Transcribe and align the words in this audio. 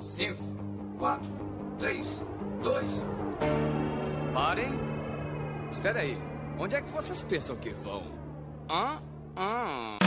5, 0.00 0.44
4, 0.98 1.26
3, 1.78 2.22
2. 2.62 3.06
Parem. 4.32 4.72
Espera 5.70 6.00
aí. 6.00 6.16
Onde 6.58 6.76
é 6.76 6.82
que 6.82 6.90
vocês 6.90 7.22
pensam 7.22 7.56
que 7.56 7.70
vão? 7.70 8.04
Hã? 8.70 9.02
Hã? 9.36 9.98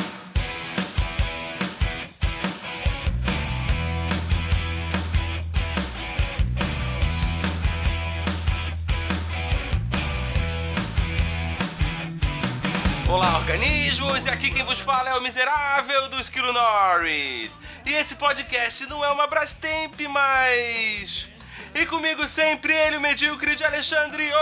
Olá, 13.09 13.37
organismos! 13.39 14.25
E 14.25 14.29
aqui 14.29 14.51
quem 14.51 14.63
vos 14.63 14.79
fala 14.79 15.09
é 15.09 15.15
o 15.15 15.21
miserável 15.21 16.09
do 16.09 16.21
Esquilo 16.21 16.53
Norris. 16.53 17.51
E 17.85 17.93
esse 17.93 18.15
podcast 18.15 18.85
não 18.87 19.03
é 19.03 19.09
uma 19.11 19.27
Brastemp, 19.27 19.99
mas. 20.09 21.27
E 21.73 21.85
comigo 21.85 22.27
sempre 22.27 22.73
ele, 22.73 22.97
o 22.97 23.01
medíocre 23.01 23.55
de 23.55 23.63
Alexandre, 23.63 24.31
ô 24.33 24.37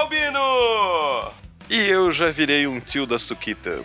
Albino! 0.00 1.32
E 1.68 1.88
eu 1.88 2.12
já 2.12 2.30
virei 2.30 2.66
um 2.66 2.78
tio 2.80 3.06
da 3.06 3.18
Suquita. 3.18 3.82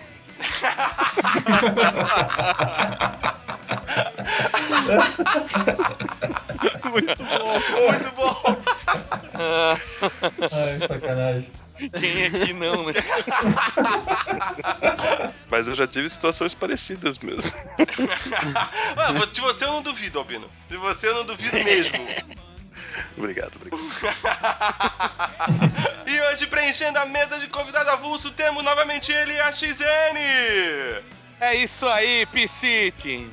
Muito 6.84 7.16
bom! 8.16 8.58
Ai, 10.52 10.88
sacanagem. 10.88 11.52
Quem 11.90 12.26
aqui 12.26 12.53
não, 12.53 12.85
né? 12.85 12.94
Mas 15.49 15.67
eu 15.67 15.76
já 15.76 15.88
tive 15.88 16.07
situações 16.09 16.54
parecidas 16.54 17.17
mesmo. 17.20 17.52
De 19.34 19.41
você 19.41 19.66
eu 19.66 19.73
não 19.73 19.81
duvido, 19.81 20.20
Albino. 20.20 20.49
De 20.70 20.77
você 20.77 21.07
eu 21.07 21.16
não 21.16 21.26
duvido 21.26 21.55
mesmo. 21.55 21.94
obrigado, 23.18 23.55
obrigado. 23.55 23.82
E 26.05 26.21
hoje, 26.21 26.46
preenchendo 26.48 26.99
a 26.99 27.05
mesa 27.05 27.40
de 27.40 27.48
convidado 27.48 27.90
avulso, 27.90 28.32
temos 28.32 28.63
novamente 28.63 29.12
ele, 29.12 29.40
a 29.40 29.51
XN! 29.51 30.18
É 31.40 31.55
isso 31.55 31.88
aí, 31.88 32.26
Piscite. 32.27 33.27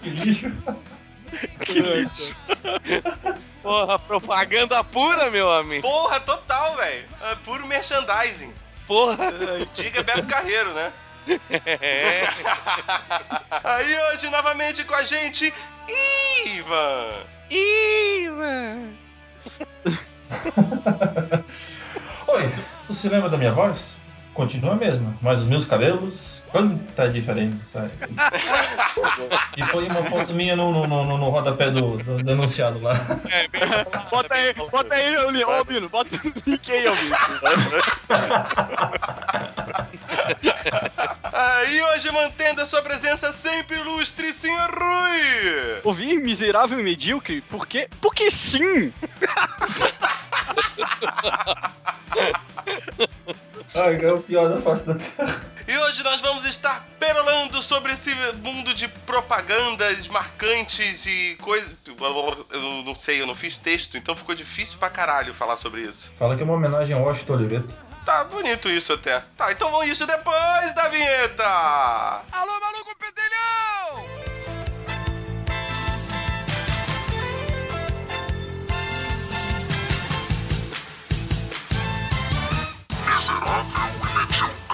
Que 0.00 0.10
lixo. 0.10 0.52
Que 1.60 1.80
lixo. 1.80 2.36
Porra, 3.66 3.98
propaganda 3.98 4.84
pura, 4.84 5.28
meu 5.28 5.50
amigo. 5.50 5.82
Porra, 5.82 6.20
total, 6.20 6.76
velho. 6.76 7.04
É 7.20 7.34
puro 7.34 7.66
merchandising. 7.66 8.54
Porra. 8.86 9.32
Diga 9.74 10.04
Beto 10.04 10.24
Carreiro, 10.28 10.72
né? 10.72 10.92
É. 11.50 12.28
Aí 13.64 14.00
hoje, 14.02 14.30
novamente 14.30 14.84
com 14.84 14.94
a 14.94 15.02
gente, 15.02 15.52
Ivan! 16.46 17.10
Ih, 17.50 18.30
mano. 18.30 18.94
Oi, 22.28 22.54
tu 22.86 22.94
se 22.94 23.08
lembra 23.08 23.28
da 23.28 23.36
minha 23.36 23.50
voz? 23.50 23.96
Continua 24.32 24.74
a 24.74 24.76
mesma, 24.76 25.12
mas 25.20 25.40
os 25.40 25.46
meus 25.46 25.64
cabelos, 25.64 26.35
quanta 26.50 27.08
diferença. 27.08 27.90
E 29.56 29.64
põe 29.66 29.86
uma 29.88 30.02
foto 30.04 30.32
minha 30.32 30.54
no, 30.56 30.70
no, 30.72 30.86
no, 30.86 31.18
no 31.18 31.28
rodapé 31.30 31.70
do, 31.70 31.96
do 31.98 32.16
denunciado 32.22 32.80
lá. 32.80 32.94
É, 33.30 33.48
bem- 33.48 33.62
bota 34.10 34.34
aí, 34.34 34.54
bota 34.54 34.94
aí, 34.94 35.16
ô 35.44 35.64
Bino, 35.64 35.88
bota 35.88 36.16
o 36.16 36.32
link 36.50 36.72
aí, 36.72 36.88
ô 36.88 36.94
Bino. 36.96 37.16
Aí 41.32 41.82
hoje, 41.82 42.10
mantendo 42.10 42.62
a 42.62 42.66
sua 42.66 42.82
presença 42.82 43.32
sempre 43.32 43.78
ilustre, 43.78 44.32
senhor 44.32 44.70
Rui! 44.70 45.80
Ouvir 45.84 46.14
miserável 46.18 46.80
e 46.80 46.82
medíocre? 46.82 47.40
Por 47.42 47.66
quê? 47.66 47.88
Porque 48.00 48.30
sim! 48.30 48.92
Ai, 53.74 54.00
é 54.02 54.12
o 54.12 54.20
pior 54.20 54.48
da 54.48 54.60
face 54.60 54.86
da 54.86 54.94
terra. 54.94 55.55
E 55.96 55.98
hoje 55.98 56.04
nós 56.04 56.20
vamos 56.20 56.44
estar 56.44 56.86
perolando 57.00 57.62
sobre 57.62 57.94
esse 57.94 58.14
mundo 58.42 58.74
de 58.74 58.86
propagandas 58.86 60.06
marcantes 60.08 61.06
e 61.06 61.38
coisas. 61.40 61.78
Eu 61.86 62.82
não- 62.84 62.94
sei, 62.94 63.22
eu 63.22 63.26
não 63.26 63.34
fiz 63.34 63.56
texto, 63.56 63.96
então 63.96 64.14
ficou 64.14 64.34
difícil 64.34 64.76
pra 64.78 64.90
caralho 64.90 65.32
falar 65.32 65.56
sobre 65.56 65.80
isso. 65.80 66.12
Fala 66.18 66.36
que 66.36 66.42
é 66.42 66.44
uma 66.44 66.52
homenagem 66.52 66.94
ao 66.94 67.02
Washington 67.02 67.32
Oliveto. 67.32 67.68
Tá 68.04 68.24
bonito 68.24 68.68
isso 68.68 68.92
até. 68.92 69.20
Tá, 69.38 69.50
então 69.50 69.70
vamos 69.70 69.86
isso 69.88 70.06
depois 70.06 70.74
da 70.74 70.86
vinheta! 70.88 71.44
Alô, 72.30 72.60
maluco 72.60 72.94
pedelhão! 72.98 74.04
Então 83.18 83.40
vamos 83.40 84.65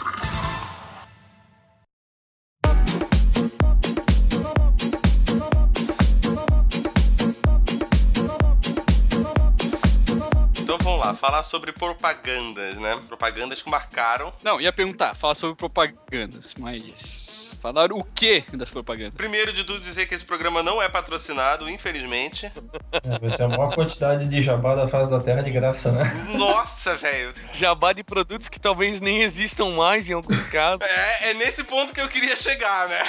lá, 11.12 11.14
falar 11.14 11.42
sobre 11.42 11.72
propagandas, 11.72 12.76
né? 12.76 12.98
Propagandas 13.06 13.62
que 13.62 13.70
marcaram. 13.70 14.32
Não, 14.42 14.60
ia 14.60 14.72
perguntar, 14.72 15.14
falar 15.14 15.34
sobre 15.34 15.56
propagandas, 15.56 16.54
mas. 16.58 17.50
Falar 17.60 17.92
o 17.92 18.02
que 18.02 18.42
das 18.54 18.68
propagandas? 18.70 19.14
Primeiro 19.14 19.52
de 19.52 19.62
tudo, 19.62 19.78
dizer 19.78 20.06
que 20.06 20.16
esse 20.16 20.24
programa 20.24 20.64
não 20.64 20.82
é 20.82 20.88
patrocinado, 20.88 21.70
infelizmente. 21.70 22.46
É, 22.90 23.18
vai 23.20 23.28
ser 23.28 23.44
a 23.44 23.48
maior 23.48 23.72
quantidade 23.72 24.26
de 24.26 24.42
jabá 24.42 24.74
da 24.74 24.88
face 24.88 25.08
da 25.08 25.20
terra 25.20 25.42
de 25.42 25.50
graça, 25.52 25.92
né? 25.92 26.10
Nossa, 26.34 26.96
velho. 26.96 27.32
Jabá 27.52 27.92
de 27.92 28.02
produtos 28.02 28.48
que 28.48 28.58
talvez 28.58 29.00
nem 29.00 29.22
existam 29.22 29.66
mais 29.76 30.10
em 30.10 30.12
alguns 30.12 30.44
casos. 30.48 30.80
É, 30.80 31.30
é 31.30 31.34
nesse 31.34 31.62
ponto 31.62 31.94
que 31.94 32.00
eu 32.00 32.08
queria 32.08 32.34
chegar, 32.34 32.88
né? 32.88 33.02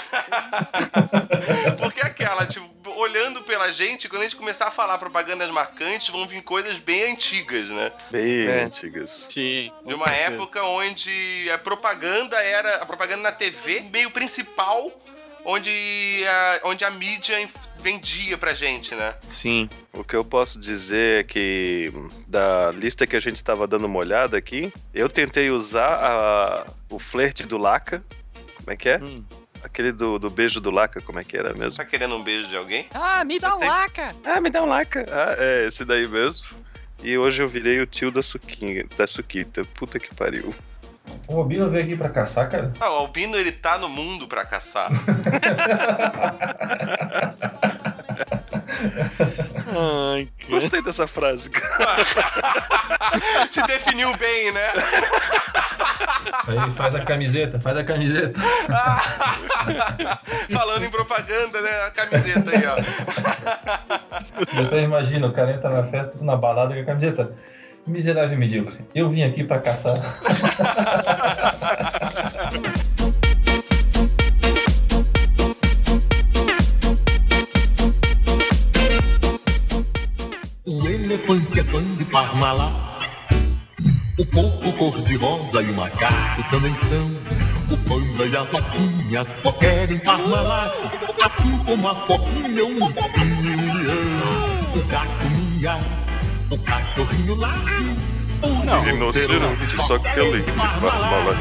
Porque 1.80 2.02
é 2.02 2.06
aquela, 2.06 2.46
tipo, 2.46 2.69
olhando 2.86 3.42
pela 3.44 3.72
gente, 3.72 4.08
quando 4.10 4.22
a 4.22 4.26
gente 4.26 4.36
começar 4.36 4.68
a 4.68 4.72
falar 4.72 4.98
propagandas 4.98 5.50
marcantes, 5.52 6.10
vão 6.10 6.28
vir 6.28 6.42
coisas 6.42 6.80
bem 6.80 7.12
antigas, 7.12 7.68
né? 7.70 7.92
Bem 8.12 8.48
É. 8.48 8.64
antigas. 8.64 9.28
Sim. 9.32 9.72
De 9.86 9.94
uma 9.94 10.08
época 10.08 10.64
onde 10.64 11.50
a 11.54 11.58
propaganda 11.58 12.38
era. 12.42 12.78
A 12.78 12.86
propaganda 12.86 13.22
na 13.24 13.32
TV, 13.32 13.82
meio 13.92 14.10
principal, 14.12 14.92
onde 15.46 16.24
a, 16.28 16.62
onde 16.68 16.86
a 16.86 16.90
mídia 16.92 17.36
vendia 17.80 18.38
pra 18.38 18.54
gente, 18.54 18.96
né? 18.96 19.14
Sim. 19.28 19.70
O 19.92 20.04
que 20.04 20.16
eu 20.16 20.24
posso 20.24 20.58
dizer 20.60 21.20
é 21.20 21.24
que 21.24 21.92
da 22.28 22.72
lista 22.72 23.06
que 23.06 23.16
a 23.16 23.20
gente 23.20 23.36
estava 23.36 23.68
dando 23.68 23.86
uma 23.86 24.00
olhada 24.00 24.38
aqui, 24.38 24.72
eu 24.94 25.10
tentei 25.10 25.50
usar 25.50 25.96
a- 26.02 26.66
o 26.90 26.98
flerte 26.98 27.46
do 27.46 27.58
Laca. 27.58 28.04
Como 28.58 28.72
é 28.72 28.78
que 28.78 28.88
é? 28.90 28.98
Hum. 28.98 29.24
Aquele 29.63 29.91
do, 29.94 30.19
do 30.19 30.29
beijo 30.29 30.59
do 30.59 30.69
Laca, 30.69 31.00
como 31.01 31.19
é 31.19 31.24
que 31.24 31.38
era 31.38 31.53
mesmo? 31.53 31.78
Tá 31.78 31.85
querendo 31.85 32.16
um 32.16 32.24
beijo 32.24 32.50
de 32.50 32.57
alguém? 32.57 32.85
Ah, 32.94 33.24
me 33.24 33.35
Você 33.35 33.41
dá 33.47 33.56
um 33.56 33.59
tem- 33.59 33.69
laca! 33.69 34.09
Ah, 34.25 34.41
me 34.41 34.50
dá 34.50 34.62
um 34.62 34.66
Laca. 34.68 35.06
Ah, 35.09 35.35
é 35.38 35.68
esse 35.68 35.85
daí 35.85 36.06
mesmo. 36.07 36.57
E 37.01 37.18
hoje 37.18 37.41
eu 37.41 37.47
virei 37.47 37.79
o 37.79 37.88
tio 37.88 38.12
da 38.12 38.22
Suquinha, 38.22 38.85
da 38.97 39.07
Suquita. 39.07 39.63
Puta 39.74 39.97
que 40.00 40.13
pariu. 40.13 40.53
O 41.28 41.34
Robino 41.35 41.69
veio 41.69 41.84
aqui 41.84 41.97
pra 41.97 42.09
caçar, 42.09 42.50
cara. 42.50 42.72
Ah, 42.79 42.90
o 42.91 42.96
Albino 43.00 43.35
ele 43.35 43.51
tá 43.51 43.78
no 43.78 43.90
mundo 43.90 44.25
pra 44.28 44.46
caçar. 44.46 44.90
Ai, 49.68 50.28
cara. 50.40 50.50
Gostei 50.50 50.82
dessa 50.82 51.08
frase, 51.08 51.50
cara. 51.50 51.98
Te 53.50 53.62
definiu 53.68 54.16
bem, 54.18 54.52
né? 54.52 54.68
Aí 56.48 56.72
faz 56.72 56.96
a 56.96 57.02
camiseta, 57.02 57.60
faz 57.60 57.78
a 57.78 57.84
camiseta. 57.84 58.40
Falando 60.52 60.86
em 60.86 60.90
propaganda, 60.90 61.62
né? 61.62 61.84
A 61.88 61.92
camiseta 61.92 62.50
aí, 62.52 62.64
ó. 62.66 62.78
Eu 64.58 64.66
até 64.66 64.81
imagino, 64.81 65.28
o 65.28 65.31
cara 65.31 65.54
entra 65.54 65.69
na 65.69 65.84
festa, 65.84 66.18
na 66.22 66.36
balada 66.36 66.74
com 66.74 66.81
a 66.81 66.86
camiseta. 66.86 67.36
Miserável 67.86 68.34
e 68.34 68.38
medíocre. 68.38 68.80
Eu 68.96 69.10
vim 69.10 69.24
aqui 69.24 69.44
pra 69.44 69.60
caçar. 69.60 69.96
são. 86.89 87.24
O 87.71 87.77
panda 87.88 88.25
e 88.25 88.36
a 88.36 88.45
foquinha 88.45 89.25
só 89.42 89.51
querem 89.54 90.00
Parmalá. 90.00 90.71
Assim 91.24 91.57
como 91.65 91.88
a 91.88 91.95
foquinha, 92.07 92.65
um 92.65 92.83
ursinho 92.83 93.45
e 93.45 93.56
um 93.56 93.74
leão. 93.74 94.74
O 94.75 94.88
gato 94.88 95.30
mia, 95.30 95.80
o 96.51 96.57
cachorrinho 96.60 97.36
late. 97.36 98.13
Não, 98.65 98.81
Rinoceronte, 98.81 99.81
só 99.81 99.98
que 99.98 100.13
tem 100.13 100.31
leite, 100.31 100.51
Parmalat. 100.51 101.38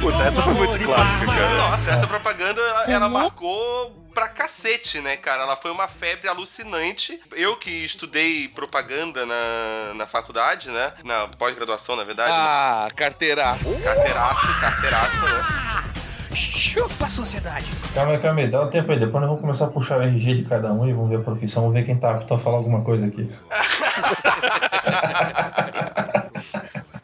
Puta, 0.00 0.22
essa 0.24 0.42
foi 0.42 0.54
muito 0.54 0.78
clássica, 0.80 1.26
cara. 1.26 1.56
Nossa, 1.56 1.90
essa 1.92 2.06
propaganda 2.06 2.60
ela, 2.60 2.92
ela 2.92 3.08
marcou 3.08 3.97
pra 4.18 4.28
cacete, 4.28 5.00
né, 5.00 5.16
cara? 5.16 5.44
Ela 5.44 5.54
foi 5.54 5.70
uma 5.70 5.86
febre 5.86 6.26
alucinante. 6.28 7.20
Eu 7.36 7.54
que 7.54 7.70
estudei 7.70 8.48
propaganda 8.48 9.24
na, 9.24 9.94
na 9.94 10.06
faculdade, 10.08 10.70
né? 10.70 10.92
Na 11.04 11.28
pós-graduação, 11.28 11.94
na 11.94 12.02
verdade. 12.02 12.32
Ah, 12.34 12.88
carteiraço. 12.96 13.80
Carteiraço, 13.80 14.60
carteiraço, 14.60 15.24
né? 15.24 15.84
Chupa 16.34 17.06
a 17.06 17.10
sociedade. 17.10 17.68
Calma 17.94 18.10
aí, 18.14 18.18
calma 18.18 18.40
aí, 18.40 18.48
dá 18.48 18.62
um 18.62 18.68
tempo 18.68 18.90
aí. 18.90 18.98
Depois 18.98 19.20
nós 19.20 19.28
vamos 19.28 19.40
começar 19.40 19.66
a 19.66 19.68
puxar 19.68 20.00
o 20.00 20.02
RG 20.02 20.34
de 20.38 20.44
cada 20.46 20.72
um 20.72 20.88
e 20.88 20.92
vamos 20.92 21.10
ver 21.10 21.18
a 21.18 21.20
profissão, 21.20 21.62
vamos 21.62 21.76
ver 21.76 21.86
quem 21.86 21.96
tá 21.96 22.10
apto 22.10 22.34
a 22.34 22.38
falar 22.38 22.56
alguma 22.56 22.82
coisa 22.82 23.06
aqui. 23.06 23.30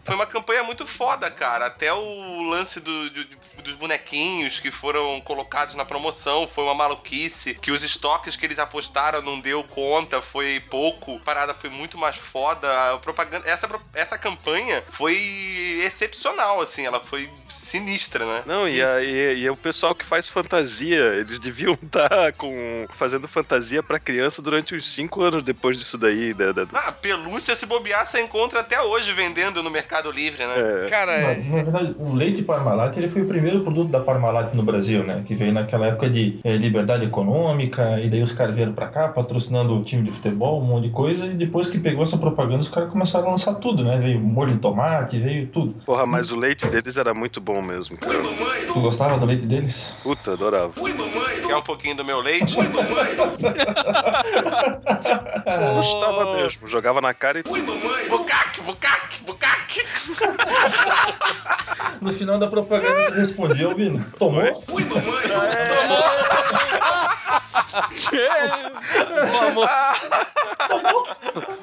Foi 0.05 0.16
uma 0.16 0.26
campanha 0.26 0.64
muito 0.64 0.82
foda, 0.96 1.31
cara. 1.31 1.67
Até 1.67 1.93
o 1.93 2.43
lance 2.43 2.81
do- 2.81 3.11
do- 3.11 3.44
dos 3.62 3.75
bonequinhos 3.75 4.61
que 4.61 4.70
foram 4.70 5.20
colocados 5.23 5.75
na 5.75 5.85
promoção 5.85 6.46
foi 6.46 6.64
uma 6.64 6.75
maluquice. 6.75 7.55
Que 7.55 7.70
os 7.70 7.82
estoques 7.82 8.37
que 8.37 8.44
eles 8.46 8.58
apostaram 8.58 9.23
não 9.23 9.41
deu 9.41 9.62
conta, 9.64 10.20
foi 10.20 10.61
pouco. 10.70 11.17
A 11.17 11.20
parada 11.20 11.55
foi 11.55 11.70
muito 11.70 11.96
mais 11.99 12.17
foda. 12.17 12.93
A 12.94 12.99
propaganda, 12.99 13.49
essa, 13.49 13.69
essa 13.94 14.19
campanha 14.19 14.82
foi 14.93 15.81
excepcional, 15.85 16.61
assim. 16.61 16.85
Ela 16.87 17.00
foi 17.00 17.29
sinistra, 17.49 18.25
né? 18.26 18.43
Não, 18.47 18.69
e, 18.69 18.82
a- 18.82 19.02
e, 19.02 19.38
e 19.40 19.50
o 19.50 19.56
pessoal 19.56 19.94
que 19.94 20.05
faz 20.05 20.29
fantasia, 20.29 21.14
eles 21.17 21.38
deviam 21.38 21.73
estar 21.73 22.32
com 22.37 22.87
fazendo 22.97 23.26
fantasia 23.26 23.82
pra 23.82 23.99
criança 23.99 24.40
durante 24.43 24.75
uns 24.75 24.88
5 24.93 25.23
anos 25.23 25.43
depois 25.43 25.76
disso 25.76 25.97
daí. 25.99 26.32
Da, 26.35 26.52
da- 26.52 26.67
Ah, 26.73 26.93
pelúcia, 26.93 27.56
se 27.56 27.67
bobear, 27.67 28.06
você 28.06 28.20
encontra 28.20 28.61
até 28.61 28.81
hoje 28.81 29.12
vendendo 29.12 29.62
no 29.62 29.70
Mercado 29.70 30.11
Livre, 30.11 30.44
né? 30.47 30.55
é. 30.56 30.84
Cara, 30.89 31.13
Na, 31.21 31.29
é, 31.31 31.37
na 31.37 31.63
verdade, 31.63 31.95
o 31.99 32.15
leite 32.15 32.43
Parmalat 32.43 32.97
ele 32.97 33.09
foi 33.09 33.23
o 33.23 33.27
primeiro 33.27 33.61
produto 33.61 33.91
da 33.91 34.01
Parmalat 34.01 34.55
no 34.55 34.63
Brasil, 34.63 35.03
né? 35.05 35.23
Que 35.27 35.35
veio 35.35 35.53
naquela 35.53 35.87
época 35.87 36.09
de 36.09 36.39
eh, 36.45 36.57
liberdade 36.57 37.05
econômica, 37.05 38.01
e 38.01 38.09
daí 38.09 38.23
os 38.23 38.33
caras 38.33 38.55
vieram 38.55 38.73
pra 38.73 38.89
cá 38.89 39.09
patrocinando 39.09 39.75
o 39.79 39.83
time 39.83 40.03
de 40.03 40.11
futebol, 40.11 40.61
um 40.61 40.65
monte 40.65 40.85
de 40.85 40.91
coisa, 40.91 41.27
e 41.27 41.35
depois 41.35 41.69
que 41.69 41.79
pegou 41.79 42.03
essa 42.03 42.19
propaganda, 42.19 42.61
os 42.61 42.69
caras 42.69 42.91
começaram 42.91 43.29
a 43.29 43.33
lançar 43.33 43.55
tudo, 43.55 43.85
né? 43.85 43.97
Veio 43.99 44.21
molho 44.21 44.53
de 44.53 44.59
tomate, 44.59 45.19
veio 45.19 45.47
tudo. 45.47 45.75
Porra, 45.85 46.07
mas 46.07 46.31
o 46.33 46.37
leite 46.39 46.67
deles 46.69 46.97
era 46.97 47.15
muito 47.15 47.41
bom 47.41 47.61
mesmo, 47.63 47.97
cara. 47.99 48.15
Tu 48.73 48.81
gostava 48.81 49.19
do 49.19 49.27
leite 49.27 49.47
deles? 49.47 49.93
Puta, 50.03 50.33
adorava. 50.33 50.73
Quer 51.47 51.57
um 51.57 51.63
pouquinho 51.63 51.97
do 51.97 52.05
meu 52.05 52.21
leite? 52.21 52.57
Gostava 55.75 56.37
mesmo, 56.37 56.67
jogava 56.67 57.01
na 57.01 57.13
cara 57.15 57.41
e 57.41 57.43
Bucaque, 57.43 58.61
bucaque, 58.63 59.25
bucaque! 59.25 59.85
No 62.00 62.12
final 62.12 62.38
da 62.38 62.47
propaganda 62.47 63.11
você 63.11 63.19
respondia, 63.19 63.67
Albino. 63.67 64.05
Tomou? 64.19 64.62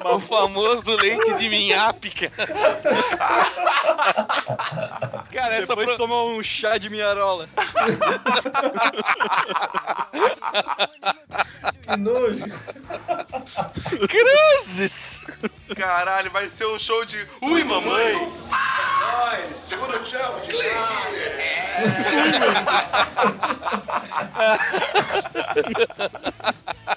o 0.04 0.20
famoso 0.20 0.94
leite 0.96 1.34
de 1.34 1.48
minhápica. 1.48 2.30
Cara, 5.32 5.54
essa 5.54 5.68
Depois 5.68 5.86
pro... 5.88 5.96
tomar 5.96 6.24
um 6.24 6.42
chá 6.42 6.76
de 6.76 6.90
minharola. 6.90 7.48
Que 11.82 11.96
nojo. 11.96 12.44
Cruzes! 14.08 15.21
Caralho, 15.74 16.30
vai 16.30 16.48
ser 16.48 16.66
um 16.66 16.78
show 16.78 17.04
de 17.04 17.26
Ui, 17.40 17.64
mamãe! 17.64 18.32
Cara, 18.50 19.38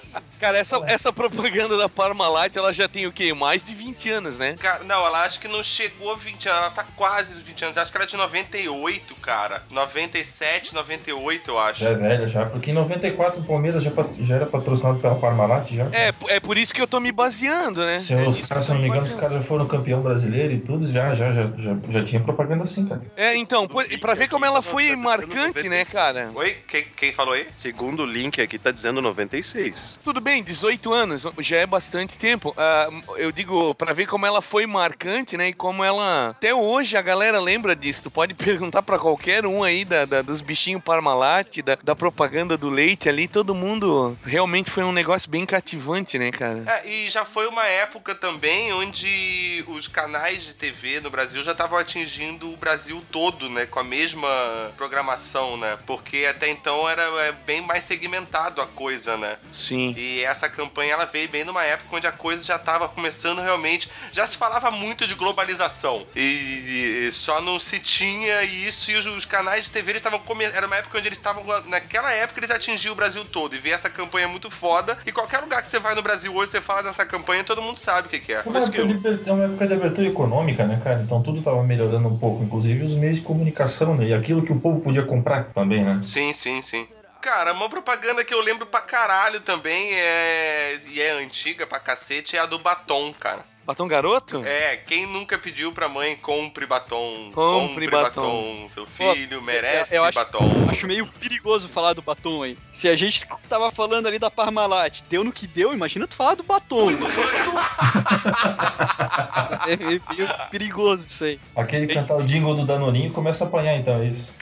essa, 0.40 0.82
essa 0.86 1.12
propaganda 1.12 1.76
da 1.76 1.88
Parmalat, 1.88 2.54
ela 2.56 2.72
já 2.72 2.88
tem 2.88 3.06
o 3.06 3.12
quê? 3.12 3.32
Mais 3.32 3.64
de 3.64 3.74
20 3.74 4.10
anos, 4.10 4.38
né? 4.38 4.56
Cara, 4.58 4.84
não, 4.84 5.04
ela 5.06 5.24
acho 5.24 5.40
que 5.40 5.48
não 5.48 5.62
chegou 5.62 6.12
a 6.12 6.16
20 6.16 6.48
anos, 6.48 6.60
ela 6.62 6.70
tá 6.70 6.84
quase 6.96 7.32
os 7.34 7.38
20 7.42 7.64
anos. 7.64 7.78
Acho 7.78 7.90
que 7.90 7.96
ela 7.96 8.04
é 8.04 8.08
de 8.08 8.16
98, 8.16 9.14
cara. 9.16 9.62
97, 9.70 10.74
98, 10.74 11.50
eu 11.50 11.58
acho. 11.58 11.80
Já 11.80 11.90
é 11.90 11.94
velha 11.94 12.28
já, 12.28 12.46
porque 12.46 12.70
em 12.70 12.74
94 12.74 13.40
o 13.40 13.44
Palmeiras 13.44 13.82
já, 13.82 13.90
já 14.20 14.36
era 14.36 14.46
patrocinado 14.46 14.98
pela 14.98 15.14
Parmalat 15.14 15.70
já. 15.72 15.84
É, 15.92 16.12
é 16.28 16.40
por 16.40 16.56
isso 16.58 16.72
que 16.74 16.80
eu 16.80 16.86
tô 16.86 17.00
me 17.00 17.12
baseando, 17.12 17.80
né? 17.84 17.98
Se, 17.98 18.12
é 18.14 18.26
os 18.28 18.46
caras, 18.46 18.64
que 18.64 18.66
se 18.66 18.70
eu 18.70 18.74
não 18.74 18.82
me 18.82 18.88
engano, 18.88 19.06
os 19.06 19.12
caras 19.20 19.38
já 19.38 19.42
foram 19.44 19.66
campeão 19.66 20.00
brasileiro 20.00 20.52
e 20.52 20.60
tudo, 20.60 20.86
já, 20.86 21.14
já, 21.14 21.30
já, 21.32 21.50
já, 21.56 21.76
já 21.88 22.04
tinha 22.04 22.20
propaganda 22.22 22.64
assim, 22.64 22.86
cara. 22.86 23.02
É, 23.16 23.34
então, 23.36 23.66
por- 23.66 23.86
pra 23.98 24.14
ver 24.14 24.28
como 24.28 24.44
ela 24.44 24.62
foi 24.62 24.94
marcante, 24.96 25.68
né, 25.68 25.84
cara? 25.84 26.30
Oi? 26.34 26.56
Quem, 26.68 26.84
quem 26.96 27.12
falou 27.12 27.34
aí? 27.34 27.46
segundo 27.56 28.02
o 28.02 28.06
link 28.06 28.40
aqui 28.40 28.58
tá 28.58 28.70
dizendo 28.70 29.00
96. 29.02 29.98
Tudo 30.02 30.20
bem, 30.20 30.25
18 30.34 30.92
anos, 30.92 31.24
já 31.38 31.56
é 31.58 31.66
bastante 31.66 32.18
tempo. 32.18 32.52
Ah, 32.56 32.88
eu 33.16 33.30
digo, 33.30 33.74
pra 33.74 33.92
ver 33.92 34.06
como 34.06 34.26
ela 34.26 34.42
foi 34.42 34.66
marcante, 34.66 35.36
né? 35.36 35.48
E 35.48 35.52
como 35.52 35.84
ela. 35.84 36.30
Até 36.30 36.54
hoje 36.54 36.96
a 36.96 37.02
galera 37.02 37.38
lembra 37.40 37.74
disso. 37.76 38.02
Tu 38.02 38.10
pode 38.10 38.34
perguntar 38.34 38.82
pra 38.82 38.98
qualquer 38.98 39.46
um 39.46 39.62
aí 39.62 39.84
da, 39.84 40.04
da- 40.04 40.22
dos 40.22 40.40
bichinhos 40.40 40.82
Parmalat, 40.82 41.58
da, 41.62 41.78
da 41.82 41.94
propaganda 41.96 42.56
do 42.58 42.68
leite 42.68 43.08
ali. 43.08 43.28
Todo 43.28 43.54
mundo 43.54 44.18
realmente 44.24 44.70
foi 44.70 44.82
um 44.84 44.92
negócio 44.92 45.30
bem 45.30 45.46
cativante, 45.46 46.18
né, 46.18 46.30
cara? 46.30 46.64
É, 46.66 46.88
e 46.88 47.08
já 47.10 47.24
foi 47.24 47.46
uma 47.46 47.66
época 47.66 48.14
também 48.14 48.72
onde 48.72 49.64
os 49.68 49.86
canais 49.88 50.42
de 50.44 50.54
TV 50.54 51.00
no 51.00 51.10
Brasil 51.10 51.42
já 51.44 51.52
estavam 51.52 51.78
atingindo 51.78 52.52
o 52.52 52.56
Brasil 52.56 53.02
todo, 53.12 53.48
né? 53.48 53.66
Com 53.66 53.78
a 53.78 53.84
mesma 53.84 54.28
programação, 54.76 55.56
né? 55.56 55.78
Porque 55.86 56.26
até 56.28 56.48
então 56.48 56.88
era 56.88 57.02
é, 57.22 57.32
bem 57.32 57.60
mais 57.60 57.84
segmentado 57.84 58.60
a 58.60 58.66
coisa, 58.66 59.16
né? 59.16 59.36
Sim. 59.52 59.94
E 59.96 60.15
essa 60.20 60.48
campanha 60.48 60.94
ela 60.94 61.04
veio 61.04 61.28
bem 61.28 61.44
numa 61.44 61.64
época 61.64 61.96
onde 61.96 62.06
a 62.06 62.12
coisa 62.12 62.44
já 62.44 62.56
estava 62.56 62.88
começando 62.88 63.40
realmente. 63.40 63.90
Já 64.12 64.26
se 64.26 64.36
falava 64.36 64.70
muito 64.70 65.06
de 65.06 65.14
globalização. 65.14 66.06
E, 66.14 67.06
e 67.06 67.12
só 67.12 67.40
não 67.40 67.58
se 67.58 67.78
tinha 67.78 68.42
isso. 68.42 68.90
E 68.90 68.96
os, 68.96 69.06
os 69.06 69.24
canais 69.24 69.66
de 69.66 69.70
TV 69.70 69.92
eles 69.92 70.00
estavam 70.00 70.18
começando. 70.18 70.56
Era 70.56 70.66
uma 70.66 70.76
época 70.76 70.98
onde 70.98 71.08
eles 71.08 71.18
estavam. 71.18 71.44
Naquela 71.66 72.12
época 72.12 72.40
eles 72.40 72.50
atingiam 72.50 72.92
o 72.92 72.96
Brasil 72.96 73.24
todo. 73.24 73.54
E 73.54 73.58
ver 73.58 73.70
essa 73.70 73.90
campanha 73.90 74.28
muito 74.28 74.50
foda. 74.50 74.98
E 75.06 75.12
qualquer 75.12 75.40
lugar 75.40 75.62
que 75.62 75.68
você 75.68 75.78
vai 75.78 75.94
no 75.94 76.02
Brasil 76.02 76.34
hoje, 76.34 76.50
você 76.50 76.60
fala 76.60 76.82
dessa 76.82 77.04
campanha, 77.04 77.44
todo 77.44 77.62
mundo 77.62 77.78
sabe 77.78 78.08
o 78.08 78.10
que, 78.10 78.20
que 78.20 78.32
é. 78.32 78.42
É 78.44 78.48
uma, 78.48 78.58
época 78.58 78.84
de, 78.84 79.28
é 79.28 79.32
uma 79.32 79.44
época 79.44 79.66
de 79.66 79.74
abertura 79.74 80.08
econômica, 80.08 80.66
né, 80.66 80.80
cara? 80.82 81.00
Então 81.02 81.22
tudo 81.22 81.42
tava 81.42 81.62
melhorando 81.62 82.08
um 82.08 82.18
pouco, 82.18 82.42
inclusive 82.42 82.84
os 82.84 82.92
meios 82.92 83.16
de 83.16 83.22
comunicação, 83.22 83.94
né? 83.94 84.06
E 84.06 84.14
aquilo 84.14 84.42
que 84.42 84.52
o 84.52 84.60
povo 84.60 84.80
podia 84.80 85.02
comprar 85.02 85.44
também, 85.46 85.84
né? 85.84 86.00
Sim, 86.02 86.32
sim, 86.32 86.62
sim. 86.62 86.86
Cara, 87.26 87.52
uma 87.52 87.68
propaganda 87.68 88.24
que 88.24 88.32
eu 88.32 88.40
lembro 88.40 88.66
pra 88.66 88.80
caralho 88.80 89.40
também 89.40 89.94
é. 89.94 90.78
E 90.86 91.02
é 91.02 91.10
antiga 91.10 91.66
pra 91.66 91.80
cacete, 91.80 92.36
é 92.36 92.38
a 92.38 92.46
do 92.46 92.56
batom, 92.56 93.12
cara. 93.12 93.44
Batom 93.66 93.88
garoto? 93.88 94.44
É, 94.46 94.76
quem 94.76 95.06
nunca 95.06 95.36
pediu 95.36 95.72
pra 95.72 95.88
mãe 95.88 96.14
compre 96.14 96.64
batom? 96.66 97.32
Compre 97.34 97.90
batom. 97.90 98.68
Seu 98.72 98.86
filho 98.86 99.42
merece 99.42 99.96
eu 99.96 100.04
acho- 100.04 100.14
batom. 100.16 100.68
Acho 100.70 100.86
meio 100.86 101.04
perigoso 101.18 101.68
falar 101.68 101.92
do 101.92 102.00
batom 102.00 102.44
aí. 102.44 102.56
Se 102.72 102.88
a 102.88 102.94
gente 102.94 103.26
tava 103.48 103.72
falando 103.72 104.06
ali 104.06 104.20
da 104.20 104.30
Parmalat, 104.30 105.00
deu 105.10 105.24
no 105.24 105.32
que 105.32 105.48
deu, 105.48 105.72
imagina 105.72 106.06
tu 106.06 106.14
falar 106.14 106.36
do 106.36 106.44
batom. 106.44 106.90
é 109.66 109.76
meio 109.76 110.00
perigoso 110.48 111.04
isso 111.04 111.24
aí. 111.24 111.40
Aquele 111.56 111.92
cantar 111.92 112.14
o 112.14 112.22
jingle 112.22 112.54
do 112.54 112.64
Danoninho 112.64 113.10
começa 113.12 113.42
a 113.42 113.48
apanhar, 113.48 113.74
então, 113.76 114.00
é 114.00 114.04
isso. 114.06 114.32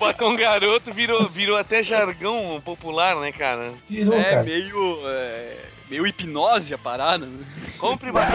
Batom 0.00 0.34
garoto 0.34 0.92
virou, 0.92 1.28
virou 1.28 1.56
até 1.58 1.82
jargão 1.82 2.60
popular, 2.64 3.16
né, 3.16 3.30
cara? 3.32 3.74
Virou, 3.88 4.14
É 4.18 4.24
cara. 4.24 4.42
meio. 4.42 4.98
é, 5.06 5.56
meio 5.90 6.06
hipnose 6.06 6.72
a 6.72 6.78
parada. 6.78 7.26
né? 7.26 7.44
Compre 7.78 8.10
batom. 8.10 8.34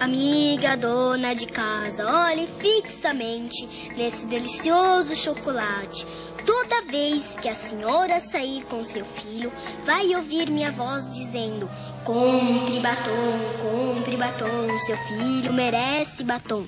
Amiga 0.00 0.76
dona 0.78 1.34
de 1.34 1.46
casa, 1.46 2.06
olhe 2.24 2.46
fixamente 2.46 3.66
nesse 3.96 4.26
delicioso 4.26 5.14
chocolate. 5.14 6.06
Toda 6.46 6.82
vez 6.90 7.36
que 7.40 7.48
a 7.50 7.54
senhora 7.54 8.18
sair 8.18 8.64
com 8.64 8.82
seu 8.82 9.04
filho, 9.04 9.52
vai 9.84 10.14
ouvir 10.16 10.48
minha 10.50 10.70
voz 10.70 11.04
dizendo: 11.14 11.68
Compre 12.02 12.80
batom, 12.80 13.58
compre 13.60 14.16
batom, 14.16 14.78
seu 14.78 14.96
filho 14.96 15.52
merece 15.52 16.24
batom. 16.24 16.64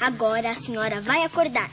Agora 0.00 0.50
a 0.50 0.54
senhora 0.54 1.00
vai 1.00 1.24
acordar, 1.24 1.68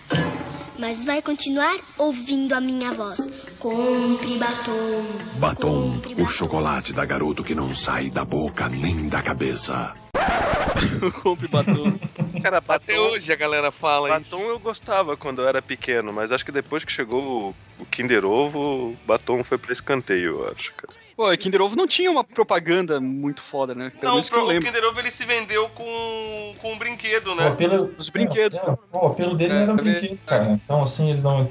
mas 0.77 1.05
vai 1.05 1.21
continuar 1.21 1.75
ouvindo 1.97 2.53
a 2.53 2.61
minha 2.61 2.91
voz: 2.93 3.19
Compre 3.59 4.37
batom. 4.37 5.05
Batom, 5.39 5.93
compre 5.93 6.21
o 6.21 6.25
chocolate 6.25 6.93
da 6.93 7.05
garoto 7.05 7.43
que 7.43 7.55
não 7.55 7.73
sai 7.73 8.09
da 8.09 8.25
boca 8.25 8.67
nem 8.69 9.07
da 9.09 9.21
cabeça. 9.21 9.95
Compre 11.23 11.47
batom. 11.47 11.97
Cara, 12.41 12.59
batom, 12.59 12.73
Até 12.83 12.99
hoje 12.99 13.31
a 13.31 13.35
galera 13.35 13.71
fala 13.71 14.09
batom 14.09 14.21
isso. 14.21 14.35
eu 14.35 14.59
gostava 14.59 15.15
quando 15.15 15.41
eu 15.41 15.47
era 15.47 15.61
pequeno, 15.61 16.11
mas 16.11 16.31
acho 16.31 16.45
que 16.45 16.51
depois 16.51 16.83
que 16.83 16.91
chegou 16.91 17.55
o, 17.79 17.83
o 17.83 17.85
Kinder 17.85 18.25
Ovo, 18.25 18.59
o 18.59 18.97
batom 19.05 19.43
foi 19.43 19.57
pra 19.57 19.71
escanteio, 19.73 20.39
eu 20.41 20.53
acho, 20.55 20.73
cara. 20.73 20.93
Pô, 21.15 21.29
Kinder 21.37 21.61
Ovo 21.61 21.75
não 21.75 21.87
tinha 21.87 22.09
uma 22.09 22.23
propaganda 22.23 22.99
muito 22.99 23.41
foda, 23.41 23.75
né? 23.75 23.91
Pelo 23.91 24.03
Não, 24.03 24.11
menos 24.13 24.29
que 24.29 24.35
eu 24.35 24.45
o. 24.45 24.61
Kinder 24.61 24.83
Ovo 24.85 24.99
ele 24.99 25.11
se 25.11 25.25
vendeu 25.25 25.69
com, 25.69 26.55
com 26.59 26.73
um 26.73 26.77
brinquedo, 26.77 27.31
O 27.31 27.35
né? 27.35 27.47
apelo, 27.47 27.93
Os 27.97 28.09
brinquedos. 28.09 28.57
É, 28.57 28.77
o 28.97 29.07
apelo 29.07 29.35
dele 29.35 29.53
É, 29.53 29.61
era 29.63 29.71
um 29.73 29.77
é 29.77 29.81
brinquedo, 29.81 30.17
cara. 30.25 30.51
Então, 30.51 30.81
assim, 30.83 31.09
eles 31.09 31.21
não. 31.21 31.47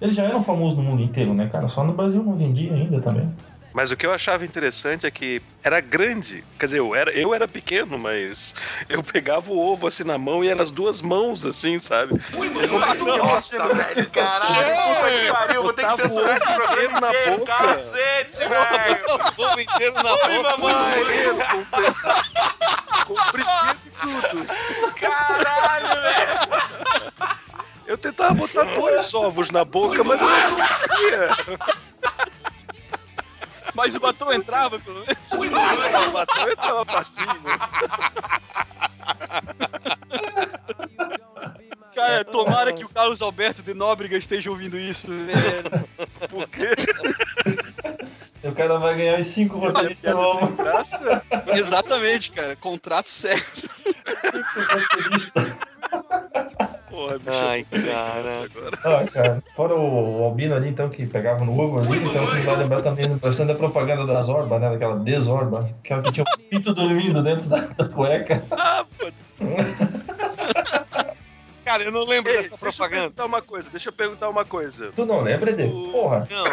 Eles 0.00 0.14
já 0.14 0.24
eram 0.24 0.42
famosos 0.42 0.78
no 0.78 0.84
mundo 0.84 1.02
inteiro, 1.02 1.34
né, 1.34 1.48
cara? 1.52 1.68
Só 1.68 1.84
no 1.84 1.92
Brasil 1.92 2.22
não 2.22 2.36
vendia 2.36 2.72
ainda 2.72 3.00
também. 3.00 3.28
Mas 3.72 3.90
o 3.90 3.96
que 3.96 4.04
eu 4.04 4.12
achava 4.12 4.44
interessante 4.44 5.06
é 5.06 5.10
que 5.10 5.40
era 5.62 5.80
grande. 5.80 6.44
Quer 6.58 6.66
dizer, 6.66 6.78
eu 6.78 6.94
era, 6.94 7.10
eu 7.12 7.32
era 7.32 7.46
pequeno, 7.46 7.96
mas 7.98 8.54
eu 8.88 9.02
pegava 9.02 9.50
o 9.52 9.58
ovo 9.58 9.86
assim 9.86 10.02
na 10.02 10.18
mão 10.18 10.44
e 10.44 10.48
eram 10.48 10.62
as 10.62 10.70
duas 10.70 11.00
mãos 11.00 11.46
assim, 11.46 11.78
sabe? 11.78 12.20
Nossa, 13.18 13.68
velho, 13.68 14.10
caralho, 14.10 14.54
puta 14.54 15.10
que 15.10 15.32
pariu, 15.32 15.62
vou 15.62 15.72
ter 15.72 15.86
que 15.86 15.96
censurar 15.96 16.36
esse 16.36 16.52
programa 16.52 17.00
na 17.00 17.08
inteiro, 17.10 17.38
boca. 17.38 17.52
cacete, 17.52 18.36
velho. 18.38 19.20
O 19.36 19.42
ovo 19.44 19.60
inteiro 19.60 19.94
na 19.94 20.02
boca. 20.02 20.56
mamãe. 20.58 21.04
Com 23.06 23.14
brinquedo 23.32 23.78
e 23.86 23.90
tudo. 24.00 24.94
Caralho, 24.94 26.02
velho. 26.02 27.30
Eu 27.86 27.98
tentava 27.98 28.34
botar 28.34 28.64
dois 28.64 29.12
ovos 29.14 29.50
na 29.50 29.64
boca, 29.64 30.04
mas 30.04 30.20
eu 30.20 30.28
não 30.28 30.56
conseguia. 30.56 31.30
Mas 33.74 33.94
o 33.94 34.00
batom 34.00 34.32
entrava, 34.32 34.78
pelo 34.78 35.00
menos. 35.00 35.16
O 35.32 36.10
batom 36.10 36.48
entrava 36.48 36.86
pra 36.86 37.02
cima. 37.04 37.34
Cara, 41.94 42.24
tomara 42.24 42.72
que 42.72 42.84
o 42.84 42.88
Carlos 42.88 43.20
Alberto 43.20 43.62
de 43.62 43.74
Nóbrega 43.74 44.16
esteja 44.16 44.50
ouvindo 44.50 44.78
isso, 44.78 45.06
velho. 45.06 45.88
Por 46.28 46.48
quê? 46.48 46.70
O 48.42 48.52
cara 48.52 48.78
vai 48.78 48.96
ganhar 48.96 49.20
os 49.20 49.26
cinco 49.26 49.58
roteiristas 49.58 50.14
novos. 50.14 50.48
Exatamente, 51.54 52.30
cara. 52.30 52.56
Contrato 52.56 53.10
certo. 53.10 53.68
Cinco 54.30 54.60
roteiristas. 54.72 55.59
Porra, 57.18 57.18
bicho. 57.18 57.44
Ai, 57.44 57.66
sem 57.70 59.10
cara. 59.12 59.42
Fora 59.56 59.74
o, 59.74 60.24
Albino 60.24 60.54
ali, 60.54 60.68
então, 60.68 60.88
que 60.88 61.06
pegava 61.06 61.44
no 61.44 61.58
ovo 61.58 61.78
ali, 61.80 61.98
então 61.98 62.24
você 62.26 62.40
vai 62.42 62.56
lembrar 62.56 62.82
também 62.82 63.08
bastante 63.16 63.48
da 63.48 63.54
propaganda 63.54 64.06
da 64.06 64.22
Zorba, 64.22 64.58
né? 64.58 64.70
Daquela 64.70 64.96
desorba. 64.96 65.68
Aquela 65.78 66.02
que 66.02 66.12
tinha 66.12 66.24
um 66.24 66.42
pinto 66.48 66.72
dormindo 66.74 67.22
dentro 67.22 67.48
da, 67.48 67.58
da 67.60 67.88
cueca. 67.88 68.42
Ah, 68.50 68.84
pô. 68.98 69.06
Cara, 71.64 71.84
eu 71.84 71.92
não 71.92 72.04
lembro 72.04 72.30
Ei, 72.32 72.38
dessa 72.38 72.50
Deixa 72.50 72.54
eu 72.54 72.58
propaganda. 72.58 73.00
perguntar 73.02 73.24
uma 73.26 73.42
coisa, 73.42 73.70
deixa 73.70 73.88
eu 73.88 73.92
perguntar 73.92 74.28
uma 74.28 74.44
coisa. 74.44 74.92
Tu 74.94 75.06
não 75.06 75.20
lembra, 75.20 75.50
Ede? 75.50 75.64
O- 75.64 75.92
Porra. 75.92 76.26
Não. 76.30 76.44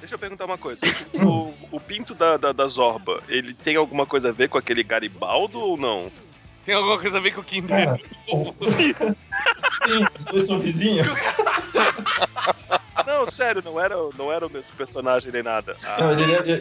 Deixa 0.00 0.14
eu 0.14 0.18
perguntar 0.18 0.44
uma 0.46 0.58
coisa. 0.58 0.80
O, 1.24 1.52
o 1.72 1.80
pinto 1.80 2.14
da, 2.14 2.36
da, 2.36 2.52
da 2.52 2.66
Zorba, 2.66 3.20
ele 3.28 3.52
tem 3.52 3.76
alguma 3.76 4.06
coisa 4.06 4.28
a 4.28 4.32
ver 4.32 4.48
com 4.48 4.56
aquele 4.58 4.82
Garibaldo 4.82 5.58
ou 5.58 5.76
não? 5.76 6.10
Tem 6.68 6.76
alguma 6.76 6.98
coisa 6.98 7.16
a 7.16 7.20
ver 7.20 7.32
com 7.32 7.40
o 7.40 7.44
Kinder? 7.44 7.98
Sim, 8.28 10.06
os 10.18 10.24
dois 10.26 10.46
são 10.46 10.60
vizinhos. 10.60 11.08
Não, 13.06 13.26
sério, 13.26 13.62
não 13.64 13.80
era, 13.80 13.94
não 14.18 14.30
era 14.30 14.46
o 14.46 14.50
mesmo 14.50 14.76
personagem 14.76 15.32
nem 15.32 15.42
nada. 15.42 15.74
Ah, 15.82 15.96
Não, 15.98 16.12
ele, 16.12 16.30
ele, 16.30 16.60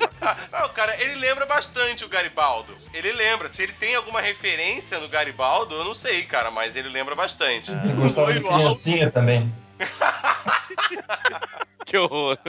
Não, 0.49 0.69
cara, 0.69 0.95
ele 1.03 1.15
lembra 1.15 1.45
bastante 1.45 2.05
o 2.05 2.07
Garibaldo. 2.07 2.73
Ele 2.93 3.11
lembra. 3.11 3.49
Se 3.49 3.63
ele 3.63 3.73
tem 3.73 3.95
alguma 3.95 4.21
referência 4.21 4.97
no 4.97 5.09
Garibaldo, 5.09 5.75
eu 5.75 5.83
não 5.83 5.93
sei, 5.93 6.23
cara, 6.23 6.49
mas 6.51 6.77
ele 6.77 6.87
lembra 6.87 7.13
bastante. 7.13 7.69
ele 7.69 7.91
gostava 7.91 8.33
de 8.33 8.39
criancinha 8.39 9.11
também. 9.11 9.51
Que 11.87 11.97
horror. 11.97 12.37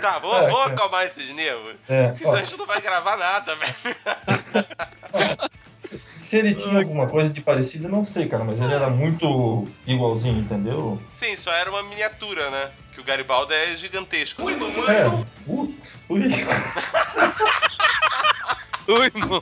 Tá, 0.00 0.18
vamos, 0.20 0.36
É, 0.46 0.50
cara. 0.52 0.64
acalmar 0.72 1.04
esses 1.06 1.28
nervos. 1.34 1.74
É, 1.88 2.08
Porque 2.08 2.24
senão 2.24 2.36
a 2.38 2.40
gente 2.44 2.56
não 2.56 2.66
vai 2.66 2.80
gravar 2.80 3.16
nada, 3.16 3.56
velho. 3.56 3.74
se 6.16 6.36
ele 6.36 6.54
tinha 6.54 6.78
alguma 6.78 7.08
coisa 7.08 7.32
de 7.32 7.40
parecido, 7.40 7.86
eu 7.88 7.90
não 7.90 8.04
sei, 8.04 8.28
cara, 8.28 8.44
mas 8.44 8.60
ele 8.60 8.72
era 8.72 8.88
muito 8.88 9.66
igualzinho, 9.86 10.38
entendeu? 10.38 11.00
Sim, 11.14 11.34
só 11.36 11.52
era 11.52 11.68
uma 11.68 11.82
miniatura, 11.82 12.48
né? 12.50 12.70
Que 12.94 13.00
o 13.00 13.04
Garibaldo 13.04 13.52
é 13.52 13.76
gigantesco. 13.76 14.48
É, 14.48 14.54
putz, 15.44 15.96
ui. 16.08 16.20
Ui, 18.88 19.12
mano. 19.16 19.40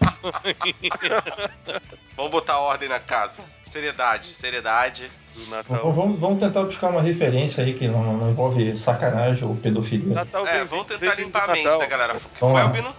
Vamos 2.16 2.30
botar 2.32 2.58
ordem 2.58 2.88
na 2.88 2.98
casa. 3.00 3.38
Seriedade, 3.76 4.34
seriedade. 4.34 5.10
do 5.34 5.50
Natal. 5.50 5.76
Vamos, 5.82 5.96
vamos- 5.96 6.18
vamos 6.20 6.40
tentar 6.40 6.62
buscar 6.62 6.88
uma 6.88 7.02
referência 7.02 7.62
aí 7.62 7.74
que 7.74 7.86
não, 7.86 8.16
não 8.16 8.30
envolve 8.30 8.74
sacanagem 8.78 9.46
ou 9.46 9.54
pedofilia. 9.54 10.14
Natal 10.14 10.46
É, 10.46 10.64
vamos 10.64 10.86
tentar 10.86 11.14
limpar 11.14 11.50
a 11.50 11.52
mente 11.52 11.64
Natal. 11.64 11.78
da 11.80 11.86
galera. 11.86 12.14
O 12.14 12.20
que 12.20 12.40
Vamos 12.40 12.54
foi, 12.54 12.62
lá. 12.62 12.62
Albino? 12.62 12.96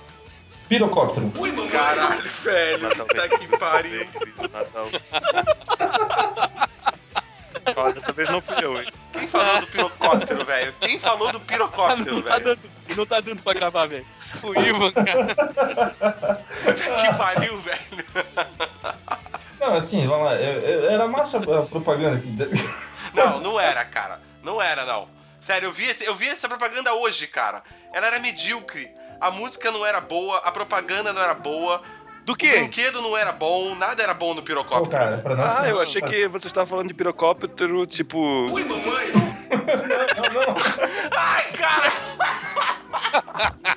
Pirocóptero. 0.70 1.32
Caralho, 1.72 2.30
velho. 2.44 2.90
Puta 2.96 3.30
que 3.40 3.48
pariu. 3.58 4.08
Natal. 4.54 4.88
Ó, 7.76 7.92
dessa 7.92 8.12
vez 8.14 8.30
não 8.30 8.40
fui 8.40 8.56
eu, 8.62 8.80
hein? 8.82 8.88
Quem 9.14 9.28
falou 9.28 9.60
do 9.62 9.68
pirocóptero, 9.68 10.46
velho? 10.46 10.74
Quem 10.80 11.00
falou 11.00 11.32
do 11.32 11.40
pirocóptero, 11.40 12.16
Não 12.16 12.22
tá 12.22 12.32
velho? 12.38 12.44
dando, 12.46 12.60
não 12.98 13.06
tá 13.08 13.20
dando 13.20 13.42
pra 13.42 13.54
gravar, 13.54 13.86
velho. 13.88 14.06
O 14.44 14.54
Ivan, 14.60 14.92
cara. 14.92 15.36
Puta 16.66 16.84
que 16.84 17.18
pariu, 17.18 17.58
velho. 17.62 17.80
Não, 19.68 19.76
assim, 19.76 20.08
vamos 20.08 20.26
lá. 20.26 20.34
Era 20.36 21.08
massa 21.08 21.38
a 21.38 21.62
propaganda. 21.66 22.20
que- 22.20 22.30
Não, 23.14 23.40
não 23.40 23.60
era, 23.60 23.84
cara. 23.86 24.20
Não 24.44 24.62
era, 24.62 24.86
não. 24.86 25.08
Sério, 25.42 25.68
eu 25.68 25.72
vi, 25.72 25.86
esse- 25.90 26.06
eu 26.06 26.16
vi 26.16 26.28
essa 26.30 26.48
propaganda 26.48 26.94
hoje, 26.94 27.28
cara. 27.28 27.62
Ela 27.94 28.08
era 28.08 28.20
medíocre. 28.20 28.90
A 29.20 29.30
música 29.32 29.72
não 29.72 29.86
era 29.86 30.00
boa, 30.00 30.38
a 30.38 30.52
propaganda 30.52 31.12
não 31.12 31.22
era 31.22 31.34
boa, 31.34 31.82
Do 32.24 32.34
o 32.34 32.36
quê? 32.36 32.52
brinquedo 32.52 33.02
não 33.02 33.18
era 33.18 33.32
bom, 33.32 33.74
nada 33.76 34.04
era 34.04 34.14
bom 34.14 34.34
no 34.34 34.42
pirocóptero. 34.44 34.90
cara, 34.92 35.18
pra 35.18 35.36
nós. 35.36 35.52
Ah, 35.58 35.68
eu 35.68 35.80
achei 35.82 36.02
que 36.02 36.28
você 36.28 36.48
estava 36.48 36.66
falando 36.68 36.88
de 36.90 36.94
pirocóptero, 36.94 37.86
tipo. 37.88 38.18
Não, 38.48 38.56
não. 40.34 40.56
Ai, 41.12 41.52
cara! 41.54 41.92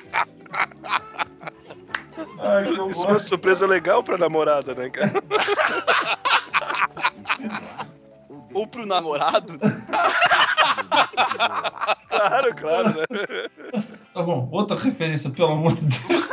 Ai, 2.41 2.65
que 2.65 2.89
Isso 2.89 3.05
é 3.05 3.09
uma 3.09 3.19
surpresa 3.19 3.67
legal 3.67 4.03
pra 4.03 4.17
namorada, 4.17 4.73
né, 4.73 4.89
cara? 4.89 5.11
Ou 8.53 8.67
pro 8.67 8.85
namorado. 8.85 9.57
Claro, 12.09 12.55
claro, 12.55 12.89
né? 12.89 13.05
Tá 14.13 14.21
bom, 14.21 14.49
outra 14.51 14.77
referência, 14.77 15.29
pelo 15.29 15.53
amor 15.53 15.73
de 15.73 15.85
Deus. 15.85 16.31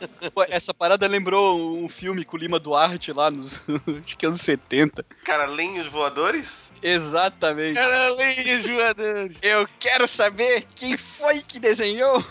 Pô, 0.34 0.42
Essa 0.48 0.72
parada 0.72 1.06
lembrou 1.06 1.78
um 1.78 1.88
filme 1.88 2.24
com 2.24 2.36
o 2.36 2.40
Lima 2.40 2.58
Duarte 2.58 3.12
lá 3.12 3.30
nos 3.30 3.62
acho 4.04 4.16
que 4.16 4.26
anos 4.26 4.40
70. 4.40 5.04
Cara, 5.24 5.44
lenhos 5.46 5.86
voadores? 5.88 6.69
Exatamente. 6.82 7.74
Caralhinhos 7.78 8.66
voadores. 8.66 9.38
Eu 9.42 9.68
quero 9.78 10.08
saber 10.08 10.66
quem 10.74 10.96
foi 10.96 11.42
que 11.42 11.60
desenhou 11.60 12.24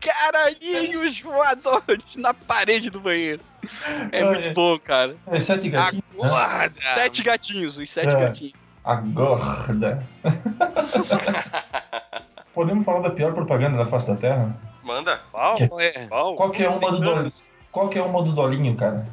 caralhinhos 0.00 1.20
voadores 1.20 2.16
na 2.16 2.34
parede 2.34 2.90
do 2.90 3.00
banheiro. 3.00 3.40
É 4.10 4.22
Ah, 4.22 4.26
muito 4.26 4.48
é. 4.48 4.52
bom, 4.52 4.78
cara. 4.78 5.16
É 5.26 5.40
sete 5.40 5.68
gatinhos. 5.70 6.04
né? 6.14 6.28
Acorda. 6.28 6.74
Sete 6.94 7.22
gatinhos, 7.22 7.78
os 7.78 7.90
sete 7.90 8.08
É. 8.08 8.20
gatinhos. 8.20 8.52
Agorda. 8.84 10.04
Podemos 12.52 12.84
falar 12.84 13.00
da 13.00 13.10
pior 13.10 13.32
propaganda 13.32 13.78
da 13.78 13.86
face 13.86 14.08
da 14.08 14.16
Terra? 14.16 14.54
Manda. 14.82 15.20
Qual? 15.30 15.56
Qual 15.68 15.80
é? 15.80 15.92
Qual? 16.08 16.34
Qual 16.36 16.50
que 16.50 16.62
é 16.64 16.68
uma 16.68 16.90
do 16.90 17.00
Dolinho? 17.00 17.32
Qual 17.70 17.88
que 17.88 17.98
é 17.98 18.02
uma 18.02 18.22
do 18.22 18.32
Dolinho, 18.32 18.76
cara? 18.76 19.06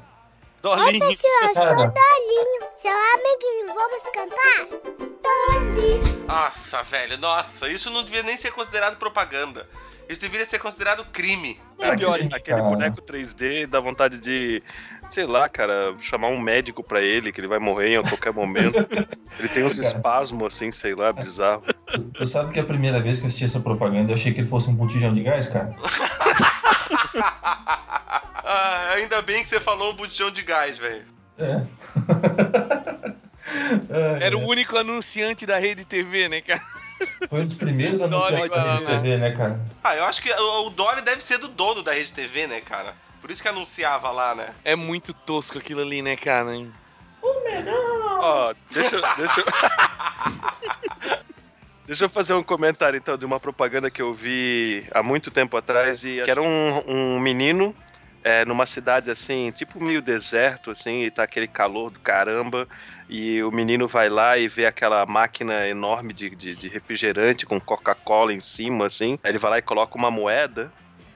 Dolinho. 0.62 1.08
Pessoal, 1.08 1.54
Cara. 1.54 1.76
sou 1.76 1.88
Dolinho, 1.88 2.62
seu 2.76 2.92
amiguinho. 2.92 3.74
Vamos 3.74 4.04
cantar? 4.14 4.68
Dolinho. 5.24 6.26
Nossa, 6.28 6.84
velho, 6.84 7.18
nossa, 7.18 7.70
isso 7.70 7.90
não 7.90 8.04
devia 8.04 8.24
nem 8.24 8.36
ser 8.38 8.52
considerado 8.52 8.98
propaganda. 8.98 9.66
Isso 10.08 10.20
deveria 10.20 10.46
ser 10.46 10.58
considerado 10.58 11.06
crime. 11.06 11.62
Cara, 11.80 11.96
Pior 11.96 12.16
aquele, 12.16 12.34
aquele 12.34 12.58
cara. 12.58 12.68
boneco 12.70 13.00
3D 13.00 13.68
dá 13.68 13.80
vontade 13.80 14.20
de, 14.20 14.62
sei 15.08 15.24
lá, 15.28 15.48
cara, 15.48 15.94
chamar 16.00 16.30
um 16.30 16.42
médico 16.42 16.84
pra 16.84 17.00
ele, 17.00 17.32
que 17.32 17.40
ele 17.40 17.48
vai 17.48 17.60
morrer 17.60 17.94
em 17.96 18.02
qualquer 18.02 18.34
momento. 18.34 18.88
ele 19.38 19.48
tem 19.50 19.64
uns 19.64 19.76
Cara. 19.78 19.88
espasmos, 19.88 20.56
assim, 20.56 20.72
sei 20.72 20.96
lá, 20.96 21.14
bizarro. 21.14 21.62
Tu, 21.86 22.00
tu 22.02 22.26
sabe 22.26 22.52
que 22.52 22.60
a 22.60 22.64
primeira 22.64 23.00
vez 23.00 23.20
que 23.20 23.24
eu 23.24 23.28
assisti 23.28 23.46
essa 23.46 23.60
propaganda 23.60 24.10
eu 24.12 24.16
achei 24.16 24.34
que 24.34 24.42
ele 24.42 24.50
fosse 24.50 24.68
um 24.68 24.74
botijão 24.74 25.14
de 25.14 25.22
gás, 25.22 25.48
cara? 25.48 25.76
Ah, 28.52 28.94
ainda 28.96 29.22
bem 29.22 29.44
que 29.44 29.48
você 29.50 29.60
falou 29.60 29.92
um 29.92 29.96
botijão 29.96 30.32
de 30.32 30.42
gás, 30.42 30.76
velho. 30.76 31.06
É. 31.38 31.62
Era 34.26 34.36
o 34.36 34.42
único 34.42 34.76
anunciante 34.76 35.46
da 35.46 35.60
rede 35.60 35.86
TV, 35.86 36.28
né, 36.28 36.42
cara? 36.42 36.64
Foi 37.30 37.42
um 37.42 37.46
dos 37.46 37.54
primeiros 37.54 38.02
anunciantes 38.02 38.50
da 38.50 38.64
Rede 38.74 38.86
né? 38.86 38.96
TV, 38.98 39.18
né, 39.18 39.32
cara? 39.38 39.60
Ah, 39.84 39.96
eu 39.96 40.04
acho 40.06 40.20
que 40.24 40.32
o 40.34 40.66
o 40.66 40.70
Dolly 40.72 41.04
deve 41.04 41.24
ser 41.24 41.38
do 41.38 41.48
dono 41.48 41.84
da 41.84 41.94
Rede 41.94 42.12
TV, 42.12 42.48
né, 42.48 42.60
cara? 42.60 42.96
Por 43.22 43.30
isso 43.30 43.40
que 43.40 43.48
anunciava 43.48 44.10
lá, 44.10 44.34
né? 44.34 44.50
É 44.66 44.76
muito 44.76 45.14
tosco 45.14 45.60
aquilo 45.60 45.82
ali, 45.82 46.02
né, 46.02 46.16
cara? 46.16 46.50
Ó, 47.22 48.54
deixa, 48.72 48.96
eu- 48.96 49.16
deixa, 49.16 49.42
eu- 49.42 49.46
deixa 51.86 52.06
eu 52.06 52.10
fazer 52.10 52.34
um 52.34 52.42
comentário 52.42 52.98
então 52.98 53.16
de 53.16 53.26
uma 53.28 53.40
propaganda 53.40 53.92
que 53.92 54.02
eu 54.02 54.12
vi 54.12 54.88
há 54.92 55.04
muito 55.04 55.30
tempo 55.30 55.56
atrás 55.56 56.04
e 56.04 56.22
que 56.24 56.32
era 56.32 56.42
um, 56.42 56.84
um 56.88 57.20
menino 57.20 57.76
é, 58.30 58.46
numa 58.46 58.66
cidade 58.66 59.10
assim, 59.10 59.52
tipo 59.52 59.84
meio 59.84 60.02
deserto 60.02 60.70
assim, 60.70 61.02
e 61.04 61.12
tá 61.12 61.24
aquele 61.24 61.48
calor 61.48 61.90
do 61.90 62.00
caramba. 62.00 62.68
E 63.10 63.42
o 63.42 63.52
menino 63.52 63.88
vai 63.88 64.08
lá 64.08 64.38
e 64.38 64.48
vê 64.48 64.68
aquela 64.68 65.04
máquina 65.06 65.68
enorme 65.68 66.14
de, 66.14 66.30
de, 66.30 66.56
de 66.56 66.68
refrigerante 66.68 67.46
com 67.46 67.60
Coca-Cola 67.60 68.32
em 68.32 68.40
cima, 68.40 68.86
assim. 68.86 69.18
Aí 69.24 69.32
ele 69.32 69.40
vai 69.40 69.52
lá 69.52 69.58
e 69.58 69.64
coloca 69.64 69.98
uma 69.98 70.12
moeda 70.12 70.72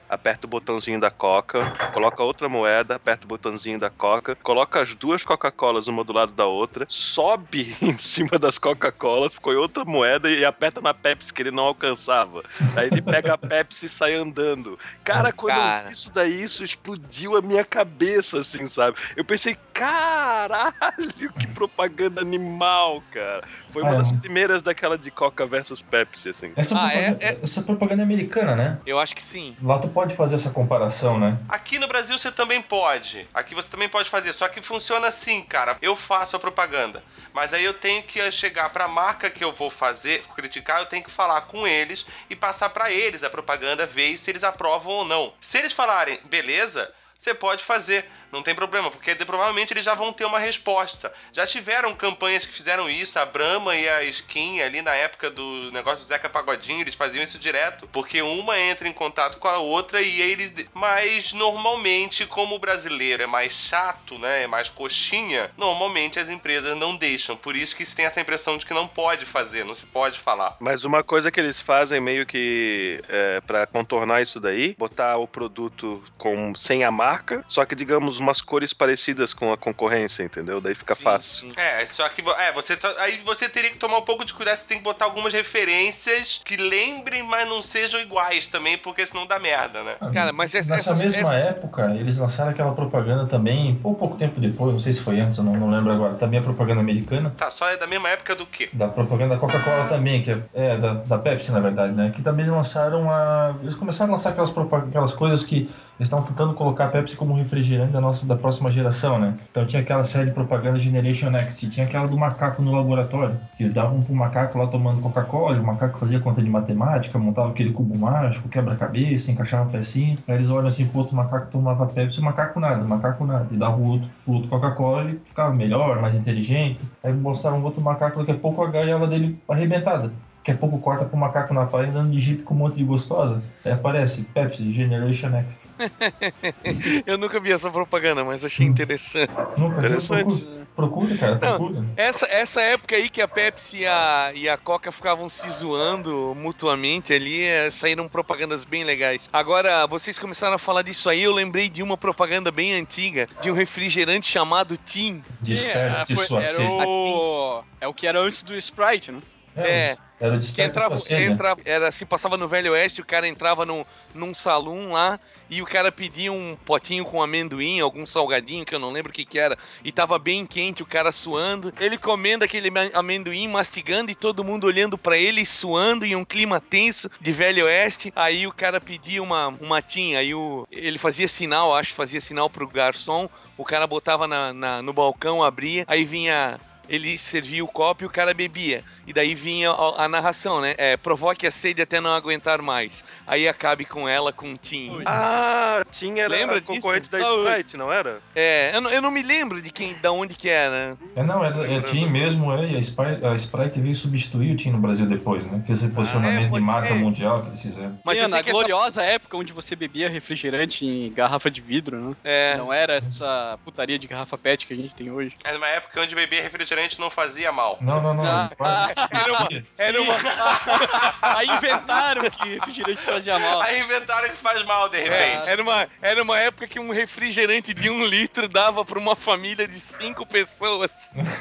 aperta 0.08 0.46
o 0.46 0.50
botãozinho 0.50 1.00
da 1.00 1.10
Coca, 1.10 1.70
coloca 1.92 2.22
outra 2.22 2.48
moeda, 2.48 2.96
aperta 2.96 3.24
o 3.24 3.28
botãozinho 3.28 3.78
da 3.78 3.90
Coca, 3.90 4.36
coloca 4.36 4.80
as 4.80 4.94
duas 4.94 5.24
Coca-Colas 5.24 5.86
uma 5.86 6.04
do 6.04 6.12
lado 6.12 6.32
da 6.32 6.46
outra, 6.46 6.86
sobe 6.88 7.74
em 7.82 7.96
cima 7.98 8.38
das 8.38 8.58
Coca-Colas, 8.58 9.34
põe 9.34 9.56
outra 9.56 9.84
moeda 9.84 10.30
e 10.30 10.44
aperta 10.44 10.80
na 10.80 10.94
Pepsi 10.94 11.32
que 11.32 11.42
ele 11.42 11.50
não 11.50 11.64
alcançava. 11.64 12.42
Aí 12.76 12.88
ele 12.88 13.02
pega 13.02 13.34
a 13.34 13.38
Pepsi 13.38 13.86
e 13.86 13.88
sai 13.88 14.14
andando. 14.14 14.78
Cara, 15.02 15.32
quando 15.32 15.56
eu 15.56 15.62
Cara. 15.62 15.88
vi 15.88 15.92
isso 15.92 16.12
daí, 16.12 16.42
isso 16.42 16.64
explodiu 16.64 17.36
a 17.36 17.42
minha 17.42 17.64
cabeça, 17.64 18.38
assim, 18.38 18.66
sabe? 18.66 18.96
Eu 19.16 19.24
pensei, 19.24 19.56
caralho, 19.72 21.32
que 21.38 21.46
propaganda 21.48 22.20
animal, 22.20 23.02
cara. 23.12 23.42
Foi 23.70 23.82
uma 23.82 23.94
é. 23.94 23.96
das 23.98 24.12
primeiras 24.12 24.62
daquela 24.62 24.98
de 24.98 25.10
Coca 25.10 25.46
versus 25.46 25.82
Pepsi, 25.82 26.30
assim. 26.30 26.52
Essa, 26.56 26.74
Ah, 26.76 26.90
propaganda, 26.90 27.18
é- 27.24 27.38
essa 27.42 27.62
propaganda 27.62 28.02
é 28.02 28.04
americana, 28.04 28.56
né? 28.56 28.78
Eu 28.86 28.98
acho 28.98 29.14
que 29.14 29.22
sim. 29.22 29.56
Lá 29.62 29.78
tu 29.78 29.88
pode 29.88 30.03
fazer 30.12 30.34
essa 30.34 30.50
comparação, 30.50 31.18
né? 31.18 31.38
Aqui 31.48 31.78
no 31.78 31.86
Brasil 31.88 32.18
você 32.18 32.30
também 32.30 32.60
pode. 32.60 33.26
Aqui 33.32 33.54
você 33.54 33.68
também 33.68 33.88
pode 33.88 34.10
fazer. 34.10 34.32
Só 34.32 34.48
que 34.48 34.60
funciona 34.60 35.06
assim, 35.06 35.42
cara. 35.42 35.78
Eu 35.80 35.96
faço 35.96 36.36
a 36.36 36.40
propaganda. 36.40 37.02
Mas 37.32 37.54
aí 37.54 37.64
eu 37.64 37.72
tenho 37.72 38.02
que 38.02 38.30
chegar 38.30 38.70
pra 38.70 38.86
marca 38.88 39.30
que 39.30 39.42
eu 39.42 39.52
vou 39.52 39.70
fazer, 39.70 40.22
criticar, 40.36 40.80
eu 40.80 40.86
tenho 40.86 41.02
que 41.02 41.10
falar 41.10 41.40
com 41.42 41.66
eles 41.66 42.04
e 42.28 42.36
passar 42.36 42.70
pra 42.70 42.90
eles 42.90 43.24
a 43.24 43.30
propaganda, 43.30 43.86
ver 43.86 44.16
se 44.18 44.30
eles 44.30 44.44
aprovam 44.44 44.92
ou 44.92 45.04
não. 45.04 45.32
Se 45.40 45.58
eles 45.58 45.72
falarem, 45.72 46.20
beleza, 46.24 46.92
você 47.18 47.32
pode 47.32 47.64
fazer. 47.64 48.04
Não 48.34 48.42
tem 48.42 48.54
problema, 48.54 48.90
porque 48.90 49.14
provavelmente 49.14 49.72
eles 49.72 49.84
já 49.84 49.94
vão 49.94 50.12
ter 50.12 50.24
uma 50.24 50.38
resposta. 50.38 51.12
Já 51.32 51.46
tiveram 51.46 51.94
campanhas 51.94 52.44
que 52.44 52.52
fizeram 52.52 52.90
isso, 52.90 53.18
a 53.18 53.24
Brahma 53.24 53.76
e 53.76 53.88
a 53.88 54.02
Skin 54.04 54.60
ali 54.60 54.82
na 54.82 54.94
época 54.94 55.30
do 55.30 55.70
negócio 55.72 56.00
do 56.00 56.04
Zeca 56.04 56.28
Pagodinho, 56.28 56.80
eles 56.80 56.94
faziam 56.94 57.22
isso 57.22 57.38
direto, 57.38 57.88
porque 57.92 58.20
uma 58.22 58.58
entra 58.58 58.88
em 58.88 58.92
contato 58.92 59.38
com 59.38 59.48
a 59.48 59.58
outra 59.58 60.02
e 60.02 60.20
eles. 60.20 60.52
Mas 60.74 61.32
normalmente, 61.32 62.26
como 62.26 62.56
o 62.56 62.58
brasileiro 62.58 63.22
é 63.22 63.26
mais 63.26 63.52
chato, 63.52 64.18
né? 64.18 64.42
É 64.42 64.46
mais 64.46 64.68
coxinha, 64.68 65.50
normalmente 65.56 66.18
as 66.18 66.28
empresas 66.28 66.76
não 66.76 66.96
deixam. 66.96 67.36
Por 67.36 67.54
isso 67.54 67.76
que 67.76 67.86
se 67.86 67.94
tem 67.94 68.04
essa 68.04 68.20
impressão 68.20 68.58
de 68.58 68.66
que 68.66 68.74
não 68.74 68.88
pode 68.88 69.24
fazer, 69.24 69.64
não 69.64 69.74
se 69.74 69.86
pode 69.86 70.18
falar. 70.18 70.56
Mas 70.58 70.84
uma 70.84 71.04
coisa 71.04 71.30
que 71.30 71.38
eles 71.38 71.60
fazem 71.60 72.00
meio 72.00 72.26
que 72.26 73.00
é, 73.08 73.40
para 73.40 73.66
contornar 73.66 74.22
isso 74.22 74.40
daí, 74.40 74.74
botar 74.76 75.16
o 75.18 75.28
produto 75.28 76.02
com 76.18 76.54
sem 76.54 76.84
a 76.84 76.90
marca, 76.90 77.44
só 77.46 77.64
que 77.64 77.74
digamos 77.74 78.18
umas 78.24 78.40
cores 78.42 78.72
parecidas 78.72 79.32
com 79.32 79.52
a 79.52 79.56
concorrência, 79.56 80.22
entendeu? 80.22 80.60
Daí 80.60 80.74
fica 80.74 80.94
Sim, 80.94 81.02
fácil. 81.02 81.48
sim. 81.48 81.52
É, 81.60 81.84
só 81.86 82.08
que 82.08 82.22
é, 82.38 82.52
você 82.52 82.76
tá- 82.76 82.94
aí 82.98 83.20
você 83.24 83.48
teria 83.48 83.70
que 83.70 83.76
tomar 83.78 83.98
um 83.98 84.02
pouco 84.02 84.24
de 84.24 84.32
cuidado, 84.34 84.56
você 84.56 84.64
tem 84.64 84.78
que 84.78 84.84
botar 84.84 85.04
algumas 85.04 85.32
referências 85.32 86.40
que 86.44 86.56
lembrem, 86.56 87.22
mas 87.22 87.48
não 87.48 87.62
sejam 87.62 88.00
iguais 88.00 88.48
também, 88.48 88.78
porque 88.78 89.04
senão 89.06 89.26
dá 89.26 89.38
merda, 89.38 89.82
né? 89.82 89.96
Cara, 90.12 90.32
mas 90.32 90.54
essa- 90.54 90.68
Nessa 90.70 90.90
essas- 90.90 91.00
mesma 91.02 91.34
essas- 91.36 91.56
época, 91.56 91.94
eles 91.98 92.16
lançaram 92.16 92.50
aquela 92.50 92.72
propaganda 92.74 93.26
também, 93.26 93.78
ou 93.82 93.94
pouco 93.94 94.16
tempo 94.16 94.40
depois, 94.40 94.72
não 94.72 94.80
sei 94.80 94.92
se 94.92 95.00
foi 95.00 95.20
antes, 95.20 95.38
eu 95.38 95.44
não, 95.44 95.54
não 95.56 95.70
lembro 95.70 95.92
agora, 95.92 96.14
também 96.14 96.40
a 96.40 96.42
propaganda 96.42 96.80
americana. 96.80 97.32
Tá, 97.36 97.50
só 97.50 97.68
é 97.68 97.76
da 97.76 97.86
mesma 97.86 98.08
época 98.08 98.34
do 98.34 98.46
que? 98.46 98.68
Da 98.72 98.88
propaganda 98.88 99.34
da 99.34 99.40
Coca-Cola 99.40 99.88
também, 99.88 100.22
que 100.22 100.30
é, 100.30 100.38
é, 100.54 100.76
da, 100.78 100.94
da 100.94 101.18
Pepsi, 101.18 101.50
na 101.52 101.60
verdade, 101.60 101.92
né? 101.92 102.12
Que 102.14 102.22
também 102.22 102.46
lançaram 102.46 103.10
a. 103.10 103.54
Eles 103.62 103.74
começaram 103.74 104.12
a 104.12 104.16
lançar 104.16 104.30
aquelas, 104.30 104.52
aquelas 104.88 105.12
coisas 105.12 105.42
que 105.44 105.70
eles 105.98 106.08
estavam 106.08 106.24
tentando 106.24 106.54
colocar 106.54 106.86
a 106.86 106.88
Pepsi 106.88 107.16
como 107.16 107.34
refrigerante 107.34 107.92
da, 107.92 108.00
nossa, 108.00 108.26
da 108.26 108.36
próxima 108.36 108.70
geração, 108.70 109.18
né? 109.18 109.34
Então 109.50 109.64
tinha 109.66 109.80
aquela 109.80 110.02
série 110.04 110.26
de 110.26 110.32
propaganda 110.32 110.78
Generation 110.78 111.30
Next, 111.30 111.68
tinha 111.70 111.86
aquela 111.86 112.06
do 112.06 112.18
macaco 112.18 112.62
no 112.62 112.74
laboratório, 112.74 113.36
que 113.56 113.68
davam 113.68 114.02
pro 114.02 114.14
macaco 114.14 114.58
lá 114.58 114.66
tomando 114.66 115.00
Coca-Cola, 115.00 115.58
o 115.58 115.64
macaco 115.64 115.98
fazia 115.98 116.18
conta 116.18 116.42
de 116.42 116.50
matemática, 116.50 117.18
montava 117.18 117.50
aquele 117.50 117.72
cubo 117.72 117.96
mágico, 117.96 118.48
quebra-cabeça, 118.48 119.30
encaixava 119.30 119.70
pecinha. 119.70 120.18
Aí 120.26 120.34
eles 120.34 120.50
olham 120.50 120.66
assim 120.66 120.86
pro 120.86 121.00
outro 121.00 121.14
macaco 121.14 121.50
tomava 121.50 121.86
Pepsi, 121.86 122.18
o 122.18 122.22
macaco 122.24 122.58
nada, 122.58 122.82
o 122.82 122.88
macaco 122.88 123.24
nada. 123.24 123.46
E 123.50 123.56
dava 123.56 123.76
o 123.76 123.86
outro, 123.86 124.08
o 124.26 124.32
outro 124.32 124.48
Coca-Cola, 124.48 125.04
ele 125.04 125.20
ficava 125.24 125.54
melhor, 125.54 126.00
mais 126.00 126.14
inteligente. 126.14 126.80
Aí 127.02 127.12
mostraram 127.12 127.62
outro 127.62 127.80
macaco, 127.80 128.18
daqui 128.18 128.32
a 128.32 128.34
pouco 128.34 128.62
a 128.62 128.70
gaiola 128.70 129.06
dele 129.06 129.38
arrebentada. 129.48 130.10
Daqui 130.44 130.52
a 130.52 130.56
pouco 130.58 130.78
corta 130.78 131.06
pro 131.06 131.16
macaco 131.16 131.54
na 131.54 131.64
praia 131.64 131.88
andando 131.88 132.10
de 132.12 132.20
jeep 132.20 132.42
com 132.42 132.52
um 132.52 132.58
monte 132.58 132.74
de 132.76 132.84
gostosa. 132.84 133.42
Aí 133.64 133.72
aparece 133.72 134.24
Pepsi 134.24 134.74
Generation 134.74 135.30
Next. 135.30 135.62
Eu 137.06 137.16
nunca 137.16 137.40
vi 137.40 137.50
essa 137.50 137.70
propaganda, 137.70 138.22
mas 138.22 138.44
achei 138.44 138.66
interessante. 138.66 139.32
Nunca? 139.56 139.78
Interessante. 139.78 140.46
Procura, 140.76 141.16
cara, 141.16 141.38
Não. 141.40 141.56
procura. 141.56 141.84
Essa, 141.96 142.26
essa 142.26 142.60
época 142.60 142.94
aí 142.94 143.08
que 143.08 143.22
a 143.22 143.28
Pepsi 143.28 143.78
e 143.78 143.86
a, 143.86 144.32
e 144.34 144.46
a 144.46 144.58
Coca 144.58 144.92
ficavam 144.92 145.30
se 145.30 145.48
zoando 145.50 146.34
mutuamente 146.36 147.14
ali, 147.14 147.42
eh, 147.42 147.70
saíram 147.70 148.06
propagandas 148.06 148.64
bem 148.64 148.84
legais. 148.84 149.30
Agora, 149.32 149.86
vocês 149.86 150.18
começaram 150.18 150.56
a 150.56 150.58
falar 150.58 150.82
disso 150.82 151.08
aí, 151.08 151.22
eu 151.22 151.32
lembrei 151.32 151.70
de 151.70 151.82
uma 151.82 151.96
propaganda 151.96 152.50
bem 152.50 152.74
antiga, 152.74 153.26
de 153.40 153.50
um 153.50 153.54
refrigerante 153.54 154.26
chamado 154.26 154.76
Tim. 154.76 155.22
Desperte 155.40 156.12
É, 156.12 156.16
sua 156.16 156.40
era 156.42 156.52
sede. 156.52 156.68
o... 156.68 157.62
É 157.80 157.88
o 157.88 157.94
que 157.94 158.06
era 158.06 158.20
antes 158.20 158.42
do 158.42 158.54
Sprite, 158.58 159.10
né? 159.10 159.20
É. 159.56 159.96
Era 160.20 160.36
o 160.36 160.40
Que 160.40 160.62
entrava, 160.62 160.96
sua 160.96 161.06
sede. 161.08 161.32
entrava, 161.32 161.60
era 161.64 161.88
assim, 161.88 162.06
passava 162.06 162.36
no 162.36 162.46
Velho 162.48 162.72
Oeste, 162.72 163.00
o 163.00 163.04
cara 163.04 163.26
entrava 163.26 163.66
num, 163.66 163.84
num 164.14 164.32
salão 164.32 164.92
lá 164.92 165.18
e 165.50 165.60
o 165.60 165.66
cara 165.66 165.90
pedia 165.92 166.32
um 166.32 166.56
potinho 166.64 167.04
com 167.04 167.20
amendoim, 167.20 167.80
algum 167.80 168.06
salgadinho, 168.06 168.64
que 168.64 168.74
eu 168.74 168.78
não 168.78 168.92
lembro 168.92 169.10
o 169.10 169.12
que 169.12 169.24
que 169.24 169.38
era, 169.38 169.58
e 169.82 169.90
tava 169.90 170.18
bem 170.18 170.46
quente, 170.46 170.82
o 170.82 170.86
cara 170.86 171.10
suando, 171.12 171.74
ele 171.78 171.98
comendo 171.98 172.44
aquele 172.44 172.70
amendoim, 172.94 173.48
mastigando 173.48 174.10
e 174.10 174.14
todo 174.14 174.44
mundo 174.44 174.64
olhando 174.64 174.96
pra 174.96 175.18
ele, 175.18 175.44
suando 175.44 176.06
em 176.06 176.14
um 176.16 176.24
clima 176.24 176.60
tenso 176.60 177.10
de 177.20 177.32
Velho 177.32 177.66
Oeste, 177.66 178.12
aí 178.14 178.46
o 178.46 178.52
cara 178.52 178.80
pedia 178.80 179.22
uma, 179.22 179.48
uma 179.60 179.82
tinha, 179.82 180.20
aí 180.20 180.32
o, 180.32 180.66
ele 180.70 180.96
fazia 180.98 181.26
sinal, 181.28 181.74
acho, 181.74 181.92
fazia 181.92 182.20
sinal 182.20 182.48
pro 182.48 182.68
garçom, 182.68 183.28
o 183.58 183.64
cara 183.64 183.86
botava 183.86 184.26
na, 184.28 184.52
na- 184.54 184.80
no 184.80 184.92
balcão, 184.92 185.42
abria, 185.42 185.84
aí 185.88 186.04
vinha 186.04 186.58
ele 186.88 187.16
servia 187.18 187.64
o 187.64 187.68
copo 187.68 188.04
e 188.04 188.06
o 188.06 188.10
cara 188.10 188.32
bebia. 188.34 188.82
E 189.06 189.12
daí 189.12 189.34
vinha 189.34 189.70
a, 189.70 190.04
a 190.04 190.08
narração, 190.08 190.60
né? 190.60 190.74
É, 190.78 190.96
provoque 190.96 191.46
a 191.46 191.50
sede 191.50 191.82
até 191.82 192.00
não 192.00 192.12
aguentar 192.12 192.60
mais. 192.62 193.04
Aí 193.26 193.46
acabe 193.48 193.84
com 193.84 194.08
ela 194.08 194.32
com 194.32 194.48
um 194.48 194.56
Tim. 194.56 195.00
Ah, 195.06 195.84
tinha 195.90 196.24
era 196.24 196.34
Lembra 196.34 196.58
a 196.58 196.60
concorrente 196.62 197.08
disso? 197.10 197.22
da 197.22 197.50
Sprite, 197.50 197.76
não 197.76 197.92
era? 197.92 198.20
É, 198.34 198.70
eu 198.74 198.80
não, 198.80 198.90
eu 198.90 199.02
não 199.02 199.10
me 199.10 199.22
lembro 199.22 199.60
de 199.62 199.70
quem, 199.70 199.94
da 200.00 200.10
onde 200.12 200.34
que 200.34 200.48
era. 200.48 200.96
É, 201.16 201.22
não, 201.22 201.44
é, 201.44 201.76
é 201.76 201.80
Tim 201.82 202.08
mesmo, 202.08 202.52
é, 202.52 202.72
e 202.72 202.76
a 202.76 202.80
Sprite, 202.80 203.24
a 203.26 203.34
Sprite 203.36 203.80
veio 203.80 203.94
substituir 203.94 204.52
o 204.52 204.56
Tim 204.56 204.70
no 204.70 204.78
Brasil 204.78 205.06
depois, 205.06 205.44
né? 205.46 205.62
Que 205.66 205.72
esse 205.72 205.86
posicionamento 205.88 206.44
de 206.44 206.50
pode 206.50 206.64
marca 206.64 206.88
ser. 206.88 206.94
mundial 206.94 207.42
que 207.42 207.48
eles 207.48 207.62
fizeram. 207.62 207.98
Mas 208.04 208.18
na 208.18 208.42
que 208.42 208.48
essa- 208.48 208.50
gloriosa 208.50 209.02
época 209.02 209.36
onde 209.36 209.52
você 209.52 209.76
bebia 209.76 210.08
refrigerante 210.08 210.84
em 210.86 211.12
garrafa 211.12 211.50
de 211.50 211.60
vidro, 211.60 211.96
né? 211.98 212.16
É, 212.24 212.56
Não 212.56 212.72
era 212.72 212.94
essa 212.94 213.58
putaria 213.64 213.98
de 213.98 214.06
garrafa 214.06 214.36
PET 214.38 214.66
que 214.66 214.72
a 214.72 214.76
gente 214.76 214.94
tem 214.94 215.10
hoje. 215.10 215.32
É 215.44 215.52
numa 215.52 215.66
época 215.68 216.00
onde 216.00 216.14
beber 216.14 216.42
refrigerante 216.42 216.73
não 217.00 217.10
fazia 217.10 217.52
mal. 217.52 217.78
Não, 217.80 218.00
não, 218.00 218.14
não. 218.14 218.24
Ah, 218.24 218.50
Sprite- 218.90 219.12
era 219.12 219.32
uma, 219.32 219.48
era 219.78 220.02
uma, 220.02 220.14
Aí 221.38 221.46
inventaram 221.48 222.30
que 222.30 222.48
refrigerante 222.48 223.02
fazia 223.02 223.38
mal. 223.38 223.62
Aí 223.62 223.80
inventaram 223.80 224.28
que 224.28 224.36
faz 224.36 224.62
mal, 224.64 224.88
de 224.88 224.98
é, 224.98 225.02
repente. 225.02 225.48
era, 225.48 225.62
uma, 225.62 225.88
era 226.00 226.22
uma 226.22 226.38
época 226.38 226.66
que 226.66 226.80
um 226.80 226.90
refrigerante 226.90 227.72
de 227.72 227.88
um 227.90 228.04
litro 228.04 228.48
dava 228.48 228.84
pra 228.84 228.98
uma 228.98 229.16
família 229.16 229.66
de 229.66 229.78
cinco 229.78 230.26
pessoas. 230.26 230.90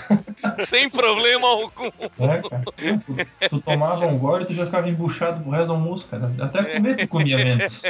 sem 0.67 0.89
problema 0.89 1.48
algum. 1.48 1.88
É, 1.88 2.41
cara. 2.50 2.63
Tu, 2.76 3.50
tu 3.50 3.62
tomava 3.62 4.06
um 4.06 4.17
gole 4.17 4.43
e 4.43 4.48
tu 4.48 4.54
já 4.54 4.65
ficava 4.65 4.88
embuchado 4.89 5.41
pro 5.41 5.52
resto 5.52 5.67
do 5.67 5.74
almoço, 5.74 6.08
cara. 6.08 6.32
Até 6.41 6.63
comer 6.63 6.98
tu 6.98 7.08
comia 7.08 7.38
menos. 7.38 7.82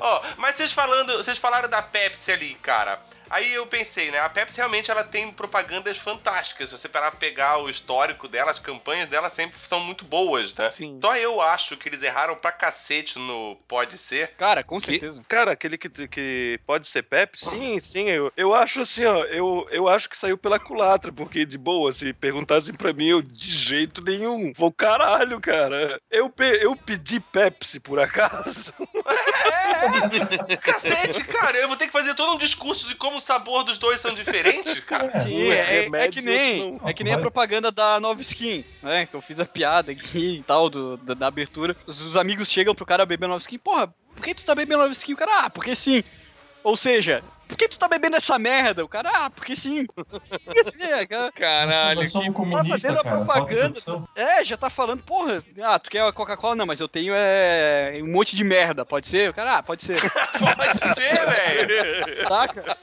Ó, 0.00 0.22
mas 0.36 0.56
vocês 0.56 0.72
falando, 0.72 1.16
vocês 1.16 1.38
falaram 1.38 1.68
da 1.68 1.82
Pepsi 1.82 2.32
ali, 2.32 2.54
cara. 2.54 2.98
Aí 3.30 3.54
eu 3.54 3.66
pensei, 3.66 4.10
né? 4.10 4.18
A 4.18 4.28
Pepsi 4.28 4.56
realmente 4.56 4.90
ela 4.90 5.04
tem 5.04 5.30
propagandas 5.30 5.96
fantásticas. 5.98 6.68
Se 6.68 6.76
você 6.76 6.88
parar 6.88 7.12
pra 7.12 7.20
pegar 7.20 7.58
o 7.58 7.70
histórico 7.70 8.26
dela, 8.26 8.50
as 8.50 8.58
campanhas 8.58 9.08
dela 9.08 9.30
sempre 9.30 9.56
são 9.64 9.78
muito 9.80 10.04
boas, 10.04 10.54
né? 10.54 10.68
Sim. 10.68 10.98
Só 11.00 11.16
eu 11.16 11.40
acho 11.40 11.76
que 11.76 11.88
eles 11.88 12.02
erraram 12.02 12.34
pra 12.34 12.50
cacete 12.50 13.18
no 13.18 13.56
Pode 13.68 13.96
Ser. 13.96 14.32
Cara, 14.36 14.64
com 14.64 14.80
certeza. 14.80 15.22
Cara, 15.28 15.52
aquele 15.52 15.78
que, 15.78 15.88
que 16.08 16.60
pode 16.66 16.88
ser 16.88 17.02
Pepsi? 17.04 17.50
Sim, 17.50 17.78
sim. 17.78 18.08
Eu, 18.08 18.32
eu 18.36 18.52
acho 18.52 18.80
assim, 18.80 19.04
ó. 19.04 19.24
Eu, 19.24 19.66
eu 19.70 19.88
acho 19.88 20.08
que 20.08 20.16
saiu 20.16 20.36
pela 20.36 20.58
culatra, 20.58 21.12
porque 21.12 21.46
de 21.46 21.56
boa, 21.56 21.92
se 21.92 22.12
perguntassem 22.12 22.74
pra 22.74 22.92
mim, 22.92 23.06
eu 23.06 23.22
de 23.22 23.50
jeito 23.50 24.02
nenhum. 24.02 24.52
Vou 24.56 24.72
caralho, 24.72 25.40
cara. 25.40 26.00
Eu, 26.10 26.28
pe, 26.28 26.58
eu 26.60 26.74
pedi 26.74 27.20
Pepsi 27.20 27.78
por 27.78 28.00
acaso. 28.00 28.74
É, 29.50 29.59
cacete, 30.60 31.24
cara. 31.24 31.58
Eu 31.58 31.68
vou 31.68 31.76
ter 31.76 31.86
que 31.86 31.92
fazer 31.92 32.14
todo 32.14 32.32
um 32.32 32.38
discurso 32.38 32.88
de 32.88 32.94
como 32.94 33.16
o 33.16 33.20
sabor 33.20 33.64
dos 33.64 33.78
dois 33.78 34.00
são 34.00 34.14
diferentes, 34.14 34.80
cara. 34.86 35.18
Sim, 35.18 35.50
é 35.50 35.86
é, 35.86 35.88
é 35.92 36.08
que 36.08 36.20
nem, 36.20 36.80
é 36.84 36.92
que 36.92 37.04
nem 37.04 37.12
a 37.12 37.18
propaganda 37.18 37.70
da 37.70 37.98
nova 38.00 38.20
skin, 38.22 38.64
né? 38.82 39.06
Que 39.06 39.14
eu 39.14 39.20
fiz 39.20 39.40
a 39.40 39.46
piada 39.46 39.92
aqui 39.92 40.36
e 40.40 40.42
tal, 40.42 40.70
do, 40.70 40.96
da, 40.98 41.14
da 41.14 41.26
abertura. 41.26 41.76
Os, 41.86 42.00
os 42.00 42.16
amigos 42.16 42.48
chegam 42.48 42.74
pro 42.74 42.86
cara 42.86 43.06
beber 43.06 43.28
nova 43.28 43.40
skin, 43.40 43.58
porra, 43.58 43.92
por 44.14 44.24
que 44.24 44.34
tu 44.34 44.44
tá 44.44 44.54
bebendo 44.54 44.80
nova 44.80 44.92
skin? 44.92 45.14
O 45.14 45.16
cara, 45.16 45.46
ah, 45.46 45.50
porque 45.50 45.74
sim. 45.74 46.02
Ou 46.62 46.76
seja, 46.76 47.22
por 47.50 47.58
que 47.58 47.68
tu 47.68 47.78
tá 47.78 47.88
bebendo 47.88 48.16
essa 48.16 48.38
merda? 48.38 48.84
O 48.84 48.88
cara, 48.88 49.10
ah, 49.12 49.30
porque 49.30 49.56
sim. 49.56 49.84
Porque 49.86 50.70
sim, 50.70 50.84
é, 50.84 51.04
cara. 51.04 51.32
Caralho, 51.32 52.08
que... 52.08 52.32
comunistas, 52.32 52.68
fazendo 52.68 53.00
a 53.00 53.02
cara. 53.02 53.16
propaganda. 53.16 53.70
De 53.70 53.78
opção. 53.78 54.08
É, 54.14 54.44
já 54.44 54.56
tá 54.56 54.70
falando, 54.70 55.02
porra, 55.02 55.42
ah, 55.62 55.78
tu 55.78 55.90
quer 55.90 56.06
a 56.06 56.12
Coca-Cola? 56.12 56.54
Não, 56.54 56.66
mas 56.66 56.78
eu 56.78 56.88
tenho 56.88 57.12
é, 57.14 57.98
um 58.02 58.12
monte 58.12 58.36
de 58.36 58.44
merda, 58.44 58.86
pode 58.86 59.08
ser? 59.08 59.30
O 59.30 59.34
cara, 59.34 59.58
ah, 59.58 59.62
pode 59.62 59.84
ser. 59.84 60.00
Pode 60.40 60.78
ser, 60.78 61.26
velho. 61.26 62.28
Saca? 62.28 62.76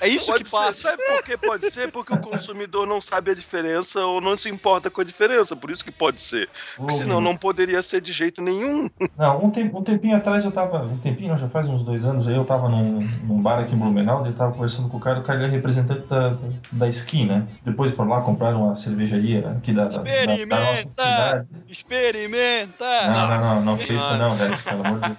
É 0.00 0.08
isso 0.08 0.26
Pode 0.26 0.44
que 0.44 0.50
ser, 0.50 0.56
passa. 0.56 0.72
sabe 0.74 1.02
por 1.04 1.24
que 1.24 1.36
pode 1.36 1.70
ser? 1.70 1.90
Porque 1.90 2.12
o 2.12 2.18
consumidor 2.18 2.86
não 2.86 3.00
sabe 3.00 3.30
a 3.30 3.34
diferença 3.34 4.04
ou 4.04 4.20
não 4.20 4.36
se 4.36 4.48
importa 4.48 4.90
com 4.90 5.00
a 5.00 5.04
diferença, 5.04 5.54
por 5.54 5.70
isso 5.70 5.84
que 5.84 5.90
pode 5.90 6.20
ser. 6.20 6.48
Porque 6.76 6.94
senão 6.94 7.20
não 7.20 7.36
poderia 7.36 7.82
ser 7.82 8.00
de 8.00 8.12
jeito 8.12 8.42
nenhum. 8.42 8.88
Não, 9.16 9.44
um, 9.44 9.50
tempo, 9.50 9.78
um 9.78 9.82
tempinho 9.82 10.16
atrás 10.16 10.44
eu 10.44 10.50
tava. 10.50 10.82
Um 10.84 10.98
tempinho, 10.98 11.30
não, 11.30 11.38
já 11.38 11.48
faz 11.48 11.68
uns 11.68 11.82
dois 11.82 12.04
anos 12.04 12.28
aí, 12.28 12.34
eu 12.34 12.44
tava 12.44 12.68
num, 12.68 12.98
num 13.22 13.40
bar 13.40 13.60
aqui 13.60 13.74
em 13.74 13.78
Blumenau, 13.78 14.26
eu 14.26 14.32
tava 14.34 14.52
conversando 14.52 14.88
com 14.88 14.96
o 14.96 15.00
cara, 15.00 15.20
o 15.20 15.22
cara 15.22 15.40
era 15.44 15.48
representante 15.52 16.06
da, 16.06 16.36
da, 16.72 16.88
Skin, 16.88 17.26
né? 17.26 17.46
Depois 17.64 17.92
foram 17.92 18.10
lá 18.10 18.20
comprar 18.22 18.54
uma 18.54 18.76
cervejaria 18.76 19.48
aqui 19.50 19.72
da, 19.72 19.86
da, 19.86 19.98
da, 19.98 20.02
da 20.02 20.60
nossa 20.60 20.90
cidade. 20.90 21.46
Experimenta! 21.68 22.84
Não, 23.06 23.28
não, 23.28 23.28
não, 23.28 23.54
não 23.54 23.64
Nossa 23.64 23.76
fez 23.78 23.90
isso 23.90 24.08
Senhora. 24.08 24.18
não, 24.18 24.36
velho, 24.36 24.58
pelo 24.58 24.86
amor 24.86 25.00
de 25.00 25.06
Deus. 25.06 25.18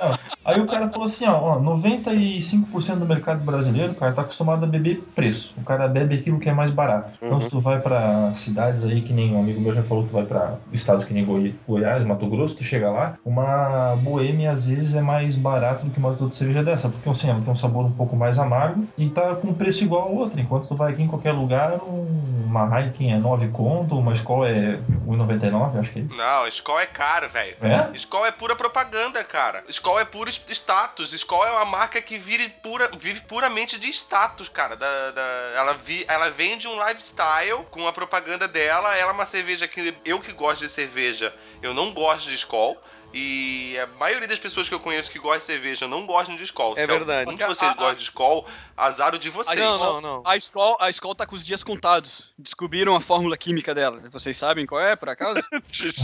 Não, 0.00 0.18
Aí 0.44 0.60
o 0.60 0.66
cara 0.66 0.88
falou 0.88 1.04
assim, 1.04 1.26
ó, 1.26 1.34
ó, 1.56 1.58
95% 1.60 2.96
do 2.98 3.06
mercado 3.06 3.40
brasileiro, 3.44 3.94
cara, 3.94 4.12
tá 4.12 4.22
acostumado 4.22 4.64
a 4.64 4.66
beber 4.66 5.02
preço. 5.14 5.54
O 5.56 5.62
cara 5.64 5.88
bebe 5.88 6.14
aquilo 6.16 6.38
que 6.38 6.48
é 6.48 6.52
mais 6.52 6.70
barato. 6.70 7.12
Então 7.16 7.34
Uhum. 7.38 7.40
se 7.40 7.48
tu 7.50 7.60
vai 7.60 7.80
pra 7.80 8.32
cidades 8.34 8.84
aí, 8.84 9.00
que 9.02 9.12
nem 9.12 9.34
um 9.34 9.40
amigo 9.40 9.60
meu 9.60 9.72
já 9.72 9.82
falou, 9.82 10.04
tu 10.06 10.12
vai 10.12 10.24
pra 10.24 10.54
estados 10.72 11.04
que 11.04 11.14
nem 11.14 11.24
Goi- 11.24 11.54
Goiás, 11.66 12.04
Mato 12.04 12.26
Grosso, 12.26 12.56
tu 12.56 12.64
chega 12.64 12.90
lá, 12.90 13.14
uma 13.24 13.96
boêmia 13.96 14.52
às 14.52 14.66
vezes 14.66 14.94
é 14.94 15.00
mais 15.00 15.36
barato 15.36 15.84
do 15.86 15.90
que 15.90 15.98
uma 15.98 16.10
outra 16.10 16.30
cerveja 16.30 16.62
dessa, 16.62 16.88
porque 16.88 17.08
assim, 17.08 17.30
ela 17.30 17.40
tem 17.40 17.52
um 17.52 17.56
sabor 17.56 17.84
um 17.86 17.92
pouco 17.92 18.14
mais 18.16 18.38
amargo 18.38 18.84
e 18.98 19.08
tá 19.08 19.34
com 19.36 19.48
um 19.48 19.54
preço 19.54 19.84
igual 19.84 20.02
ao 20.02 20.14
outro. 20.14 20.40
Enquanto 20.40 20.68
tu 20.68 20.74
vai 20.76 20.92
aqui 20.92 21.02
em 21.02 21.08
qualquer 21.08 21.32
lugar, 21.32 21.72
um- 21.82 22.34
uma 22.46 22.64
Heineken 22.78 23.12
é 23.14 23.18
9 23.18 23.48
conto, 23.48 23.98
uma 23.98 24.12
Skol 24.12 24.46
é 24.46 24.78
1,99, 25.08 25.78
acho 25.78 25.90
que 25.90 26.00
é. 26.00 26.02
Não, 26.16 26.46
Skol 26.48 26.78
é 26.78 26.86
caro, 26.86 27.28
velho. 27.28 27.56
É? 27.60 27.88
Skol 27.96 28.24
é 28.26 28.30
pura 28.30 28.54
propaganda, 28.54 29.24
cara. 29.24 29.64
Skol 29.68 29.98
é 29.98 30.04
puro 30.04 30.28
est- 30.30 30.33
status. 30.48 31.12
Skol 31.12 31.44
é 31.46 31.50
uma 31.50 31.64
marca 31.64 32.00
que 32.00 32.16
vive, 32.18 32.48
pura, 32.48 32.90
vive 32.98 33.20
puramente 33.20 33.78
de 33.78 33.88
status, 33.90 34.48
cara. 34.48 34.76
Da, 34.76 35.10
da- 35.10 35.52
ela, 35.56 35.72
vi, 35.74 36.04
ela 36.08 36.30
vende 36.30 36.66
um 36.68 36.76
lifestyle 36.88 37.64
com 37.70 37.86
a 37.86 37.92
propaganda 37.92 38.46
dela. 38.48 38.96
Ela 38.96 39.08
é 39.10 39.12
uma 39.12 39.24
cerveja 39.26 39.66
que 39.68 39.94
eu 40.04 40.20
que 40.20 40.32
gosto 40.32 40.60
de 40.60 40.68
cerveja, 40.70 41.34
eu 41.62 41.72
não 41.74 41.92
gosto 41.94 42.28
de 42.28 42.34
Skol. 42.36 42.80
E 43.16 43.78
a 43.78 43.86
maioria 43.86 44.26
das 44.26 44.40
pessoas 44.40 44.68
que 44.68 44.74
eu 44.74 44.80
conheço 44.80 45.08
que 45.08 45.20
gostam 45.20 45.38
de 45.38 45.44
cerveja 45.44 45.86
não 45.86 46.04
gostam 46.04 46.36
de 46.36 46.42
Skol. 46.42 46.72
É 46.76 46.80
Se 46.80 46.86
verdade. 46.88 47.20
algum 47.20 47.36
de 47.36 47.44
vocês 47.46 47.70
A- 47.70 47.72
a- 47.72 47.76
gosta 47.76 47.94
de 47.94 48.02
Skol, 48.02 48.44
azar 48.76 49.14
o 49.14 49.18
de 49.20 49.30
vocês. 49.30 49.56
Não, 49.56 49.78
não, 49.78 50.00
não. 50.00 50.22
A 50.26 50.36
Skol, 50.36 50.76
a 50.80 50.90
Skol 50.90 51.14
tá 51.14 51.24
com 51.24 51.36
os 51.36 51.46
dias 51.46 51.62
contados. 51.62 52.32
Descobriram 52.36 52.96
a 52.96 53.00
fórmula 53.00 53.36
química 53.38 53.72
dela. 53.72 54.02
Vocês 54.10 54.36
sabem 54.36 54.66
qual 54.66 54.80
é, 54.80 54.96
por 54.96 55.08
acaso? 55.08 55.40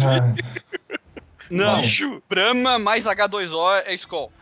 Ah, 0.07 0.80
Não. 1.51 1.81
Bicho, 1.81 2.23
Brahma 2.29 2.79
mais 2.79 3.07
H2O 3.07 3.83
é 3.85 3.95
Skol. 3.95 4.33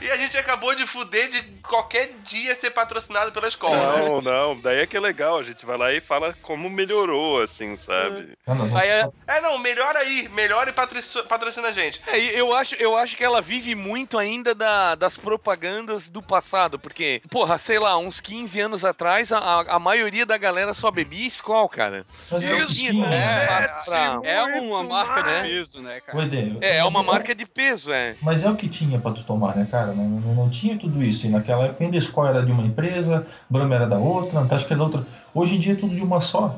e 0.00 0.10
a 0.10 0.16
gente 0.16 0.36
acabou 0.36 0.74
de 0.74 0.86
fuder 0.86 1.30
de 1.30 1.42
qualquer 1.62 2.12
dia 2.24 2.54
ser 2.54 2.70
patrocinado 2.70 3.32
pela 3.32 3.48
escola. 3.48 3.76
né? 3.76 4.08
Não, 4.08 4.20
não, 4.20 4.60
daí 4.60 4.80
é 4.80 4.86
que 4.86 4.96
é 4.96 5.00
legal, 5.00 5.38
a 5.38 5.42
gente 5.42 5.64
vai 5.64 5.76
lá 5.78 5.92
e 5.92 6.00
fala 6.00 6.34
como 6.42 6.68
melhorou, 6.68 7.40
assim, 7.42 7.76
sabe? 7.76 8.36
não, 8.46 8.54
nós 8.54 8.68
vamos- 8.70 8.76
Aí 8.82 8.88
é- 8.88 9.08
É, 9.26 9.40
não, 9.40 9.56
melhor 9.58 9.96
aí, 9.96 10.28
melhor 10.30 10.68
e 10.68 10.72
patrocina, 10.72 11.24
patrocina 11.24 11.68
a 11.68 11.72
gente. 11.72 12.02
É, 12.06 12.18
eu 12.18 12.54
acho, 12.54 12.74
eu 12.76 12.96
acho 12.96 13.16
que 13.16 13.24
ela 13.24 13.40
vive 13.40 13.74
muito 13.74 14.18
ainda 14.18 14.54
da- 14.54 14.94
das 14.94 15.16
propagandas 15.16 16.08
do 16.08 16.22
passado, 16.22 16.78
porque, 16.78 17.22
porra, 17.30 17.56
sei 17.58 17.78
lá, 17.78 17.96
uns 17.96 18.20
15 18.20 18.60
anos 18.60 18.84
atrás, 18.84 19.32
a, 19.32 19.38
a- 19.38 19.76
a 19.76 19.78
maioria 19.78 20.26
da 20.26 20.36
galera 20.36 20.74
só 20.74 20.90
bebia 20.90 21.26
Skol, 21.34 21.68
cara. 21.68 22.04
Mas 22.30 22.44
é 22.44 22.52
o 22.54 22.56
que 22.58 22.64
Isso, 22.64 22.78
tinha, 22.80 23.08
né? 23.08 23.18
né? 23.24 23.46
Mas 23.50 23.84
pra- 23.86 24.20
é 24.24 24.42
uma 24.60 24.82
marca 24.82 25.22
de 25.22 25.30
mais. 25.30 25.46
peso, 25.48 25.80
né, 25.82 26.00
cara? 26.00 26.18
Ô, 26.18 26.22
Ede, 26.22 26.58
É, 26.60 26.76
é 26.78 26.84
uma 26.84 27.02
mas 27.02 27.12
marca 27.14 27.34
de 27.34 27.46
peso, 27.46 27.92
é. 27.92 28.14
Mas 28.22 28.44
é 28.44 28.50
o 28.50 28.56
que 28.56 28.68
tinha 28.68 28.98
pra 28.98 29.12
tu 29.12 29.22
tomar, 29.24 29.56
né, 29.56 29.66
cara? 29.70 29.92
Não, 29.92 30.04
não, 30.08 30.34
não 30.34 30.50
tinha 30.50 30.78
tudo 30.78 31.02
isso. 31.02 31.26
E 31.26 31.30
naquela 31.30 31.64
época 31.64 31.84
ainda 31.84 31.96
a 31.96 31.98
Skol 31.98 32.26
era 32.26 32.44
de 32.44 32.52
uma 32.52 32.62
empresa, 32.62 33.26
Brahma 33.48 33.74
era 33.74 33.86
da 33.86 33.98
outra, 33.98 34.38
Antártica 34.40 34.74
era 34.74 34.78
da 34.78 34.84
outra. 34.84 35.06
Hoje 35.34 35.56
em 35.56 35.58
dia 35.58 35.72
é 35.72 35.76
tudo 35.76 35.94
de 35.94 36.00
uma 36.02 36.20
só. 36.20 36.56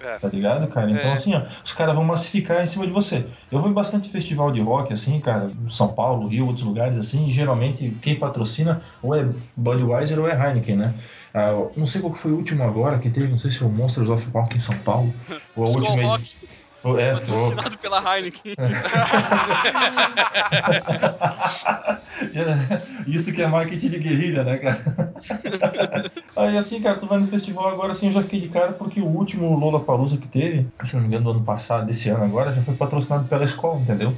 É. 0.00 0.16
Tá 0.16 0.28
ligado, 0.28 0.68
cara? 0.68 0.88
Então, 0.88 1.10
É. 1.10 1.12
assim, 1.12 1.34
ó, 1.34 1.42
os 1.64 1.72
caras 1.72 1.92
vão 1.92 2.04
massificar 2.04 2.62
em 2.62 2.66
cima 2.66 2.86
de 2.86 2.92
você. 2.92 3.26
Eu 3.50 3.58
vou 3.58 3.68
em 3.68 3.72
bastante 3.72 4.08
festival 4.08 4.52
de 4.52 4.60
rock, 4.60 4.92
assim, 4.92 5.18
cara, 5.18 5.50
São 5.68 5.88
Paulo, 5.88 6.28
Rio, 6.28 6.46
outros 6.46 6.64
lugares, 6.64 6.96
assim, 6.96 7.26
e 7.26 7.32
geralmente 7.32 7.96
quem 8.00 8.14
patrocina 8.14 8.80
ou 9.02 9.12
é 9.16 9.26
Budweiser 9.56 10.20
ou 10.20 10.28
é 10.28 10.34
Heineken, 10.34 10.76
né? 10.76 10.94
Ah, 11.38 11.68
não 11.76 11.86
sei 11.86 12.00
qual 12.00 12.14
foi 12.14 12.32
o 12.32 12.36
último 12.36 12.62
agora 12.64 12.98
que 12.98 13.10
teve, 13.10 13.28
não 13.28 13.38
sei 13.38 13.50
se 13.50 13.58
foi 13.58 13.68
o 13.68 13.70
Monsters 13.70 14.08
of 14.08 14.26
Rock 14.30 14.56
em 14.56 14.60
São 14.60 14.76
Paulo. 14.78 15.12
Ou 15.54 15.64
a 15.64 15.68
última. 15.68 16.02
Rock, 16.02 16.36
ou- 16.84 16.98
É, 16.98 17.12
patrocinado 17.12 17.76
pela 17.78 18.16
Heineken. 18.16 18.54
Isso 23.06 23.32
que 23.32 23.42
é 23.42 23.46
marketing 23.46 23.88
de 23.90 23.98
guerrilha, 23.98 24.44
né, 24.44 24.56
cara? 24.58 25.12
Aí 26.36 26.56
assim, 26.56 26.80
cara, 26.80 26.98
tu 26.98 27.06
vai 27.06 27.18
no 27.18 27.26
festival 27.26 27.68
agora, 27.68 27.90
assim, 27.92 28.06
eu 28.06 28.12
já 28.12 28.22
fiquei 28.22 28.40
de 28.40 28.48
cara 28.48 28.72
porque 28.72 29.00
o 29.00 29.06
último 29.06 29.58
Lola 29.58 29.80
Palusa 29.80 30.16
que 30.16 30.28
teve, 30.28 30.66
se 30.84 30.94
não 30.94 31.02
me 31.02 31.08
engano, 31.08 31.24
do 31.24 31.30
ano 31.32 31.42
passado, 31.44 31.86
desse 31.86 32.08
ano 32.08 32.24
agora, 32.24 32.52
já 32.52 32.62
foi 32.62 32.74
patrocinado 32.74 33.26
pela 33.28 33.44
escola, 33.44 33.80
entendeu? 33.80 34.14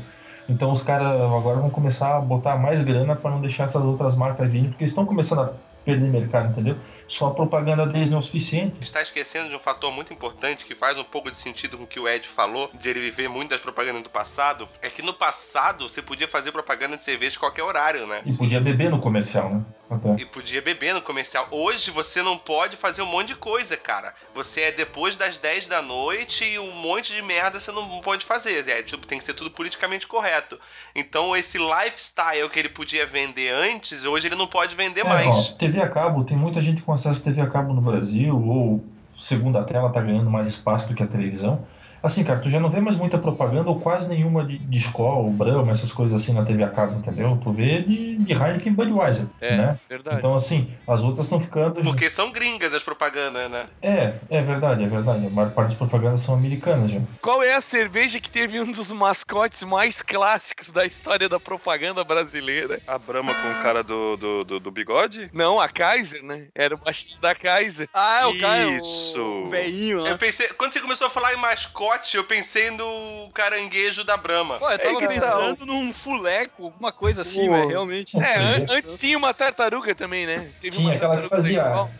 Então 0.48 0.70
os 0.70 0.82
caras 0.82 1.20
agora 1.20 1.60
vão 1.60 1.70
começar 1.70 2.16
a 2.16 2.20
botar 2.20 2.56
mais 2.56 2.82
grana 2.82 3.14
pra 3.14 3.30
não 3.30 3.40
deixar 3.40 3.64
essas 3.64 3.82
outras 3.84 4.14
marcas 4.16 4.50
virem, 4.50 4.68
porque 4.68 4.82
eles 4.84 4.90
estão 4.90 5.06
começando 5.06 5.40
a 5.40 5.52
perder 5.84 6.08
mercado, 6.10 6.50
entendeu? 6.50 6.76
Só 7.10 7.26
a 7.26 7.34
propaganda 7.34 7.84
deles 7.84 8.08
não 8.08 8.18
é 8.18 8.20
o 8.20 8.22
suficiente. 8.22 8.80
Está 8.80 9.02
esquecendo 9.02 9.48
de 9.48 9.56
um 9.56 9.58
fator 9.58 9.92
muito 9.92 10.12
importante 10.12 10.64
que 10.64 10.76
faz 10.76 10.96
um 10.96 11.02
pouco 11.02 11.28
de 11.28 11.36
sentido 11.36 11.76
com 11.76 11.82
o 11.82 11.86
que 11.86 11.98
o 11.98 12.08
Ed 12.08 12.28
falou, 12.28 12.70
de 12.72 12.88
ele 12.88 13.00
viver 13.00 13.28
muito 13.28 13.50
das 13.50 13.60
propagandas 13.60 14.04
do 14.04 14.08
passado, 14.08 14.68
é 14.80 14.88
que 14.88 15.02
no 15.02 15.12
passado 15.12 15.88
você 15.88 16.00
podia 16.00 16.28
fazer 16.28 16.52
propaganda 16.52 16.96
de 16.96 17.04
cerveja 17.04 17.34
em 17.34 17.40
qualquer 17.40 17.64
horário, 17.64 18.06
né? 18.06 18.22
E 18.24 18.32
podia 18.32 18.60
beber 18.60 18.90
no 18.90 19.00
comercial, 19.00 19.52
né? 19.52 19.64
Até. 19.90 20.14
E 20.22 20.24
podia 20.24 20.62
beber 20.62 20.94
no 20.94 21.02
comercial. 21.02 21.48
Hoje 21.50 21.90
você 21.90 22.22
não 22.22 22.38
pode 22.38 22.76
fazer 22.76 23.02
um 23.02 23.06
monte 23.06 23.28
de 23.28 23.34
coisa, 23.34 23.76
cara. 23.76 24.14
Você 24.34 24.60
é 24.60 24.70
depois 24.72 25.16
das 25.16 25.38
10 25.40 25.66
da 25.66 25.82
noite 25.82 26.44
e 26.44 26.58
um 26.60 26.70
monte 26.72 27.12
de 27.12 27.20
merda 27.22 27.58
você 27.58 27.72
não 27.72 28.00
pode 28.00 28.24
fazer. 28.24 28.68
É, 28.68 28.82
tipo, 28.82 29.04
tem 29.06 29.18
que 29.18 29.24
ser 29.24 29.34
tudo 29.34 29.50
politicamente 29.50 30.06
correto. 30.06 30.58
Então 30.94 31.36
esse 31.36 31.58
lifestyle 31.58 32.48
que 32.48 32.58
ele 32.58 32.68
podia 32.68 33.04
vender 33.04 33.50
antes, 33.52 34.04
hoje 34.04 34.28
ele 34.28 34.36
não 34.36 34.46
pode 34.46 34.74
vender 34.76 35.00
É, 35.00 35.04
mais. 35.04 35.26
ó, 35.26 35.52
TV 35.56 35.80
a 35.80 35.88
cabo, 35.88 36.22
tem 36.24 36.36
muita 36.36 36.60
gente 36.60 36.82
com 36.82 36.92
acesso 36.92 37.20
a 37.20 37.24
TV 37.24 37.40
a 37.40 37.48
cabo 37.48 37.72
no 37.72 37.80
Brasil, 37.80 38.36
ou 38.40 38.84
segunda 39.18 39.62
tela 39.64 39.90
tá 39.90 40.00
ganhando 40.00 40.30
mais 40.30 40.48
espaço 40.48 40.88
do 40.88 40.94
que 40.94 41.02
a 41.02 41.06
televisão. 41.06 41.66
Assim, 42.02 42.24
cara, 42.24 42.38
tu 42.40 42.48
já 42.48 42.58
não 42.58 42.70
vê 42.70 42.80
mais 42.80 42.96
muita 42.96 43.18
propaganda 43.18 43.68
ou 43.68 43.78
quase 43.80 44.08
nenhuma 44.08 44.44
de, 44.44 44.58
de 44.58 44.78
escola, 44.78 45.28
Brahma, 45.30 45.70
essas 45.70 45.92
coisas 45.92 46.20
assim 46.20 46.32
na 46.32 46.44
TV 46.44 46.62
a 46.64 46.68
cabo, 46.68 46.98
entendeu? 46.98 47.38
Tu 47.42 47.52
vê 47.52 47.82
de, 47.82 48.16
de 48.16 48.32
Heineken 48.32 48.72
e 48.72 48.74
Budweiser, 48.74 49.26
É, 49.40 49.56
né? 49.56 49.78
verdade. 49.88 50.18
Então, 50.18 50.34
assim, 50.34 50.70
as 50.86 51.02
outras 51.02 51.26
estão 51.26 51.38
ficando... 51.38 51.80
Porque 51.82 52.08
são 52.08 52.32
gringas 52.32 52.72
as 52.72 52.82
propagandas, 52.82 53.50
né? 53.50 53.66
É, 53.82 54.14
é 54.30 54.42
verdade, 54.42 54.84
é 54.84 54.86
verdade. 54.88 55.26
A 55.26 55.30
maior 55.30 55.50
parte 55.52 55.68
das 55.70 55.78
propagandas 55.78 56.20
são 56.20 56.34
americanas 56.34 56.90
já. 56.90 57.00
Qual 57.20 57.42
é 57.42 57.54
a 57.54 57.60
cerveja 57.60 58.18
que 58.18 58.30
teve 58.30 58.60
um 58.60 58.70
dos 58.70 58.90
mascotes 58.90 59.62
mais 59.62 60.00
clássicos 60.02 60.70
da 60.70 60.86
história 60.86 61.28
da 61.28 61.38
propaganda 61.38 62.02
brasileira? 62.04 62.80
A 62.86 62.98
Brahma 62.98 63.34
com 63.34 63.50
o 63.50 63.62
cara 63.62 63.82
do, 63.82 64.16
do, 64.16 64.44
do, 64.44 64.60
do 64.60 64.70
bigode? 64.70 65.30
Não, 65.32 65.60
a 65.60 65.68
Kaiser, 65.68 66.22
né? 66.24 66.46
Era 66.54 66.74
o 66.74 66.78
baixinho 66.78 67.20
da 67.20 67.34
Kaiser. 67.34 67.88
Ah, 67.92 68.20
é 68.22 68.26
o 68.26 68.38
cara, 68.40 68.64
Isso. 68.70 69.20
o 69.20 69.50
velhinho, 69.50 70.02
né? 70.02 70.10
Eu 70.12 70.18
pensei, 70.18 70.48
quando 70.48 70.72
você 70.72 70.80
começou 70.80 71.06
a 71.06 71.10
falar 71.10 71.34
em 71.34 71.36
mascote, 71.36 71.89
eu 72.14 72.24
pensei 72.24 72.70
no 72.70 73.30
caranguejo 73.34 74.04
da 74.04 74.16
Brahma. 74.16 74.58
Pô, 74.58 74.70
eu 74.70 74.78
tava 74.78 74.90
É 74.90 74.96
que 75.08 75.20
tal? 75.20 75.38
pensando 75.40 75.66
num 75.66 75.92
fuleco, 75.92 76.64
alguma 76.64 76.92
coisa 76.92 77.22
assim, 77.22 77.48
velho, 77.48 77.68
realmente. 77.68 78.16
É, 78.16 78.36
an- 78.36 78.66
antes 78.70 78.96
tinha 78.96 79.16
uma 79.18 79.32
tartaruga 79.34 79.94
também, 79.94 80.26
né? 80.26 80.50
Teve 80.60 80.76
Tinha 80.76 80.88
uma 80.88 80.94
aquela 80.96 81.16
que 81.20 81.28
tartaruga 81.28 81.52
da 81.60 81.60
fazia-. 81.62 81.90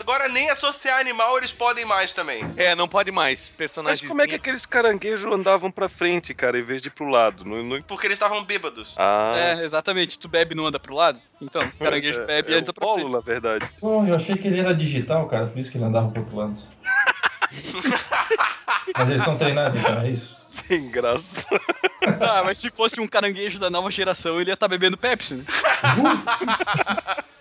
Agora 0.00 0.28
nem 0.28 0.50
associar 0.50 0.98
animal 1.00 1.36
eles 1.38 1.52
podem 1.52 1.84
mais 1.84 2.14
também. 2.14 2.44
É, 2.56 2.74
não 2.74 2.88
pode 2.88 3.10
mais. 3.10 3.28
Mas 3.48 3.50
Personagem. 3.56 4.08
como 4.08 4.22
é 4.22 4.26
que 4.26 4.34
aqueles 4.34 4.64
caranguejos 4.66 5.30
andavam 5.32 5.70
pra 5.70 5.88
frente, 5.88 6.32
cara, 6.34 6.58
em 6.58 6.62
vez 6.62 6.80
de 6.80 6.88
ir 6.88 6.92
pro 6.92 7.08
lado? 7.08 7.44
Não, 7.44 7.62
não- 7.62 7.82
Porque 7.82 8.06
eles 8.06 8.16
estavam 8.16 8.42
bêbados. 8.44 8.94
Ah, 8.96 9.34
É, 9.36 9.64
exatamente. 9.64 10.18
Tu 10.18 10.28
bebe 10.28 10.54
e 10.54 10.56
não 10.56 10.66
anda 10.66 10.78
pro 10.78 10.94
lado? 10.94 11.20
Então, 11.40 11.62
o 11.62 11.72
caranguejo 11.84 12.24
bebe 12.24 12.52
é, 12.52 12.54
e 12.54 12.58
é 12.58 12.60
anda 12.60 12.70
o 12.70 12.74
pra 12.74 12.86
polo, 12.86 13.00
frente. 13.00 13.12
na 13.12 13.20
verdade. 13.20 13.68
Pô, 13.80 14.04
eu 14.04 14.14
achei 14.14 14.36
que 14.36 14.46
ele 14.48 14.58
era 14.60 14.74
digital, 14.74 15.26
cara, 15.28 15.46
por 15.46 15.58
isso 15.58 15.70
que 15.70 15.76
ele 15.76 15.84
andava 15.84 16.08
pro 16.08 16.20
outro 16.20 16.36
lado. 16.36 16.54
Mas 18.96 19.10
eles 19.10 19.22
são 19.22 19.36
treinados, 19.36 19.80
então, 19.80 20.00
é 20.00 20.10
isso? 20.10 20.62
Sem 20.68 20.90
graça. 20.90 21.46
Tá, 22.18 22.42
mas 22.44 22.58
se 22.58 22.70
fosse 22.70 23.00
um 23.00 23.06
caranguejo 23.06 23.58
da 23.58 23.70
nova 23.70 23.90
geração, 23.90 24.40
ele 24.40 24.50
ia 24.50 24.54
estar 24.54 24.68
bebendo 24.68 24.96
Pepsi, 24.96 25.34
né? 25.34 25.44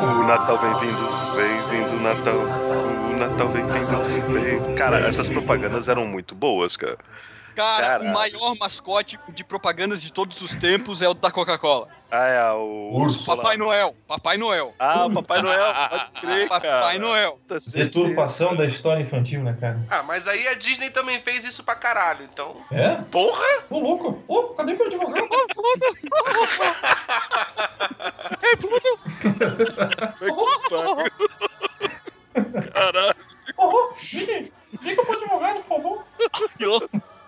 O 0.00 0.22
Natal 0.22 0.56
vem 0.58 0.74
vindo, 0.78 1.34
vem 1.34 1.62
vindo 1.70 1.96
o 1.96 2.00
Natal. 2.00 2.38
O 2.38 3.16
Natal 3.16 3.48
vem 3.48 3.66
vindo, 3.66 4.32
vem. 4.32 4.74
Cara, 4.76 5.00
essas 5.00 5.28
propagandas 5.28 5.88
eram 5.88 6.06
muito 6.06 6.36
boas, 6.36 6.76
cara. 6.76 6.98
Cara, 7.58 7.86
Caralho. 7.88 8.10
o 8.10 8.14
maior 8.14 8.54
mascote 8.56 9.18
de 9.30 9.42
propagandas 9.42 10.00
de 10.00 10.12
todos 10.12 10.40
os 10.40 10.54
tempos 10.54 11.02
é 11.02 11.08
o 11.08 11.14
da 11.14 11.28
Coca-Cola. 11.28 11.88
Ah, 12.08 12.26
é 12.28 12.52
o. 12.52 12.92
Urso. 12.94 13.26
Papai 13.26 13.56
Noel. 13.56 13.96
Papai 14.06 14.36
Noel. 14.36 14.72
Ah, 14.78 15.06
o 15.06 15.12
Papai 15.12 15.42
Noel, 15.42 15.74
pode 15.90 16.10
crer, 16.20 16.48
cara. 16.48 16.60
Papai 16.60 16.98
Noel. 17.00 17.40
Tá. 17.48 17.56
Deturpação 17.74 18.54
da 18.54 18.64
história 18.64 19.02
infantil, 19.02 19.42
né, 19.42 19.56
cara? 19.60 19.80
Ah, 19.90 20.04
mas 20.04 20.28
aí 20.28 20.46
a 20.46 20.54
Disney 20.54 20.90
também 20.90 21.20
fez 21.20 21.44
isso 21.44 21.64
pra 21.64 21.74
caralho, 21.74 22.28
então. 22.32 22.58
É? 22.70 22.94
Porra! 23.10 23.64
Ô, 23.68 23.80
louco! 23.80 24.22
Ô, 24.28 24.54
cadê 24.54 24.74
meu 24.74 24.86
advogado? 24.86 25.28
Ei, 28.40 28.56
Pluto! 28.56 28.98
Caralho. 32.72 33.16
Ô, 33.56 33.92
ligue, 34.12 34.52
liga 34.80 35.04
pro 35.04 35.16
advogado, 35.20 35.62
por 35.64 35.76
favor. 35.76 36.04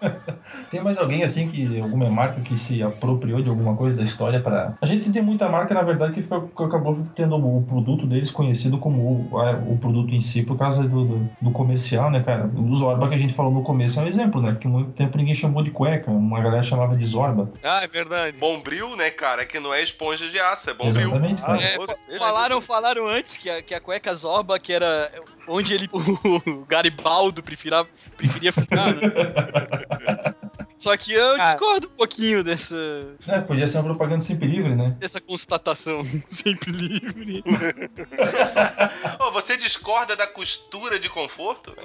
Tem 0.70 0.80
mais 0.82 0.98
alguém 0.98 1.22
assim 1.24 1.48
que 1.48 1.80
alguma 1.80 2.08
marca 2.08 2.40
que 2.40 2.56
se 2.56 2.82
apropriou 2.82 3.42
de 3.42 3.48
alguma 3.48 3.74
coisa 3.76 3.96
da 3.96 4.02
história 4.04 4.40
para 4.40 4.74
A 4.80 4.86
gente 4.86 5.10
tem 5.10 5.20
muita 5.22 5.48
marca 5.48 5.74
na 5.74 5.82
verdade 5.82 6.12
que, 6.14 6.22
ficou, 6.22 6.42
que 6.48 6.62
acabou 6.62 6.98
tendo 7.14 7.36
o 7.36 7.62
produto 7.64 8.06
deles 8.06 8.30
conhecido 8.30 8.78
como 8.78 9.28
o, 9.32 9.38
a- 9.38 9.52
o 9.66 9.76
produto 9.78 10.14
em 10.14 10.20
si 10.20 10.44
por 10.44 10.56
causa 10.56 10.82
do, 10.84 11.04
do, 11.04 11.30
do 11.40 11.50
comercial, 11.50 12.10
né, 12.10 12.22
cara? 12.22 12.46
O 12.46 12.74
Zorba 12.76 13.08
que 13.08 13.14
a 13.14 13.18
gente 13.18 13.34
falou 13.34 13.52
no 13.52 13.62
começo 13.62 13.98
é 13.98 14.04
um 14.04 14.06
exemplo, 14.06 14.40
né? 14.40 14.52
Porque 14.52 14.68
muito 14.68 14.92
tempo 14.92 15.16
ninguém 15.18 15.34
chamou 15.34 15.62
de 15.62 15.70
cueca, 15.70 16.10
uma 16.10 16.40
galera 16.40 16.62
chamava 16.62 16.96
de 16.96 17.04
Zorba. 17.04 17.52
Ah, 17.62 17.82
é 17.82 17.86
verdade. 17.86 18.36
Bombril, 18.38 18.94
né, 18.96 19.10
cara? 19.10 19.44
Que 19.44 19.58
não 19.58 19.74
é 19.74 19.82
esponja 19.82 20.28
de 20.28 20.38
aço, 20.38 20.70
é 20.70 20.74
bombril. 20.74 21.08
Exatamente, 21.08 21.42
cara. 21.42 21.62
É, 21.62 21.76
Você, 21.76 22.12
né, 22.12 22.18
Falaram, 22.18 22.60
falaram 22.60 23.06
antes 23.08 23.36
que 23.36 23.50
a, 23.50 23.60
que 23.62 23.74
a 23.74 23.80
cueca 23.80 24.14
Zorba, 24.14 24.58
que 24.58 24.72
era 24.72 25.10
onde 25.50 25.74
ele, 25.74 25.88
o 25.92 26.64
Garibaldo 26.66 27.42
preferia, 27.42 27.84
preferia 28.16 28.52
ficar, 28.52 28.94
né? 28.94 29.00
Só 30.76 30.96
que 30.96 31.12
eu 31.12 31.36
Cara. 31.36 31.50
discordo 31.50 31.88
um 31.88 31.96
pouquinho 31.96 32.42
dessa, 32.42 32.74
É, 33.28 33.40
podia 33.42 33.68
ser 33.68 33.76
uma 33.78 33.84
propaganda 33.84 34.22
sempre 34.22 34.46
livre, 34.48 34.74
né? 34.74 34.96
dessa 34.98 35.20
constatação 35.20 36.02
sempre 36.26 36.70
livre. 36.72 37.44
Ô, 39.18 39.30
você 39.30 39.58
discorda 39.58 40.16
da 40.16 40.26
costura 40.26 40.98
de 40.98 41.10
conforto? 41.10 41.76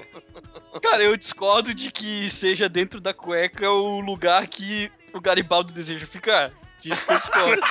Cara, 0.81 1.03
eu 1.03 1.17
discordo 1.17 1.73
de 1.73 1.91
que 1.91 2.29
seja 2.29 2.69
dentro 2.69 3.01
da 3.01 3.13
cueca 3.13 3.69
o 3.69 3.99
lugar 3.99 4.47
que 4.47 4.89
o 5.11 5.19
Garibaldo 5.19 5.73
deseja 5.73 6.05
ficar. 6.05 6.51
Disso 6.79 7.05
que 7.05 7.11
eu 7.11 7.19
discordo. 7.19 7.61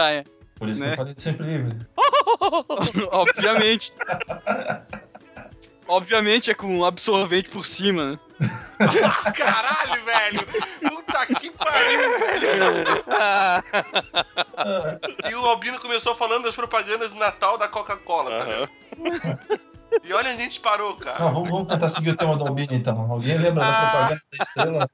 ah, 0.00 0.10
é. 0.12 0.24
Por 0.64 0.70
isso 0.70 0.80
que 0.80 0.86
Né? 0.86 0.92
eu 0.92 0.96
falei 0.96 1.14
de 1.14 1.20
sempre 1.20 1.46
livre. 1.46 1.86
Obviamente. 3.12 3.92
Obviamente 5.86 6.50
é 6.50 6.54
com 6.54 6.82
absorvente 6.84 7.50
por 7.50 7.66
cima, 7.66 8.12
né? 8.12 8.18
Caralho, 9.36 10.04
velho! 10.04 10.40
Puta 10.88 11.26
que 11.38 11.50
pariu, 11.50 12.18
velho! 12.18 12.84
E 15.30 15.34
o 15.34 15.44
Albino 15.46 15.78
começou 15.80 16.14
falando 16.14 16.44
das 16.44 16.54
propagandas 16.54 17.10
do 17.10 17.18
Natal 17.18 17.58
da 17.58 17.68
Coca-Cola, 17.68 18.38
tá 18.38 18.44
ligado? 18.44 18.70
E 20.02 20.12
olha 20.12 20.30
a 20.30 20.36
gente 20.36 20.60
parou, 20.60 20.94
cara. 20.96 21.18
Não, 21.18 21.32
vamos, 21.34 21.50
vamos 21.50 21.68
tentar 21.68 21.88
seguir 21.90 22.10
o 22.10 22.16
tema 22.16 22.36
do 22.36 22.46
Albino 22.46 22.72
então. 22.74 22.98
Alguém 23.10 23.36
lembra 23.36 23.64
da 23.64 23.72
propaganda 23.72 24.22
da 24.30 24.44
estrela? 24.44 24.90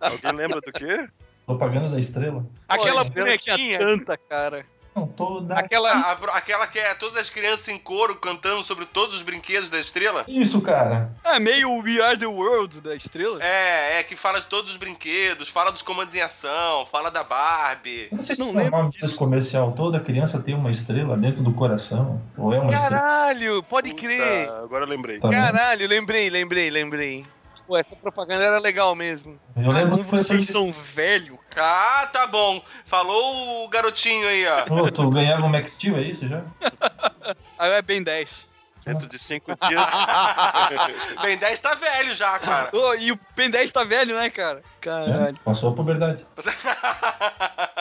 Alguém 0.00 0.32
lembra 0.32 0.60
do 0.60 0.72
quê? 0.72 1.08
Propaganda 1.46 1.88
da 1.90 1.98
estrela? 2.00 2.44
Aquela 2.68 2.96
Pô, 2.96 3.02
Estrela 3.02 3.26
bonequinha. 3.28 3.78
tanta 3.78 4.16
cara. 4.16 4.66
Não, 4.96 5.06
toda. 5.06 5.52
Aquela. 5.54 5.92
A- 5.92 6.12
aquela 6.38 6.66
que 6.66 6.78
é 6.78 6.94
todas 6.94 7.18
as 7.18 7.28
crianças 7.28 7.68
em 7.68 7.76
coro 7.78 8.16
cantando 8.16 8.62
sobre 8.62 8.86
todos 8.86 9.14
os 9.14 9.20
brinquedos 9.22 9.68
da 9.68 9.78
estrela? 9.78 10.24
Isso, 10.26 10.58
cara. 10.62 11.12
É 11.22 11.38
meio 11.38 11.68
We 11.82 12.00
Are 12.00 12.18
the 12.18 12.26
World 12.26 12.80
da 12.80 12.96
estrela. 12.96 13.38
É, 13.44 13.98
é, 13.98 14.02
que 14.02 14.16
fala 14.16 14.40
de 14.40 14.46
todos 14.46 14.70
os 14.70 14.78
brinquedos, 14.78 15.50
fala 15.50 15.70
dos 15.70 15.82
comandos 15.82 16.14
em 16.14 16.22
ação, 16.22 16.86
fala 16.90 17.10
da 17.10 17.22
Barbie. 17.22 18.08
Eu 18.10 18.16
não 18.16 18.24
sei 18.24 18.34
se 18.36 18.40
Não 18.42 18.54
lembro 18.54 18.70
nome 18.70 18.90
desse 18.98 19.14
comercial. 19.14 19.72
Toda 19.72 20.00
criança 20.00 20.40
tem 20.40 20.54
uma 20.54 20.70
estrela 20.70 21.14
dentro 21.14 21.42
do 21.44 21.52
coração. 21.52 22.20
Ou 22.38 22.54
é 22.54 22.58
uma 22.58 22.72
estrela. 22.72 22.98
Caralho, 23.02 23.62
pode 23.64 23.92
crer. 23.92 24.46
Puta, 24.46 24.60
agora 24.60 24.84
eu 24.84 24.88
lembrei. 24.88 25.20
Tá 25.20 25.28
vendo? 25.28 25.38
Caralho, 25.42 25.86
lembrei, 25.88 26.30
lembrei, 26.30 26.70
lembrei. 26.70 27.26
Pô, 27.66 27.76
essa 27.76 27.96
propaganda 27.96 28.44
era 28.44 28.58
legal 28.58 28.94
mesmo. 28.94 29.40
Eu 29.56 29.70
Ah, 29.70 29.74
lembro 29.74 29.90
como 29.92 30.04
que 30.04 30.10
foi 30.10 30.18
vocês 30.20 30.46
são 30.46 30.72
velho. 30.94 31.38
Ah, 31.56 32.08
tá 32.12 32.26
bom. 32.26 32.62
Falou 32.84 33.64
o 33.64 33.68
garotinho 33.68 34.28
aí, 34.28 34.46
ó. 34.46 34.64
Ô, 34.72 34.90
tu 34.90 35.10
ganhava 35.10 35.44
um 35.44 35.48
Max 35.48 35.72
Steel, 35.72 35.96
é 35.96 36.02
isso 36.02 36.28
já? 36.28 36.42
Aí 37.58 37.72
é 37.72 37.82
bem 37.82 38.02
10. 38.02 38.46
Dentro 38.84 39.08
de 39.08 39.18
cinco 39.18 39.52
dias. 39.66 39.82
Ben 41.20 41.36
10 41.36 41.58
tá 41.58 41.74
velho 41.74 42.14
já, 42.14 42.38
cara. 42.38 42.70
Ô, 42.72 42.94
e 42.94 43.10
o 43.10 43.18
Ben 43.34 43.50
10 43.50 43.72
tá 43.72 43.82
velho, 43.82 44.14
né, 44.16 44.30
cara? 44.30 44.58
É, 44.58 44.62
Caralho. 44.80 45.36
passou 45.44 45.70
a 45.70 45.74
puberdade. 45.74 46.24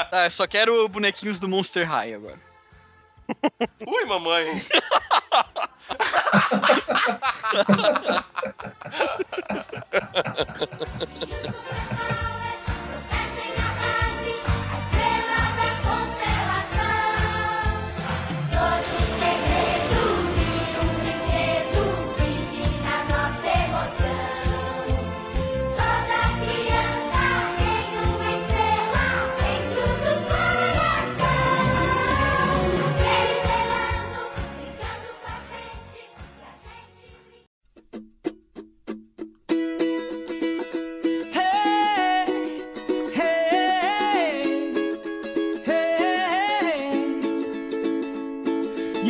Tá, 0.09 0.25
eu 0.25 0.31
só 0.31 0.47
quero 0.47 0.87
bonequinhos 0.89 1.39
do 1.39 1.47
Monster 1.47 1.87
High 1.87 2.15
agora. 2.15 2.39
Ui, 3.87 4.05
mamãe. 4.05 4.51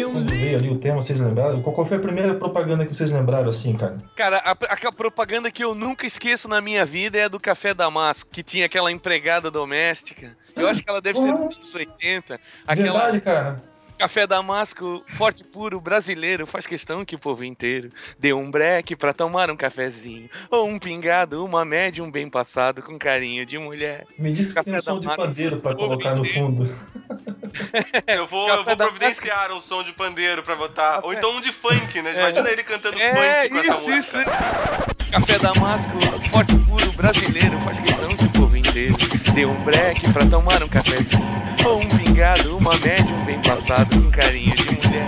Quando 0.03 0.29
veio 0.29 0.57
ali 0.57 0.69
o 0.69 0.77
tema, 0.77 1.01
vocês 1.01 1.19
lembraram? 1.19 1.61
Qual 1.61 1.85
foi 1.85 1.97
a 1.97 1.99
primeira 1.99 2.35
propaganda 2.35 2.85
que 2.85 2.93
vocês 2.93 3.11
lembraram 3.11 3.49
assim, 3.49 3.75
cara? 3.75 3.97
Cara, 4.15 4.37
a, 4.37 4.51
a 4.51 4.91
propaganda 4.91 5.49
que 5.49 5.63
eu 5.63 5.73
nunca 5.73 6.05
esqueço 6.05 6.47
na 6.47 6.59
minha 6.59 6.85
vida 6.85 7.17
é 7.17 7.23
a 7.23 7.27
do 7.27 7.39
Café 7.39 7.73
Damasco, 7.73 8.29
que 8.29 8.43
tinha 8.43 8.65
aquela 8.65 8.91
empregada 8.91 9.49
doméstica. 9.49 10.35
Eu 10.55 10.67
acho 10.67 10.83
que 10.83 10.89
ela 10.89 11.01
deve 11.01 11.19
ser 11.19 11.31
dos 11.31 11.55
anos 11.55 11.75
80. 11.75 12.39
Aquela 12.67 12.99
Verdade, 12.99 13.21
cara. 13.21 13.75
Café 13.97 14.27
Damasco, 14.27 15.03
forte 15.07 15.41
puro, 15.41 15.79
brasileiro, 15.79 16.45
faz 16.45 16.67
questão 16.67 17.05
que 17.05 17.15
o 17.15 17.19
povo 17.19 17.45
inteiro 17.45 17.91
dê 18.19 18.33
um 18.33 18.51
breque 18.51 18.93
pra 18.93 19.13
tomar 19.13 19.49
um 19.49 19.55
cafezinho. 19.55 20.29
Ou 20.51 20.67
um 20.67 20.77
pingado, 20.77 21.43
uma 21.43 21.63
média, 21.63 22.03
um 22.03 22.11
bem 22.11 22.29
passado 22.29 22.81
com 22.83 22.99
carinho 22.99 23.45
de 23.45 23.57
mulher. 23.57 24.05
Me 24.19 24.33
diz 24.33 24.47
que 24.47 24.53
Café 24.53 24.71
tem 24.71 24.79
um 24.79 24.83
som 24.83 24.99
de 24.99 25.15
pandeiro 25.15 25.61
pra 25.61 25.73
colocar 25.73 26.13
no 26.13 26.25
fundo. 26.25 26.69
Eu 28.07 28.27
vou, 28.27 28.49
eu 28.49 28.63
vou 28.63 28.75
providenciar 28.77 29.51
um 29.51 29.59
som 29.59 29.83
de 29.83 29.91
pandeiro 29.93 30.43
pra 30.43 30.55
botar. 30.55 30.99
Ou 31.03 31.13
então 31.13 31.31
um 31.31 31.41
de 31.41 31.51
funk, 31.51 32.01
né? 32.01 32.11
É. 32.11 32.19
Imagina 32.19 32.49
ele 32.49 32.63
cantando 32.63 32.99
É, 32.99 33.43
funk 33.43 33.49
com 33.49 33.57
essa 33.57 33.71
isso, 33.71 33.89
música. 33.89 33.97
isso, 33.99 34.29
isso. 34.29 35.11
Café 35.11 35.39
Damasco, 35.39 35.91
forte 36.29 36.55
puro, 36.65 36.91
brasileiro, 36.93 37.57
faz 37.61 37.79
questão 37.79 38.09
que 38.15 38.25
o 38.25 38.29
povo 38.31 38.57
inteiro 38.57 38.95
dê 39.33 39.45
um 39.45 39.55
breque 39.63 40.11
pra 40.11 40.25
tomar 40.25 40.61
um 40.63 40.67
cafezinho. 40.67 41.23
Ou 41.65 41.79
um 41.81 41.97
pingado, 41.97 42.57
uma 42.57 42.75
média, 42.77 43.05
um 43.15 43.25
bem 43.25 43.41
passado 43.41 43.89
com 44.01 44.11
carinho 44.11 44.53
de 44.55 44.65
mulher. 44.65 45.07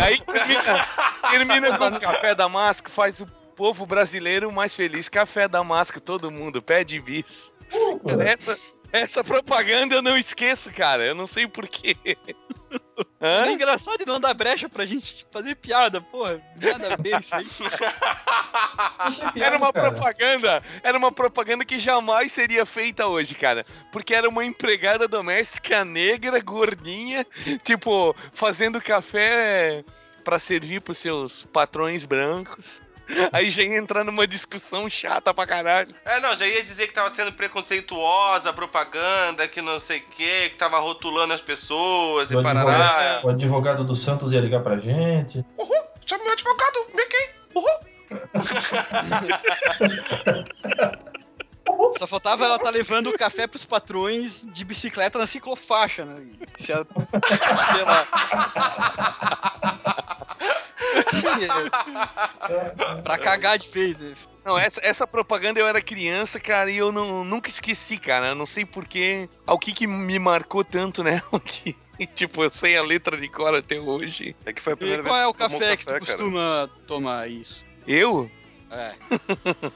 Aí 0.00 0.20
termina, 0.20 0.86
termina 1.30 1.78
com 1.78 2.00
Café 2.00 2.34
Damasco, 2.34 2.90
faz 2.90 3.20
o 3.20 3.26
povo 3.54 3.84
brasileiro 3.84 4.50
mais 4.50 4.74
feliz. 4.74 5.08
Café 5.08 5.46
Damasco, 5.46 6.00
todo 6.00 6.30
mundo 6.30 6.62
pede 6.62 6.98
bis. 7.00 7.52
Essa, 8.26 8.56
essa 8.92 9.22
propaganda 9.22 9.94
eu 9.94 10.02
não 10.02 10.16
esqueço, 10.16 10.70
cara. 10.70 11.04
Eu 11.04 11.14
não 11.14 11.26
sei 11.26 11.46
porquê. 11.46 11.96
É 13.20 13.52
engraçado 13.52 14.02
e 14.02 14.06
não 14.06 14.20
dá 14.20 14.34
brecha 14.34 14.68
pra 14.68 14.84
gente 14.84 15.26
fazer 15.30 15.54
piada, 15.54 16.00
porra. 16.00 16.40
Nada 16.60 16.94
a 16.94 16.96
ver 16.96 17.18
isso 17.18 17.34
aí. 17.34 17.46
Era 19.40 19.56
uma 19.56 19.72
cara. 19.72 19.90
propaganda, 19.90 20.62
era 20.82 20.98
uma 20.98 21.10
propaganda 21.12 21.64
que 21.64 21.78
jamais 21.78 22.32
seria 22.32 22.66
feita 22.66 23.06
hoje, 23.06 23.34
cara. 23.34 23.64
Porque 23.92 24.14
era 24.14 24.28
uma 24.28 24.44
empregada 24.44 25.08
doméstica 25.08 25.84
negra, 25.84 26.40
gordinha, 26.40 27.26
tipo, 27.62 28.14
fazendo 28.32 28.80
café 28.80 29.84
pra 30.24 30.38
servir 30.38 30.80
pros 30.80 30.98
seus 30.98 31.44
patrões 31.44 32.04
brancos. 32.04 32.82
Aí 33.32 33.50
já 33.50 33.62
ia 33.62 33.76
entrar 33.78 34.04
numa 34.04 34.26
discussão 34.26 34.88
chata 34.88 35.32
pra 35.32 35.46
caralho. 35.46 35.94
É, 36.04 36.20
não, 36.20 36.36
já 36.36 36.46
ia 36.46 36.62
dizer 36.62 36.86
que 36.88 36.94
tava 36.94 37.10
sendo 37.14 37.32
preconceituosa 37.32 38.52
propaganda, 38.52 39.48
que 39.48 39.62
não 39.62 39.80
sei 39.80 39.98
o 39.98 40.02
quê, 40.10 40.48
que 40.50 40.56
tava 40.56 40.78
rotulando 40.78 41.32
as 41.32 41.40
pessoas 41.40 42.30
e 42.30 42.36
O 42.36 42.42
parará. 42.42 42.60
advogado, 42.70 43.24
o 43.24 43.30
advogado 43.30 43.84
do 43.84 43.94
Santos 43.94 44.32
ia 44.32 44.40
ligar 44.40 44.62
pra 44.62 44.76
gente. 44.78 45.44
Uhul, 45.56 45.82
chama 46.06 46.24
meu 46.24 46.32
advogado, 46.34 46.86
vem 46.94 47.04
aqui. 47.04 47.28
Uhul. 47.54 47.68
Só 51.98 52.06
faltava 52.06 52.44
ela 52.44 52.58
tá 52.58 52.70
levando 52.70 53.08
o 53.08 53.18
café 53.18 53.46
pros 53.46 53.64
patrões 53.64 54.46
de 54.52 54.64
bicicleta 54.64 55.18
na 55.18 55.26
ciclofaixa, 55.26 56.04
né? 56.04 56.22
E 56.56 56.62
Se 56.62 56.72
ela... 56.72 56.86
pra 63.02 63.18
cagar 63.18 63.58
de 63.58 63.68
vez, 63.68 64.00
né? 64.00 64.14
Não, 64.44 64.58
essa, 64.58 64.80
essa 64.82 65.06
propaganda 65.06 65.60
eu 65.60 65.66
era 65.66 65.82
criança, 65.82 66.40
cara, 66.40 66.70
e 66.70 66.78
eu 66.78 66.90
não, 66.90 67.24
nunca 67.24 67.50
esqueci, 67.50 67.98
cara. 67.98 68.28
Eu 68.28 68.34
Não 68.34 68.46
sei 68.46 68.64
porquê. 68.64 69.28
O 69.46 69.58
que 69.58 69.72
que 69.72 69.86
me 69.86 70.18
marcou 70.18 70.64
tanto, 70.64 71.02
né? 71.02 71.22
Que, 71.98 72.06
tipo, 72.06 72.44
eu 72.44 72.50
sei 72.52 72.76
a 72.76 72.82
letra 72.82 73.16
de 73.16 73.28
cor 73.28 73.52
até 73.52 73.80
hoje. 73.80 74.36
É 74.46 74.52
que 74.52 74.62
foi 74.62 74.74
a 74.74 74.76
E 74.76 74.78
primeira 74.78 75.02
qual 75.02 75.14
vez 75.14 75.24
é 75.24 75.26
o 75.26 75.32
que 75.34 75.38
tomou 75.40 75.58
café 75.58 75.76
que 75.76 75.82
tu 75.84 75.88
cara. 75.88 75.98
costuma 75.98 76.70
tomar 76.86 77.28
isso? 77.28 77.60
Eu? 77.88 78.30
É. 78.70 78.94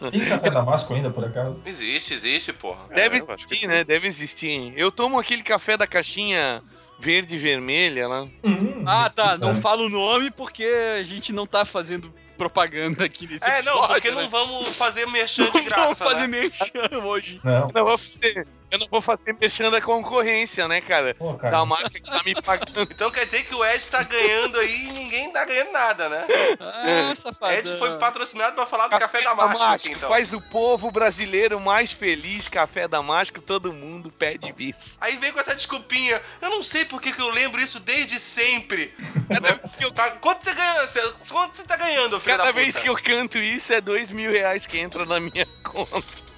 Tem 0.08 0.24
café 0.26 0.48
damasco 0.48 0.94
ainda, 0.94 1.10
por 1.10 1.24
acaso? 1.24 1.60
Existe, 1.66 2.14
existe, 2.14 2.52
porra. 2.52 2.86
Deve 2.94 3.16
É, 3.16 3.20
que 3.20 3.32
existir, 3.32 3.66
né? 3.66 3.82
Deve 3.82 4.06
existir. 4.06 4.72
Eu 4.76 4.92
tomo 4.92 5.18
aquele 5.18 5.42
café 5.42 5.76
da 5.76 5.84
caixinha 5.86 6.62
verde 7.02 7.34
e 7.34 7.38
vermelha 7.38 8.06
lá. 8.08 8.22
Hum, 8.44 8.84
Ah, 8.86 9.10
tá. 9.14 9.36
Não 9.36 9.54
né? 9.54 9.60
fala 9.60 9.82
o 9.82 9.88
nome 9.88 10.30
porque 10.30 10.64
a 10.64 11.02
gente 11.02 11.32
não 11.32 11.46
tá 11.46 11.64
fazendo 11.64 12.12
propaganda 12.38 13.04
aqui 13.04 13.26
nesse 13.26 13.44
É, 13.44 13.60
não, 13.62 13.72
episódio, 13.72 13.88
porque 13.94 14.10
né? 14.10 14.22
não 14.22 14.28
vamos 14.30 14.76
fazer 14.76 15.06
merchan 15.06 15.44
de 15.44 15.48
Não 15.48 15.52
vamos 15.64 15.68
graça. 15.68 16.04
fazer 16.04 16.26
né? 16.26 16.26
merchan 16.28 16.98
hoje. 17.04 17.40
Não, 17.44 17.68
não 17.74 17.84
vou 17.84 17.98
fazer, 17.98 18.46
eu 18.72 18.78
não 18.78 18.86
vou 18.90 19.02
fazer 19.02 19.36
mexendo 19.38 19.76
a 19.76 19.80
concorrência, 19.82 20.66
né, 20.66 20.80
cara? 20.80 21.14
pô, 21.14 21.34
cara. 21.34 21.58
Da 21.58 21.64
marca 21.66 21.90
que 21.90 22.00
tá 22.00 22.22
me 22.24 22.34
pagando. 22.40 22.88
Então 22.90 23.10
quer 23.10 23.26
dizer 23.26 23.44
que 23.44 23.54
o 23.54 23.62
Ed 23.64 23.86
tá 23.86 24.02
ganhando 24.02 24.58
aí 24.58 24.88
e 24.88 24.92
ninguém 24.92 25.30
tá 25.30 25.44
ganhando 25.44 25.72
nada, 25.72 26.08
né? 26.08 26.26
Ah, 26.58 27.14
safadão. 27.14 27.58
Ed 27.58 27.78
foi 27.78 27.98
patrocinado 27.98 28.54
pra 28.54 28.64
falar 28.64 28.88
do 28.88 28.98
café, 28.98 29.20
damasco 29.22 29.62
aqui, 29.64 29.90
então. 29.90 30.08
faz 30.08 30.32
o 30.32 30.40
povo 30.40 30.90
brasileiro 30.90 31.60
mais 31.60 31.92
feliz. 31.92 32.48
Café 32.48 32.88
Damasco, 32.88 33.40
todo 33.42 33.72
mundo 33.72 34.10
pede 34.10 34.52
bis. 34.52 34.96
Aí 35.00 35.16
vem 35.18 35.32
com 35.32 35.40
essa 35.40 35.54
desculpinha. 35.54 36.22
Eu 36.40 36.48
não 36.48 36.62
sei 36.62 36.84
por 36.86 37.00
que 37.00 37.12
que 37.12 37.20
eu 37.20 37.30
lembro 37.30 37.60
isso 37.60 37.78
desde 37.78 38.18
sempre. 38.18 38.94
Cada 39.28 39.54
vez 39.54 39.76
que 39.76 39.84
eu, 39.84 39.92
Tá, 39.92 40.12
quanto 40.12 40.42
você 40.44 40.54
ganha? 40.54 40.88
Quanto 41.28 41.56
você 41.58 41.64
tá 41.64 41.76
ganhando, 41.76 42.18
filho 42.18 42.38
cada 42.38 42.44
da 42.44 42.52
vez 42.52 42.74
que 42.78 42.88
eu 42.88 42.94
canto 42.94 43.36
isso, 43.36 43.70
é 43.74 43.80
dois 43.82 44.10
mil 44.10 44.30
reais 44.30 44.66
que 44.66 44.78
entra 44.78 45.04
na 45.04 45.20
minha 45.20 45.46
conta. 45.62 46.31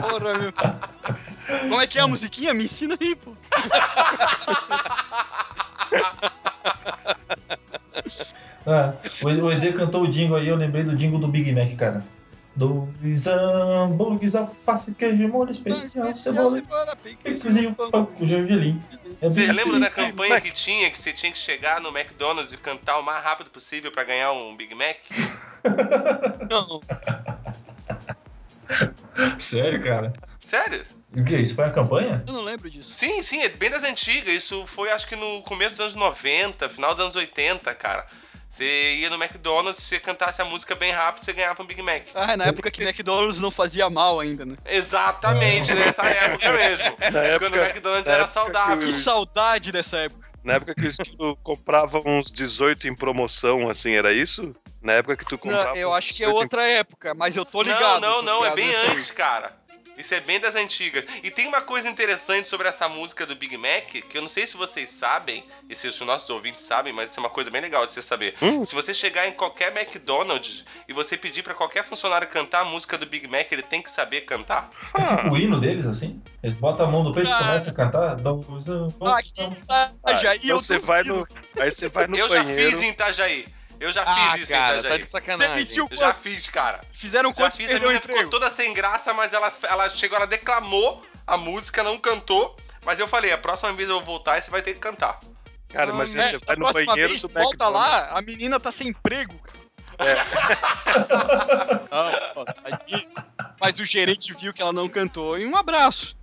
Porra, 0.00 0.38
meu. 0.38 0.52
Como 1.60 1.80
é 1.80 1.86
que 1.86 1.98
é 1.98 2.02
a 2.02 2.06
musiquinha? 2.06 2.54
Me 2.54 2.64
ensina 2.64 2.96
aí, 3.00 3.14
pô. 3.14 3.32
Ah, 8.66 8.94
o 9.22 9.50
ED 9.50 9.72
cantou 9.72 10.02
o 10.02 10.08
jingle 10.08 10.36
aí, 10.36 10.48
eu 10.48 10.56
lembrei 10.56 10.84
do 10.84 10.94
jingle 10.96 11.18
do 11.18 11.26
Big 11.26 11.52
Mac, 11.52 11.74
cara. 11.76 12.04
Dois 12.54 13.26
hambúrgueres, 13.26 14.34
alface, 14.34 14.94
queijo, 14.94 15.26
molho 15.26 15.50
especial, 15.50 16.14
cebola, 16.14 16.62
picozinho, 17.24 17.74
pão 17.74 18.04
com 18.04 18.26
gergelim. 18.26 18.80
É 19.22 19.28
Você 19.28 19.46
Big 19.46 19.52
lembra 19.52 19.80
da 19.80 19.90
campanha 19.90 20.38
que 20.40 20.50
tinha 20.50 20.90
que 20.90 20.98
você 20.98 21.14
tinha 21.14 21.32
que 21.32 21.38
chegar 21.38 21.80
no 21.80 21.88
McDonald's 21.88 22.52
e 22.52 22.58
cantar 22.58 22.98
o 22.98 23.02
mais 23.02 23.24
rápido 23.24 23.48
possível 23.48 23.90
pra 23.90 24.04
ganhar 24.04 24.32
um 24.32 24.54
Big 24.54 24.74
Mac? 24.74 24.96
Não, 26.50 26.80
Sério, 29.38 29.82
cara? 29.82 30.12
Sério? 30.40 30.84
O 31.16 31.24
que? 31.24 31.36
Isso 31.36 31.54
foi 31.54 31.64
uma 31.64 31.72
campanha? 31.72 32.22
Eu 32.26 32.32
não 32.32 32.42
lembro 32.42 32.70
disso. 32.70 32.90
Sim, 32.92 33.20
sim, 33.22 33.42
é 33.42 33.48
bem 33.48 33.70
das 33.70 33.84
antigas. 33.84 34.34
Isso 34.34 34.66
foi 34.66 34.90
acho 34.90 35.06
que 35.06 35.14
no 35.16 35.42
começo 35.42 35.72
dos 35.72 35.80
anos 35.80 35.94
90, 35.94 36.68
final 36.70 36.94
dos 36.94 37.04
anos 37.04 37.16
80, 37.16 37.74
cara. 37.74 38.06
Você 38.48 38.96
ia 38.96 39.08
no 39.08 39.16
McDonald's, 39.22 39.82
se 39.82 39.88
você 39.88 39.98
cantasse 39.98 40.42
a 40.42 40.44
música 40.44 40.74
bem 40.74 40.92
rápido, 40.92 41.24
você 41.24 41.32
ganhava 41.32 41.62
um 41.62 41.66
Big 41.66 41.80
Mac. 41.82 42.02
Ah, 42.14 42.36
na 42.36 42.44
época 42.44 42.70
que 42.70 42.82
McDonald's 42.82 43.40
não 43.40 43.50
fazia 43.50 43.88
mal 43.88 44.20
ainda, 44.20 44.44
né? 44.44 44.56
Exatamente, 44.66 45.72
nessa 45.74 46.02
época 46.06 46.52
mesmo. 46.52 46.84
Na 47.12 47.20
época- 47.20 47.50
Quando 47.50 47.54
o 47.60 47.64
McDonald's 47.64 48.06
na 48.06 48.12
era 48.12 48.22
época 48.24 48.40
saudável. 48.40 48.86
Que 48.86 48.92
saudade 48.92 49.72
dessa 49.72 49.96
época. 49.98 50.28
Na 50.44 50.54
época 50.54 50.74
que 50.74 50.88
tu 51.16 51.36
comprava 51.42 52.00
uns 52.04 52.30
18 52.30 52.88
em 52.88 52.94
promoção, 52.94 53.68
assim, 53.68 53.92
era 53.92 54.12
isso? 54.12 54.54
Na 54.80 54.94
época 54.94 55.16
que 55.16 55.24
tu 55.24 55.38
comprava 55.38 55.70
Não, 55.70 55.76
eu 55.76 55.94
acho 55.94 56.08
que 56.08 56.24
é 56.24 56.26
18 56.26 56.34
em- 56.36 56.42
outra 56.42 56.68
época, 56.68 57.14
mas 57.14 57.36
eu 57.36 57.44
tô 57.44 57.62
Não, 57.62 57.72
ligado. 57.72 58.00
não, 58.00 58.14
tô 58.16 58.22
não, 58.22 58.44
é 58.44 58.54
bem 58.54 58.74
antes, 58.74 59.10
cara. 59.12 59.56
Isso 59.96 60.14
é 60.14 60.20
bem 60.20 60.40
das 60.40 60.54
antigas. 60.56 61.04
E 61.22 61.30
tem 61.30 61.46
uma 61.46 61.60
coisa 61.60 61.88
interessante 61.88 62.48
sobre 62.48 62.66
essa 62.68 62.88
música 62.88 63.26
do 63.26 63.36
Big 63.36 63.56
Mac, 63.56 63.84
que 63.90 64.16
eu 64.18 64.22
não 64.22 64.28
sei 64.28 64.46
se 64.46 64.56
vocês 64.56 64.90
sabem, 64.90 65.44
e 65.68 65.74
se 65.76 65.86
os 65.86 66.00
nossos 66.00 66.28
ouvintes 66.30 66.62
sabem, 66.62 66.92
mas 66.92 67.10
isso 67.10 67.20
é 67.20 67.22
uma 67.22 67.30
coisa 67.30 67.50
bem 67.50 67.60
legal 67.60 67.84
de 67.86 67.92
você 67.92 68.00
saber. 68.02 68.34
Hum. 68.40 68.64
Se 68.64 68.74
você 68.74 68.92
chegar 68.94 69.28
em 69.28 69.32
qualquer 69.32 69.74
McDonald's 69.76 70.64
e 70.88 70.92
você 70.92 71.16
pedir 71.16 71.42
pra 71.42 71.54
qualquer 71.54 71.84
funcionário 71.84 72.26
cantar 72.28 72.60
a 72.60 72.64
música 72.64 72.96
do 72.96 73.06
Big 73.06 73.28
Mac, 73.28 73.50
ele 73.52 73.62
tem 73.62 73.82
que 73.82 73.90
saber 73.90 74.22
cantar. 74.22 74.68
É 74.96 75.16
tipo 75.16 75.34
o 75.34 75.36
hino 75.38 75.60
deles, 75.60 75.86
assim? 75.86 76.20
Eles 76.42 76.56
botam 76.56 76.86
a 76.86 76.90
mão 76.90 77.04
no 77.04 77.12
peito 77.14 77.28
e 77.28 77.32
Ah. 77.32 77.38
começam 77.38 77.72
a 77.72 77.76
cantar. 77.76 78.02
Ah, 78.02 78.12
hambúrgueres, 78.12 79.58
que 79.58 79.66
tá, 79.66 79.92
Ah, 80.02 80.14
Jair, 80.14 80.38
então 80.42 80.56
eu 80.56 80.60
você 80.60 80.78
vai 80.78 81.02
no, 81.04 81.26
aí 81.58 81.70
você 81.70 81.88
vai 81.88 82.06
no 82.06 82.16
eu 82.16 82.28
já 82.28 82.42
banheiro. 82.42 82.70
fiz 82.72 82.82
em 82.82 82.88
Itajaí. 82.90 83.44
Eu 83.82 83.92
já 83.92 84.02
Ah, 84.06 84.14
fiz 84.32 84.42
isso 84.44 84.52
em 84.52 84.56
cara, 84.56 84.72
tá 84.74 84.78
Itajaí. 84.80 84.98
de 85.02 85.06
sacanagem. 85.08 85.54
Demitiu 85.56 85.88
Eu 85.90 85.96
já 85.96 86.12
quanto? 86.12 86.22
fiz, 86.22 86.48
cara. 86.48 86.80
Fizeram 86.92 87.30
Já 87.30 87.36
quantos 87.36 87.56
fiz, 87.56 87.70
a 87.70 87.74
menina 87.80 88.00
ficou 88.00 88.28
toda 88.30 88.48
sem 88.48 88.72
graça, 88.72 89.12
mas 89.12 89.32
ela, 89.32 89.52
ela 89.64 89.88
chegou, 89.90 90.16
ela 90.16 90.26
declamou 90.26 91.04
a 91.26 91.36
música, 91.36 91.82
não 91.82 91.98
cantou. 91.98 92.56
Mas 92.84 92.98
eu 93.00 93.08
falei, 93.08 93.32
a 93.32 93.38
próxima 93.38 93.72
vez 93.72 93.88
eu 93.88 93.96
vou 93.96 94.04
voltar 94.04 94.38
e 94.38 94.42
você 94.42 94.50
vai 94.50 94.62
ter 94.62 94.74
que 94.74 94.80
cantar. 94.80 95.18
Cara, 95.68 95.90
Ah, 95.90 95.94
imagina, 95.94 96.22
né? 96.24 96.28
você 96.30 96.38
vai 96.38 96.56
no 96.56 96.72
banheiro 96.72 97.08
vez, 97.08 97.22
do 97.22 97.28
volta 97.28 97.48
McDonald's. 97.64 97.90
lá, 97.90 98.18
a 98.18 98.22
menina 98.22 98.60
tá 98.60 98.70
sem 98.70 98.88
emprego. 98.88 99.34
É. 99.98 100.14
Ah, 101.90 102.32
ó, 102.34 102.44
tadinho. 102.44 103.08
Mas 103.60 103.78
o 103.78 103.84
gerente 103.84 104.32
viu 104.34 104.52
que 104.52 104.62
ela 104.62 104.72
não 104.72 104.88
cantou 104.88 105.38
e 105.38 105.46
um 105.46 105.56
abraço. 105.56 106.16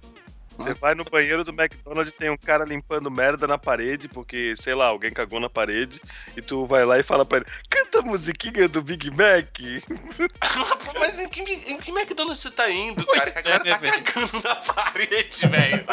Você 0.60 0.74
vai 0.74 0.94
no 0.94 1.06
banheiro 1.06 1.44
do 1.44 1.52
McDonald's 1.52 2.14
tem 2.14 2.30
um 2.30 2.36
cara 2.38 2.66
limpando 2.66 3.10
merda 3.10 3.48
na 3.48 3.58
parede, 3.58 4.08
porque, 4.10 4.54
sei 4.58 4.76
lá, 4.76 4.88
alguém 4.88 5.12
cagou 5.12 5.40
na 5.40 5.50
parede, 5.50 6.02
e 6.36 6.42
tu 6.42 6.66
vai 6.66 6.84
lá 6.84 7.00
e 7.00 7.04
fala 7.04 7.26
pra 7.26 7.38
ele, 7.38 7.46
canta 7.70 8.00
a 8.00 8.02
musiquinha 8.02 8.68
do 8.68 8.82
Big 8.82 9.10
Mac. 9.12 9.58
Mas 11.00 11.18
em 11.20 11.30
que, 11.30 11.42
em 11.42 11.78
que 11.78 11.92
McDonald's 11.92 12.42
você 12.42 12.52
tá 12.52 12.70
indo, 12.70 13.04
Pois 13.06 13.20
cara? 13.20 13.32
Que 13.32 13.40
a 13.40 13.42
galera 13.42 13.70
é, 13.70 13.72
tá 13.72 13.78
velho. 13.80 14.04
cagando 14.04 14.44
na 14.44 14.56
parede, 14.56 15.48
velho. 15.48 15.86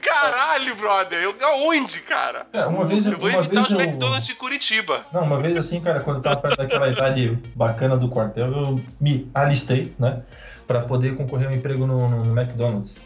Caralho, 0.00 0.76
brother. 0.76 1.18
Eu, 1.22 1.34
aonde, 1.46 2.00
cara? 2.00 2.46
É, 2.52 2.64
uma 2.64 2.84
vez, 2.86 3.04
Eu 3.06 3.18
vou 3.18 3.28
uma 3.28 3.38
evitar 3.40 3.54
vez 3.54 3.66
os 3.66 3.72
eu... 3.72 3.80
McDonald's 3.80 4.26
de 4.26 4.34
Curitiba. 4.34 5.06
Não, 5.12 5.22
uma 5.22 5.38
vez 5.38 5.56
assim, 5.56 5.80
cara, 5.80 6.00
quando 6.00 6.16
eu 6.16 6.22
tava 6.22 6.36
perto 6.40 6.56
daquela 6.56 6.88
idade 6.88 7.38
bacana 7.54 7.96
do 7.96 8.08
quartel, 8.08 8.46
eu 8.50 8.80
me 9.00 9.30
alistei, 9.34 9.92
né? 9.98 10.22
Pra 10.66 10.80
poder 10.80 11.14
concorrer 11.14 11.46
a 11.48 11.50
um 11.50 11.54
emprego 11.54 11.86
no- 11.86 12.08
no 12.08 12.40
McDonald's. 12.40 12.98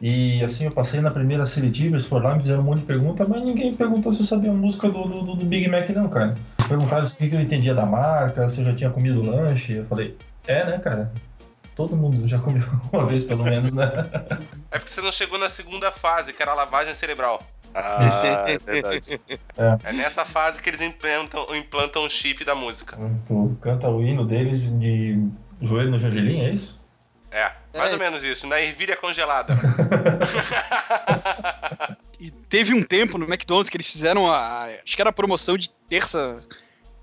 E 0.00 0.42
assim, 0.44 0.64
eu 0.64 0.70
passei 0.70 1.00
na 1.00 1.10
primeira 1.10 1.44
seletiva, 1.44 1.94
eles 1.94 2.06
foram 2.06 2.26
lá, 2.26 2.34
me 2.34 2.42
fizeram 2.42 2.60
um 2.60 2.64
monte 2.64 2.80
de 2.80 2.84
pergunta, 2.84 3.26
mas 3.28 3.42
ninguém 3.42 3.74
perguntou 3.74 4.12
se 4.12 4.20
eu 4.20 4.26
sabia 4.26 4.50
a 4.50 4.54
música 4.54 4.88
do, 4.88 5.04
do, 5.04 5.34
do 5.34 5.44
Big 5.44 5.68
Mac, 5.68 5.88
não, 5.90 6.08
cara. 6.08 6.36
Perguntaram 6.68 7.04
o 7.04 7.10
que 7.10 7.34
eu 7.34 7.40
entendia 7.40 7.74
da 7.74 7.84
marca, 7.84 8.48
se 8.48 8.60
eu 8.60 8.66
já 8.66 8.74
tinha 8.74 8.90
comido 8.90 9.22
lanche. 9.22 9.74
Eu 9.74 9.86
falei, 9.86 10.16
é, 10.46 10.64
né, 10.64 10.78
cara? 10.78 11.12
Todo 11.74 11.96
mundo 11.96 12.28
já 12.28 12.38
comeu 12.38 12.62
uma 12.92 13.06
vez, 13.06 13.24
pelo 13.24 13.42
menos, 13.42 13.72
né? 13.72 13.88
É 14.70 14.78
porque 14.78 14.90
você 14.90 15.00
não 15.00 15.10
chegou 15.10 15.38
na 15.38 15.48
segunda 15.48 15.90
fase, 15.90 16.32
que 16.32 16.42
era 16.42 16.52
a 16.52 16.54
lavagem 16.54 16.94
cerebral. 16.94 17.42
Ah, 17.74 18.44
é 18.46 18.58
verdade. 18.58 19.20
É 19.84 19.92
nessa 19.92 20.24
fase 20.24 20.62
que 20.62 20.70
eles 20.70 20.80
implantam, 20.80 21.44
implantam 21.56 22.04
o 22.04 22.08
chip 22.08 22.44
da 22.44 22.54
música. 22.54 22.96
Tu 23.26 23.56
canta 23.60 23.88
o 23.88 24.02
hino 24.02 24.24
deles 24.24 24.68
de 24.78 25.20
joelho 25.60 25.90
no 25.90 25.98
gergelim, 25.98 26.40
é 26.40 26.50
isso? 26.50 26.77
É, 27.30 27.52
mais 27.76 27.90
É. 27.90 27.92
ou 27.92 27.98
menos 27.98 28.22
isso. 28.24 28.46
Na 28.46 28.58
ervilha 28.60 28.96
congelada. 28.96 29.54
E 32.20 32.32
teve 32.32 32.74
um 32.74 32.82
tempo 32.82 33.16
no 33.16 33.26
McDonald's 33.26 33.70
que 33.70 33.76
eles 33.76 33.88
fizeram 33.88 34.28
a. 34.28 34.64
Acho 34.64 34.96
que 34.96 35.00
era 35.00 35.10
a 35.10 35.12
promoção 35.12 35.56
de 35.56 35.70
terça, 35.88 36.40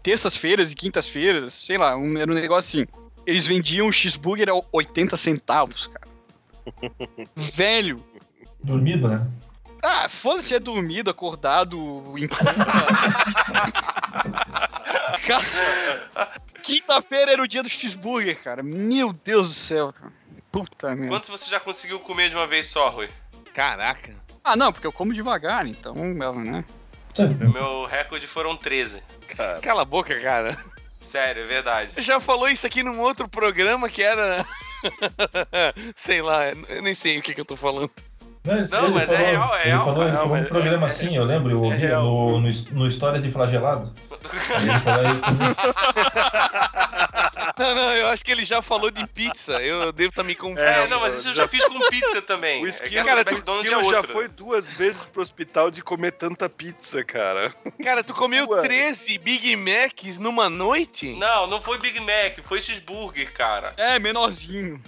terças-feiras 0.04 0.74
e 0.74 0.76
quintas-feiras, 0.76 1.54
sei 1.54 1.78
lá, 1.78 1.96
um, 1.96 2.18
era 2.18 2.30
um 2.30 2.36
negócio 2.36 2.82
assim. 2.82 2.86
Eles 3.26 3.48
vendiam 3.48 3.88
um 3.88 3.92
cheeseburger 3.94 4.50
a 4.50 4.62
80 4.74 5.16
centavos, 5.16 5.88
cara. 5.88 6.06
Velho. 7.34 8.04
Dormido, 8.62 9.08
né? 9.08 9.26
Ah, 9.82 10.10
foda-se 10.10 10.54
é 10.54 10.60
dormido, 10.60 11.10
acordado, 11.10 11.78
em 12.18 12.28
Quinta-feira 16.64 17.32
era 17.32 17.42
o 17.42 17.48
dia 17.48 17.62
do 17.62 17.70
cheeseburger, 17.70 18.42
cara. 18.42 18.64
Meu 18.64 19.14
Deus 19.14 19.50
do 19.50 19.54
céu, 19.54 19.94
cara. 19.94 20.14
Puta 20.52 20.96
merda. 20.96 21.10
Quantos 21.10 21.30
você 21.30 21.50
já 21.50 21.60
conseguiu 21.60 22.00
comer 22.00 22.30
de 22.30 22.36
uma 22.36 22.48
vez 22.48 22.68
só, 22.68 22.90
Rui? 22.90 23.10
Caraca. 23.54 24.16
Ah, 24.44 24.56
não, 24.56 24.72
porque 24.72 24.88
eu 24.88 24.92
como 24.92 25.14
devagar, 25.14 25.66
então, 25.68 25.94
né? 25.96 26.64
O 27.18 27.50
meu 27.50 27.86
recorde 27.86 28.28
foram 28.28 28.56
13. 28.56 29.02
Cara. 29.36 29.60
Cala 29.60 29.82
a 29.84 29.86
boca, 29.86 30.20
cara. 30.20 30.58
Sério, 31.00 31.44
é 31.44 31.46
verdade. 31.46 31.92
Você 31.94 32.02
já 32.02 32.20
falou 32.20 32.50
isso 32.50 32.66
aqui 32.66 32.84
num 32.84 33.00
outro 33.00 33.28
programa 33.28 33.90
que 33.90 34.02
era. 34.02 34.46
sei 35.96 36.22
lá, 36.22 36.50
eu 36.50 36.82
nem 36.82 36.94
sei 36.94 37.18
o 37.20 37.22
que, 37.22 37.34
que 37.34 37.42
eu 37.42 37.46
tô 37.46 37.56
falando. 37.56 37.92
Ele- 38.46 38.68
Não, 38.70 38.86
ele 38.86 38.94
mas 38.94 39.12
é 39.12 39.16
falou- 39.16 39.26
real, 39.32 39.56
é 39.56 39.60
ele 39.62 39.70
real, 39.70 39.86
Falou, 39.86 40.02
ele 40.04 40.12
cara. 40.12 40.22
falou 40.24 40.38
Não, 40.38 40.44
um 40.44 40.48
programa 40.48 40.86
assim, 40.86 41.16
eu 41.16 41.24
lembro, 41.24 41.52
eu 41.52 41.64
ouvi 41.64 41.78
real. 41.78 42.04
no, 42.04 42.40
no, 42.42 42.50
no 42.72 42.88
Histórias 42.88 43.24
de 43.24 43.32
Flagelado. 43.32 43.92
Ele 44.60 44.72
falou 44.80 45.08
isso. 45.08 45.22
Não, 47.66 47.74
não, 47.74 47.92
eu 47.94 48.08
acho 48.08 48.24
que 48.24 48.32
ele 48.32 48.44
já 48.44 48.62
falou 48.62 48.92
de 48.92 49.06
pizza. 49.08 49.54
Eu 49.62 49.92
devo 49.92 50.10
estar 50.10 50.24
me 50.24 50.36
confundindo. 50.36 50.62
É, 50.68 50.88
não, 50.88 51.00
mas 51.00 51.16
isso 51.16 51.30
eu 51.30 51.34
já 51.34 51.48
fiz 51.48 51.64
com 51.66 51.80
pizza 51.90 52.22
também. 52.22 52.62
O 52.66 52.68
É 52.68 52.70
esquilo, 52.70 53.06
cara, 53.06 53.26
o 53.34 53.38
esquilo 53.38 53.80
é 53.80 53.84
já 53.84 53.98
outra. 53.98 54.14
foi 54.14 54.28
duas 54.28 54.70
vezes 54.70 55.06
pro 55.06 55.22
hospital 55.22 55.72
de 55.72 55.82
comer 55.82 56.12
tanta 56.12 56.50
pizza, 56.50 57.04
cara. 57.04 57.54
Cara, 57.84 58.04
tu 58.04 58.14
comeu 58.14 58.48
Ué. 58.50 58.62
13 58.62 59.18
Big 59.20 59.56
Macs 59.56 60.18
numa 60.18 60.50
noite? 60.50 61.16
Não, 61.18 61.48
não 61.48 61.62
foi 61.62 61.78
Big 61.80 62.00
Mac, 62.00 62.40
foi 62.46 62.62
cheeseburger, 62.62 63.32
cara. 63.34 63.74
É, 63.78 63.98
menorzinho. 64.00 64.82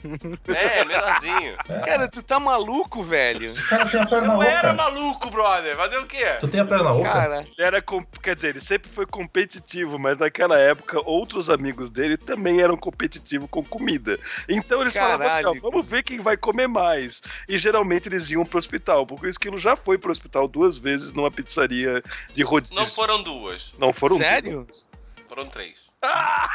É, 0.47 0.84
menorzinho. 0.86 1.57
Cara, 1.86 2.07
tu 2.07 2.22
tá 2.22 2.39
maluco, 2.39 3.03
velho? 3.03 3.53
Cara 3.70 3.86
tem 3.89 4.01
a 4.01 4.05
perna 4.05 4.34
Eu 4.34 4.41
era 4.43 4.74
maluco, 4.74 5.30
brother. 5.30 5.76
Fazer 5.76 5.97
o 5.97 6.05
quê? 6.05 6.26
Tu 6.39 6.47
tem 6.47 6.59
a 6.59 6.65
perna 6.65 6.91
oca? 6.91 7.09
Cara, 7.09 7.39
Ele 7.57 7.68
era, 7.68 7.84
quer 8.22 8.36
dizer, 8.36 8.49
ele 8.49 8.61
sempre 8.61 8.89
foi 8.89 9.05
competitivo, 9.05 9.97
mas 9.99 10.18
naquela 10.18 10.57
época 10.57 10.99
outros 11.05 11.49
amigos 11.49 11.89
dele 11.89 12.18
também 12.18 12.57
eram 12.62 12.78
competitivos 12.78 13.47
com 13.49 13.64
comida. 13.64 14.20
Então 14.47 14.82
eles 14.82 14.93
falavam 14.95 15.28
assim, 15.28 15.39
ó, 15.43 15.53
Caralho. 15.53 15.62
vamos 15.62 15.88
ver 15.89 16.03
quem 16.03 16.20
vai 16.20 16.36
comer 16.38 16.68
mais. 16.68 17.22
E 17.47 17.58
geralmente 17.58 18.08
eles 18.10 18.30
iam 18.32 18.45
pro 18.45 18.58
hospital, 18.60 19.05
porque 19.05 19.28
o 19.28 19.30
esquilo 19.30 19.58
já 19.58 19.76
foi 19.76 19.97
pro 19.97 20.12
hospital 20.12 20.47
duas 20.47 20.78
vezes 20.78 21.12
numa 21.14 21.30
pizzaria 21.32 22.01
de 22.34 22.43
rodízio. 22.43 22.78
Não 22.78 22.86
foram 22.86 23.22
duas, 23.24 23.72
Não 23.80 23.93
foram 23.93 24.18
Sério? 24.18 24.51
duas. 24.53 24.89
foram 25.28 25.47
três. 25.47 25.76
Ah, 26.01 26.47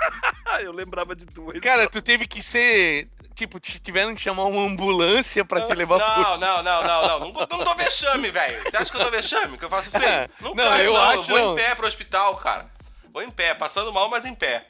eu 0.62 0.72
lembrava 0.72 1.14
de 1.14 1.26
duas. 1.26 1.60
cara, 1.60 1.88
tu 1.88 2.00
teve 2.00 2.26
que 2.26 2.42
ser. 2.42 3.08
Tipo, 3.34 3.60
tiveram 3.60 4.14
que 4.14 4.20
chamar 4.22 4.44
uma 4.44 4.62
ambulância 4.62 5.44
pra 5.44 5.60
te 5.60 5.74
levar 5.74 5.98
pro. 6.00 6.22
Não, 6.22 6.38
não, 6.38 6.62
não, 6.62 6.82
não, 6.82 7.02
não. 7.20 7.32
Não, 7.32 7.46
não 7.50 7.64
dou 7.64 7.74
vexame, 7.74 8.30
velho. 8.30 8.62
Você 8.64 8.76
acha 8.78 8.90
que 8.90 8.96
eu 8.96 9.02
dou 9.02 9.10
vexame? 9.10 9.58
Que 9.58 9.64
eu 9.66 9.68
faço 9.68 9.90
feio? 9.90 10.30
Não, 10.40 10.54
Não, 10.56 10.78
eu 10.78 10.94
não. 10.94 11.00
acho 11.02 11.28
vou 11.28 11.38
não. 11.38 11.52
em 11.52 11.56
pé 11.56 11.74
pro 11.74 11.86
hospital, 11.86 12.34
cara. 12.38 12.70
Vou 13.12 13.22
em 13.22 13.30
pé, 13.30 13.52
passando 13.54 13.92
mal, 13.92 14.08
mas 14.08 14.24
em 14.24 14.34
pé. 14.34 14.66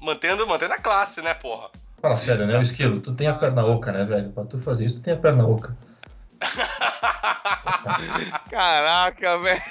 Mantendo, 0.00 0.46
mantendo 0.46 0.74
a 0.74 0.78
classe, 0.78 1.20
né, 1.20 1.34
porra? 1.34 1.70
Fala 2.00 2.14
sério, 2.14 2.46
né? 2.46 2.56
O 2.58 2.62
esquilo, 2.62 3.00
tu 3.00 3.12
tem 3.14 3.26
a 3.26 3.34
perna 3.34 3.64
oca, 3.64 3.90
né, 3.90 4.04
velho? 4.04 4.30
Pra 4.30 4.44
tu 4.44 4.58
fazer 4.58 4.86
isso, 4.86 4.96
tu 4.96 5.02
tem 5.02 5.14
a 5.14 5.16
perna 5.16 5.46
oca. 5.46 5.76
Caraca, 8.50 9.38
velho. 9.38 9.62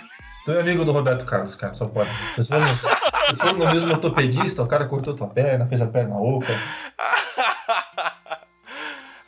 Tu 0.45 0.51
é 0.51 0.61
amigo 0.61 0.85
do 0.85 0.91
Roberto 0.91 1.25
Carlos, 1.25 1.55
cara, 1.55 1.73
só 1.73 1.87
pode. 1.87 2.09
Vocês 2.33 2.47
foram, 2.47 2.67
vocês 2.67 3.37
foram 3.37 3.57
no 3.57 3.71
mesmo 3.71 3.91
ortopedista, 3.91 4.63
o 4.63 4.67
cara 4.67 4.85
cortou 4.85 5.15
tua 5.15 5.27
perna, 5.27 5.67
fez 5.67 5.81
a 5.81 5.87
perna 5.87 6.15
oca. 6.15 6.53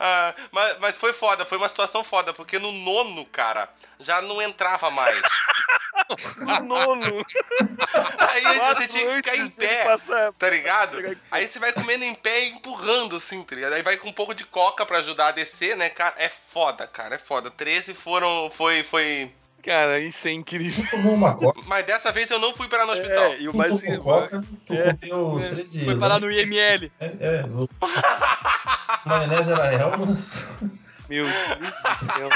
Ah, 0.02 0.34
mas, 0.50 0.78
mas 0.78 0.96
foi 0.96 1.12
foda, 1.12 1.44
foi 1.44 1.58
uma 1.58 1.68
situação 1.68 2.02
foda, 2.02 2.32
porque 2.32 2.58
no 2.58 2.72
nono, 2.72 3.26
cara, 3.26 3.68
já 3.98 4.22
não 4.22 4.40
entrava 4.40 4.90
mais. 4.90 5.20
no 6.38 6.60
nono. 6.64 7.22
Aí 8.18 8.58
você 8.74 8.88
tinha 8.88 9.06
que 9.06 9.16
ficar 9.16 9.36
em 9.36 9.50
pé, 9.50 9.84
passar- 9.84 10.32
tá 10.32 10.48
ligado? 10.48 11.18
Aí 11.30 11.46
você 11.46 11.58
vai 11.58 11.74
comendo 11.74 12.02
em 12.04 12.14
pé 12.14 12.44
e 12.44 12.48
empurrando, 12.48 13.16
assim, 13.16 13.42
tá 13.42 13.54
ligado? 13.54 13.74
Aí 13.74 13.82
vai 13.82 13.98
com 13.98 14.08
um 14.08 14.12
pouco 14.12 14.34
de 14.34 14.44
coca 14.44 14.86
pra 14.86 15.00
ajudar 15.00 15.28
a 15.28 15.32
descer, 15.32 15.76
né, 15.76 15.90
cara? 15.90 16.14
É 16.16 16.30
foda, 16.30 16.86
cara, 16.86 17.16
é 17.16 17.18
foda. 17.18 17.50
13 17.50 17.92
foram, 17.92 18.50
foi, 18.56 18.82
foi... 18.82 19.30
Cara, 19.62 20.00
isso 20.00 20.26
é 20.26 20.32
incrível. 20.32 20.84
Tu 20.84 20.90
tomou 20.90 21.14
uma 21.14 21.34
coca, 21.34 21.60
Mas 21.66 21.86
dessa 21.86 22.10
vez 22.12 22.30
eu 22.30 22.38
não 22.38 22.54
fui 22.54 22.68
parar 22.68 22.86
no 22.86 22.92
hospital. 22.92 23.24
É, 23.24 23.40
e 23.40 23.48
o 23.48 23.56
mais 23.56 23.80
tomou 23.80 23.98
coca, 24.02 24.40
tu 24.40 24.66
comeu 24.66 25.50
13... 25.50 25.84
Foi 25.84 25.98
parar 25.98 26.20
no 26.20 26.30
IML. 26.30 26.90
É, 26.98 27.06
é. 27.06 27.44
Maionese 29.04 29.52
era 29.52 29.72
Elmas. 29.72 30.44
Meu 31.08 31.26
Deus 31.26 31.82
do 31.82 31.94
céu. 31.94 32.30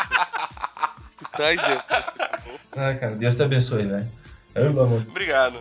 tu 1.18 1.24
tá 1.30 1.54
dizendo. 1.54 1.82
Ah, 2.72 2.94
cara, 2.94 3.14
Deus 3.14 3.34
te 3.34 3.42
abençoe, 3.42 3.84
velho. 3.84 4.08
Eu, 4.54 4.72
meu 4.72 4.82
amor. 4.84 5.04
Obrigado. 5.08 5.58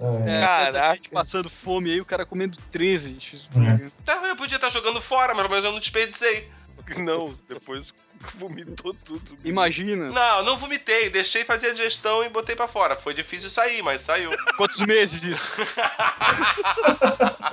É. 0.00 0.38
É, 0.38 0.40
Caraca. 0.40 0.94
gente 0.96 1.10
passando 1.10 1.50
fome 1.50 1.90
aí, 1.90 2.00
o 2.00 2.04
cara 2.04 2.24
comendo 2.24 2.56
13 2.70 3.16
cheeseburger. 3.20 3.90
Tá, 4.04 4.20
eu 4.24 4.36
podia 4.36 4.56
estar 4.56 4.70
jogando 4.70 5.00
fora, 5.00 5.34
mas 5.34 5.42
pelo 5.42 5.50
menos 5.50 5.64
eu 5.64 5.72
não 5.72 5.80
desperdicei. 5.80 6.48
Não, 6.98 7.34
depois 7.48 7.94
vomitou 8.34 8.92
tudo. 9.04 9.36
Imagina. 9.44 10.08
Não, 10.10 10.44
não 10.44 10.56
vomitei, 10.56 11.10
deixei 11.10 11.44
fazer 11.44 11.68
a 11.68 11.72
digestão 11.72 12.24
e 12.24 12.28
botei 12.28 12.56
pra 12.56 12.66
fora. 12.68 12.96
Foi 12.96 13.14
difícil 13.14 13.50
sair, 13.50 13.82
mas 13.82 14.00
saiu. 14.02 14.30
Quantos 14.56 14.80
meses 14.80 15.22
isso? 15.22 15.56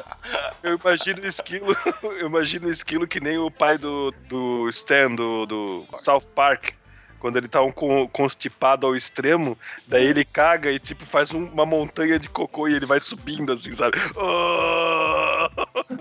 Eu 0.64 0.80
imagino 0.84 1.22
o 1.22 1.26
esquilo, 1.28 1.78
eu 2.02 2.26
imagino 2.28 2.68
o 2.68 2.72
esquilo 2.72 3.08
que 3.08 3.20
nem 3.20 3.38
o 3.38 3.52
pai 3.52 3.78
do, 3.78 4.12
do 4.28 4.68
Stan, 4.70 5.12
do, 5.12 5.46
do 5.46 5.86
South 5.96 6.26
Park. 6.34 6.72
Quando 7.20 7.38
ele 7.38 7.48
tá 7.48 7.62
um 7.62 7.72
con- 7.72 8.08
constipado 8.08 8.86
ao 8.86 8.96
extremo, 8.96 9.58
daí 9.88 10.06
ele 10.06 10.26
caga 10.26 10.72
e 10.72 10.78
tipo 10.80 11.06
faz 11.06 11.32
um- 11.34 11.46
uma 11.46 11.66
montanha 11.66 12.20
de 12.20 12.30
cocô 12.30 12.68
e 12.68 12.74
ele 12.74 12.86
vai 12.86 13.00
subindo 13.00 13.52
assim, 13.54 13.72
sabe? 13.72 13.98
Ah! 14.18 15.15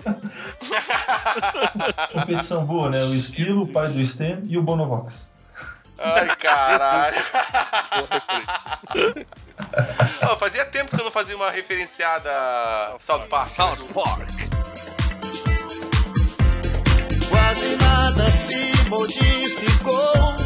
Competição 2.13 2.65
boa, 2.65 2.89
né? 2.89 3.03
O 3.03 3.13
Esquilo, 3.13 3.63
o 3.63 3.67
pai 3.67 3.89
do 3.89 3.99
Stan 4.01 4.39
e 4.45 4.57
o 4.57 4.61
Bonovox. 4.61 5.29
Ai, 5.97 6.35
caralho. 6.35 7.15
Ó, 10.23 10.35
fazia 10.37 10.65
tempo 10.65 10.89
que 10.89 10.97
você 10.97 11.03
não 11.03 11.11
fazia 11.11 11.35
uma 11.35 11.49
referenciada 11.49 12.29
South 12.99 13.27
Park. 13.29 13.49
South 13.49 13.77
Park. 13.93 14.29
Quase 17.29 17.75
nada 17.77 18.31
se 18.31 18.89
modificou. 18.89 20.44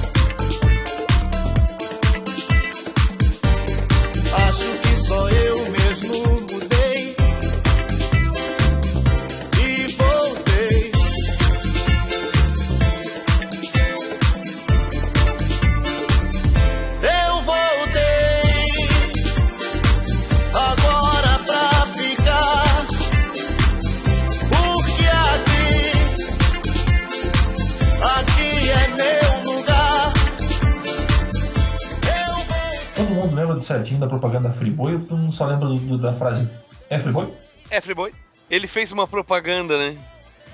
Certinho 33.70 34.00
da 34.00 34.08
propaganda 34.08 34.50
Friboi 34.50 34.96
ou 34.96 35.00
todo 35.02 35.18
mundo 35.18 35.32
só 35.34 35.46
lembra 35.46 35.68
do- 35.68 35.78
do- 35.80 35.98
da 35.98 36.12
frase 36.14 36.50
É 36.90 36.98
Friboi? 37.00 37.32
É, 37.70 37.80
Freboy. 37.80 38.12
Ele 38.50 38.68
fez 38.68 38.92
uma 38.92 39.08
propaganda, 39.08 39.78
né? 39.78 39.96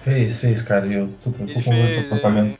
Fez, 0.03 0.37
fez, 0.37 0.61
cara. 0.61 0.85
Eu 0.85 1.07
tô, 1.23 1.31
tô 1.31 1.43
Ele 1.43 1.53
com 1.63 1.69
medo 1.69 1.87
dessa 1.87 1.99
fez. 2.01 2.07
propaganda. 2.09 2.53
é, 2.53 2.57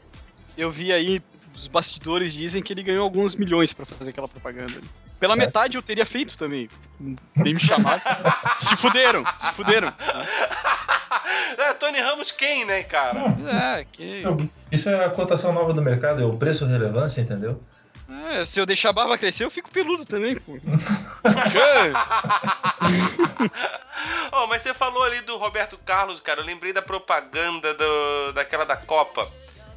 Eu 0.57 0.71
vi 0.71 0.93
aí, 0.93 1.21
os 1.53 1.67
bastidores 1.67 2.31
dizem 2.33 2.63
que 2.63 2.71
ele 2.71 2.81
ganhou 2.83 3.03
alguns 3.03 3.35
milhões 3.35 3.73
pra 3.73 3.85
fazer 3.85 4.11
aquela 4.11 4.27
propaganda. 4.29 4.79
Pela 5.19 5.35
metade 5.35 5.75
eu 5.75 5.81
teria 5.81 6.05
feito 6.05 6.37
também. 6.37 6.69
Nem 7.35 7.53
me 7.53 7.59
chamaram. 7.59 8.01
se 8.57 8.75
fuderam, 8.77 9.23
se 9.39 9.51
fuderam. 9.53 9.93
É, 11.57 11.73
Tony 11.73 11.99
Ramos 11.99 12.31
quem, 12.31 12.65
né, 12.65 12.83
cara? 12.83 13.23
É, 13.79 13.85
que. 13.91 14.23
Isso 14.71 14.89
é 14.89 15.05
a 15.05 15.09
cotação 15.09 15.51
nova 15.53 15.73
do 15.73 15.81
mercado, 15.81 16.21
é 16.21 16.25
o 16.25 16.37
preço 16.37 16.65
relevância, 16.65 17.21
entendeu? 17.21 17.59
É, 18.07 18.45
se 18.45 18.59
eu 18.59 18.65
deixar 18.65 18.89
a 18.89 18.93
barba 18.93 19.17
crescer, 19.17 19.43
eu 19.45 19.51
fico 19.51 19.69
peludo 19.71 20.05
também, 20.05 20.35
pô. 20.35 20.57
Oh, 24.31 24.47
mas 24.47 24.61
você 24.61 24.73
falou 24.73 25.03
ali 25.03 25.21
do 25.21 25.37
Roberto 25.37 25.77
Carlos, 25.85 26.19
cara. 26.19 26.41
Eu 26.41 26.45
lembrei 26.45 26.73
da 26.73 26.81
propaganda 26.81 27.73
do, 27.73 28.33
daquela 28.33 28.65
da 28.65 28.75
Copa, 28.75 29.27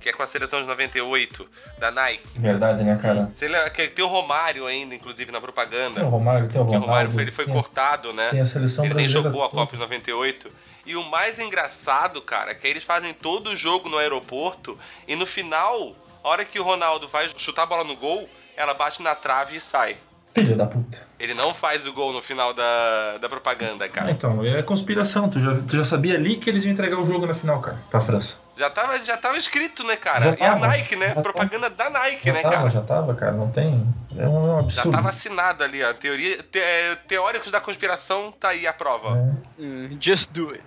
que 0.01 0.09
é 0.09 0.12
com 0.12 0.22
a 0.22 0.26
seleção 0.26 0.61
de 0.61 0.66
98, 0.66 1.49
da 1.79 1.91
Nike. 1.91 2.26
Verdade, 2.39 2.83
né, 2.83 2.99
cara? 3.01 3.31
Você 3.33 3.47
lembra 3.49 3.70
que 3.70 3.87
tem 3.89 4.05
o 4.05 4.09
Romário 4.09 4.66
ainda, 4.66 4.95
inclusive, 4.95 5.31
na 5.31 5.41
propaganda. 5.41 5.95
Tem 6.01 6.05
o 6.05 6.09
Romário, 6.09 6.49
tem 6.49 6.61
o 6.61 6.66
Que 6.66 6.76
o. 6.76 6.81
Romário 6.81 7.20
ele 7.20 7.31
foi 7.31 7.45
tem- 7.45 7.55
cortado, 7.55 8.12
né? 8.12 8.31
tem 8.31 8.41
a 8.41 8.47
seleção 8.47 8.85
ele 8.85 8.95
nem 8.95 9.05
brasileira 9.05 9.29
jogou 9.31 9.45
a. 9.45 9.49
Copa 9.51 9.76
em 9.76 9.79
98. 9.79 10.51
E 10.87 10.97
o 10.97 11.05
mais 11.05 11.39
engraçado, 11.39 12.20
cara, 12.20 12.51
é 12.51 12.55
que 12.55 12.66
eles 12.66 12.83
fazem 12.85 13.12
todo 13.14 13.51
o 13.51 13.57
jogo 13.57 13.89
no 13.89 13.99
aeroporto 13.99 14.79
e 15.07 15.14
no 15.14 15.26
final 15.26 15.95
a 16.29 16.33
hora 16.33 16.45
que 16.45 16.61
o 16.61 16.62
Ronaldo 16.62 17.09
vai 17.09 17.29
chutar 17.37 17.62
a 17.62 17.66
bola 17.66 17.85
no 17.85 17.97
gol, 17.97 18.29
ela 18.57 18.74
bate 18.74 19.03
na 19.03 19.14
trave 19.14 19.57
e 19.57 19.61
sai. 19.61 19.97
Filho 20.35 20.55
da 20.57 20.66
puta. 20.66 20.99
Ele 21.18 21.33
não 21.33 21.55
faz 21.55 21.87
o 21.87 21.93
gol 21.93 22.12
no 22.12 22.20
final 22.20 22.53
da, 22.53 23.16
da 23.18 23.29
propaganda, 23.29 23.87
Ah, 23.87 23.89
cara. 23.89 24.11
então, 24.11 24.45
é 24.45 24.62
conspiração. 24.62 25.29
Tu 25.29 25.41
já, 25.41 25.55
tu 25.62 25.74
já 25.76 25.83
sabia 25.83 26.14
ali 26.14 26.37
que 26.37 26.49
eles 26.51 26.64
iam 26.64 26.72
entregar 26.72 26.99
o 27.01 27.05
jogo 27.05 27.26
na 27.26 27.35
final, 27.35 27.61
cara, 27.62 27.79
pra 27.91 28.01
França. 28.01 28.37
Já 28.57 28.68
tava, 28.68 28.99
já 28.99 29.16
tava 29.16 29.37
escrito, 29.39 29.83
né, 29.85 29.97
cara? 29.97 30.24
Já 30.24 30.31
e 30.31 30.35
a 30.35 30.37
tava, 30.53 30.68
Nike, 30.68 30.97
né? 30.97 31.09
já 31.09 31.14
tava. 31.14 31.22
Propaganda 31.22 31.70
da 31.70 31.91
Nike, 31.91 32.26
Já 32.26 32.33
né, 32.35 32.43
tava, 32.43 32.55
cara? 32.57 32.70
já 32.70 32.81
tava, 32.83 33.14
cara. 33.14 33.33
Não 33.33 33.51
tem. 33.51 33.83
É 34.16 34.29
um 34.29 34.45
Já 34.55 34.83
absurdo. 34.83 34.91
tava 34.93 35.09
assinado 35.09 35.64
ali, 35.64 35.83
ó. 35.83 35.93
Teoria, 35.95 36.43
te- 36.43 36.59
é, 36.61 36.95
teóricos 37.09 37.51
da 37.51 37.61
conspiração, 37.61 38.31
tá 38.31 38.51
aí 38.51 38.66
a 38.66 38.72
prova. 38.72 39.35
Hum, 39.59 39.97
Just 39.99 40.31
do 40.33 40.51
it. 40.51 40.62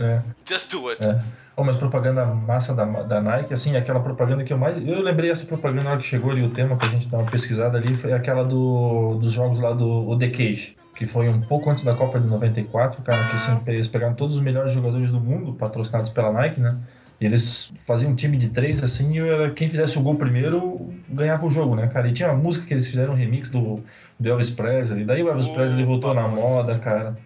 É. 0.00 0.20
Just 0.44 0.70
do 0.70 0.90
it. 0.90 1.02
É. 1.04 1.20
Ô, 1.56 1.62
mas 1.62 1.76
propaganda 1.76 2.26
massa 2.26 2.74
da, 2.74 2.84
da 3.04 3.20
Nike, 3.22 3.54
assim, 3.54 3.76
aquela 3.76 4.00
propaganda 4.00 4.42
que 4.42 4.52
eu 4.52 4.58
mais. 4.58 4.76
Eu 4.76 5.00
lembrei 5.00 5.30
essa 5.30 5.46
propaganda 5.46 5.84
na 5.84 5.90
hora 5.90 6.00
que 6.00 6.06
chegou 6.06 6.32
ali 6.32 6.42
o 6.42 6.52
tema 6.52 6.76
pra 6.76 6.88
gente 6.88 7.08
dar 7.08 7.18
uma 7.18 7.30
pesquisada 7.30 7.78
ali, 7.78 7.96
foi 7.96 8.12
aquela 8.12 8.44
do, 8.44 9.14
dos 9.20 9.30
jogos 9.32 9.60
lá 9.60 9.72
do 9.72 9.86
o 10.08 10.18
The 10.18 10.30
Cage, 10.30 10.76
que 10.96 11.06
foi 11.06 11.28
um 11.28 11.40
pouco 11.40 11.70
antes 11.70 11.84
da 11.84 11.94
Copa 11.94 12.18
de 12.18 12.26
94, 12.26 13.02
cara, 13.02 13.28
que 13.28 13.36
assim, 13.36 13.60
eles 13.68 13.86
pegaram 13.86 14.14
todos 14.14 14.36
os 14.36 14.42
melhores 14.42 14.72
jogadores 14.72 15.12
do 15.12 15.20
mundo, 15.20 15.54
patrocinados 15.54 16.10
pela 16.10 16.32
Nike, 16.32 16.60
né? 16.60 16.76
E 17.20 17.26
eles 17.26 17.72
faziam 17.86 18.10
um 18.10 18.16
time 18.16 18.36
de 18.36 18.48
três, 18.48 18.82
assim, 18.82 19.14
e 19.14 19.18
era 19.20 19.50
quem 19.52 19.68
fizesse 19.68 19.96
o 19.96 20.02
gol 20.02 20.16
primeiro 20.18 20.92
ganhava 21.08 21.46
o 21.46 21.50
jogo, 21.50 21.76
né, 21.76 21.86
cara? 21.86 22.08
E 22.08 22.12
tinha 22.12 22.30
uma 22.32 22.42
música 22.42 22.66
que 22.66 22.74
eles 22.74 22.88
fizeram 22.88 23.12
um 23.12 23.16
remix 23.16 23.48
do, 23.48 23.84
do 24.18 24.28
Elvis 24.28 24.50
Presley, 24.50 25.04
daí 25.04 25.22
o 25.22 25.28
Elvis 25.28 25.46
Presley 25.48 25.84
voltou 25.84 26.12
na 26.14 26.26
moda, 26.26 26.78
cara. 26.80 27.16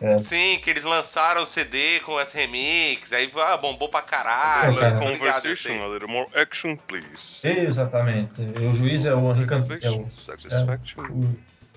É, 0.00 0.18
Sim, 0.18 0.58
que 0.62 0.68
eles 0.68 0.84
lançaram 0.84 1.42
o 1.42 1.46
CD 1.46 2.00
com 2.00 2.20
esse 2.20 2.36
remix, 2.36 3.12
aí 3.12 3.30
ah, 3.36 3.56
bombou 3.56 3.88
pra 3.88 4.02
caralho. 4.02 4.74
Ligado, 4.74 5.02
eu 5.02 5.10
Conversation, 5.12 5.82
a 5.84 5.88
little 5.88 6.08
more 6.08 6.28
action, 6.34 6.76
please. 6.86 7.48
Exatamente. 7.48 8.32
O 8.42 8.72
juiz 8.72 9.06
é 9.06 9.14
o 9.14 9.20
Henri 9.32 9.46
Can- 9.46 9.64
é 9.82 9.90
o- 9.90 10.10
Satisfaction. 10.10 11.02
é, 11.04 11.08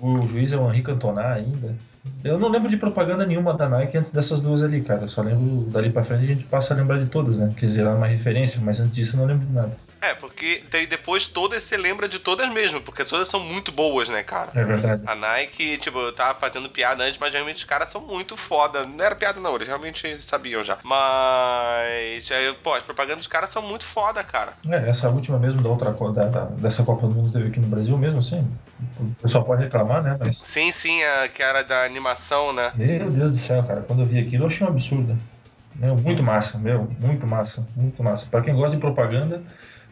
o, 0.02 0.08
o 0.22 0.28
juiz 0.28 0.52
é 0.52 0.58
o 0.58 0.68
Henri 0.70 0.82
Cantona 0.84 1.34
ainda. 1.34 1.76
Eu 2.24 2.38
não 2.40 2.50
lembro 2.50 2.70
de 2.70 2.78
propaganda 2.78 3.26
nenhuma 3.26 3.54
da 3.54 3.68
Nike 3.68 3.98
antes 3.98 4.12
dessas 4.12 4.40
duas 4.42 4.64
ali, 4.64 4.82
cara. 4.82 5.02
Eu 5.04 5.10
só 5.10 5.22
lembro 5.22 5.70
dali 5.70 5.90
pra 5.90 6.04
frente 6.04 6.24
a 6.24 6.28
gente 6.28 6.44
passa 6.46 6.74
a 6.74 6.78
lembrar 6.78 6.98
de 7.00 7.06
todas, 7.08 7.38
né? 7.38 7.54
Quer 7.58 7.66
dizer, 7.68 7.82
era 7.82 7.92
uma 7.96 8.08
referência, 8.08 8.60
mas 8.64 8.80
antes 8.80 8.94
disso 8.96 9.16
eu 9.16 9.20
não 9.20 9.26
lembro 9.28 9.46
de 9.46 9.54
nada. 9.54 9.72
É, 10.02 10.14
porque 10.14 10.64
daí 10.72 10.88
depois 10.88 11.28
todas 11.28 11.62
você 11.64 11.76
lembra 11.76 12.08
de 12.08 12.20
todas 12.20 12.52
mesmo, 12.54 12.80
porque 12.82 13.04
todas 13.04 13.28
são 13.28 13.40
muito 13.42 13.70
boas, 13.72 14.08
né, 14.08 14.24
cara? 14.24 14.50
É 14.56 14.64
verdade. 14.64 15.04
A 15.06 15.14
Nike, 15.14 15.78
tipo, 15.78 16.00
eu 16.00 16.14
tava 16.14 16.40
fazendo 16.40 16.70
piada 16.70 17.04
antes, 17.04 17.20
mas 17.20 17.34
realmente 17.34 17.58
os 17.58 17.64
caras 17.66 17.90
são 17.90 18.00
muito 18.02 18.38
foda. 18.38 18.84
Não 18.86 19.04
era 19.04 19.14
piada, 19.16 19.40
não, 19.42 19.56
eles 19.56 19.68
realmente 19.68 20.18
sabiam 20.22 20.64
já. 20.64 20.78
Mas, 20.84 22.32
aí, 22.32 22.54
pô, 22.64 22.74
as 22.74 22.84
propagandas 22.84 23.20
dos 23.20 23.28
caras 23.28 23.50
são 23.50 23.62
muito 23.62 23.86
foda, 23.86 24.24
cara. 24.24 24.54
É, 24.70 24.90
essa 24.90 25.10
última 25.10 25.38
mesmo 25.38 25.62
da 25.62 25.70
outra 25.70 25.92
da, 25.92 26.26
da- 26.28 26.46
dessa 26.46 26.84
Copa 26.84 27.08
do 27.08 27.14
Mundo 27.16 27.28
que 27.28 27.34
teve 27.38 27.50
aqui 27.50 27.60
no 27.60 27.68
Brasil 27.68 27.98
mesmo, 27.98 28.20
assim. 28.20 28.48
O 29.00 29.16
pessoal 29.22 29.44
pode 29.44 29.64
reclamar, 29.64 30.04
né? 30.04 30.18
Mas. 30.20 30.38
Sim, 30.38 30.72
sim, 30.72 31.04
a, 31.04 31.28
que 31.30 31.42
era 31.42 31.64
da 31.64 31.84
animação, 31.84 32.52
né? 32.52 32.72
Meu 32.76 33.10
Deus 33.10 33.32
do 33.32 33.38
céu, 33.38 33.64
cara. 33.64 33.82
Quando 33.82 34.02
eu 34.02 34.06
vi 34.06 34.20
aquilo, 34.20 34.44
eu 34.44 34.48
achei 34.48 34.66
um 34.66 34.70
absurdo. 34.70 35.18
Meu, 35.76 35.96
muito 35.96 36.22
massa, 36.22 36.58
meu. 36.58 36.90
Muito 37.00 37.26
massa. 37.26 37.66
Muito 37.76 38.04
massa. 38.04 38.28
Pra 38.30 38.42
quem 38.42 38.54
gosta 38.54 38.76
de 38.76 38.82
propaganda, 38.82 39.42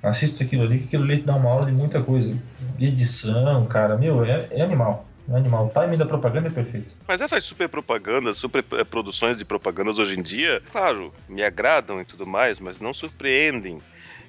assista 0.04 0.44
aquilo 0.44 0.64
ali, 0.64 0.80
que 0.80 0.86
aquilo 0.86 1.04
ali 1.04 1.20
te 1.20 1.24
dá 1.24 1.36
uma 1.36 1.50
aula 1.50 1.66
de 1.66 1.72
muita 1.72 2.02
coisa. 2.02 2.38
De 2.78 2.86
edição, 2.86 3.66
cara. 3.66 3.98
Meu, 3.98 4.26
é, 4.26 4.48
é 4.52 4.62
animal. 4.62 5.06
É 5.30 5.36
animal. 5.36 5.68
O 5.68 5.70
timing 5.70 5.98
da 5.98 6.06
propaganda 6.06 6.48
é 6.48 6.52
perfeito. 6.52 6.94
Mas 7.08 7.22
essas 7.22 7.44
super 7.44 7.68
propagandas, 7.68 8.38
super 8.38 8.64
eh, 8.74 8.84
produções 8.84 9.38
de 9.38 9.44
propagandas 9.44 10.00
hoje 10.00 10.18
em 10.18 10.22
dia, 10.22 10.62
claro, 10.72 11.14
me 11.28 11.44
agradam 11.44 12.00
e 12.02 12.06
tudo 12.06 12.26
mais, 12.26 12.60
mas 12.60 12.80
não 12.80 12.94
surpreendem. 12.94 13.82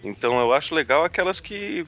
Então 0.03 0.39
eu 0.41 0.53
acho 0.53 0.75
legal 0.75 1.05
aquelas 1.05 1.41
que, 1.41 1.87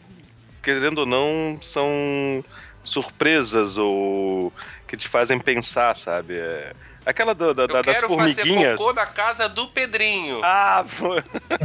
querendo 0.63 0.99
ou 0.99 1.07
não, 1.07 1.59
são 1.61 2.45
surpresas 2.83 3.79
ou 3.79 4.53
que 4.89 4.97
te 4.97 5.09
fazem 5.09 5.39
pensar, 5.41 5.95
sabe? 5.95 6.37
É, 6.39 6.73
Aquela 7.07 7.35
do- 7.35 7.55
da- 7.55 7.67
da- 7.67 7.79
Eu 7.79 7.83
das 7.83 7.97
quero 7.97 8.09
fazer 8.15 8.35
formiguinhas. 8.35 8.79
cocô 8.79 8.93
na 8.93 9.07
casa 9.07 9.49
do 9.49 9.67
Pedrinho. 9.69 10.43
Ah, 10.45 10.85
pô. 10.99 11.15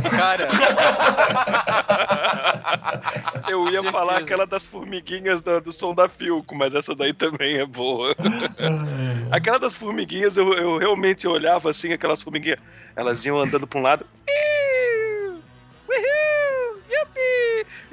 Cara, 0.10 0.48
Eu 3.48 3.70
ia 3.70 3.84
falar 3.92 4.18
aquela 4.20 4.46
das 4.48 4.66
formiguinhas 4.66 5.42
do, 5.42 5.60
do 5.62 5.72
som 5.74 5.94
da 5.94 6.08
Filco, 6.08 6.56
mas 6.56 6.74
essa 6.74 6.96
daí 6.96 7.12
também 7.14 7.58
é 7.58 7.66
boa. 7.66 8.16
aquela 9.32 9.60
das 9.60 9.76
formiguinhas, 9.76 10.38
eu, 10.38 10.54
eu 10.54 10.78
realmente 10.78 11.28
olhava 11.28 11.70
assim, 11.70 11.92
aquelas 11.94 12.24
formiguinhas, 12.24 12.60
elas 12.96 13.26
iam 13.26 13.38
andando 13.40 13.68
pra 13.68 13.80
um 13.80 13.84
lado. 13.84 14.06
"Iu, 14.28 14.34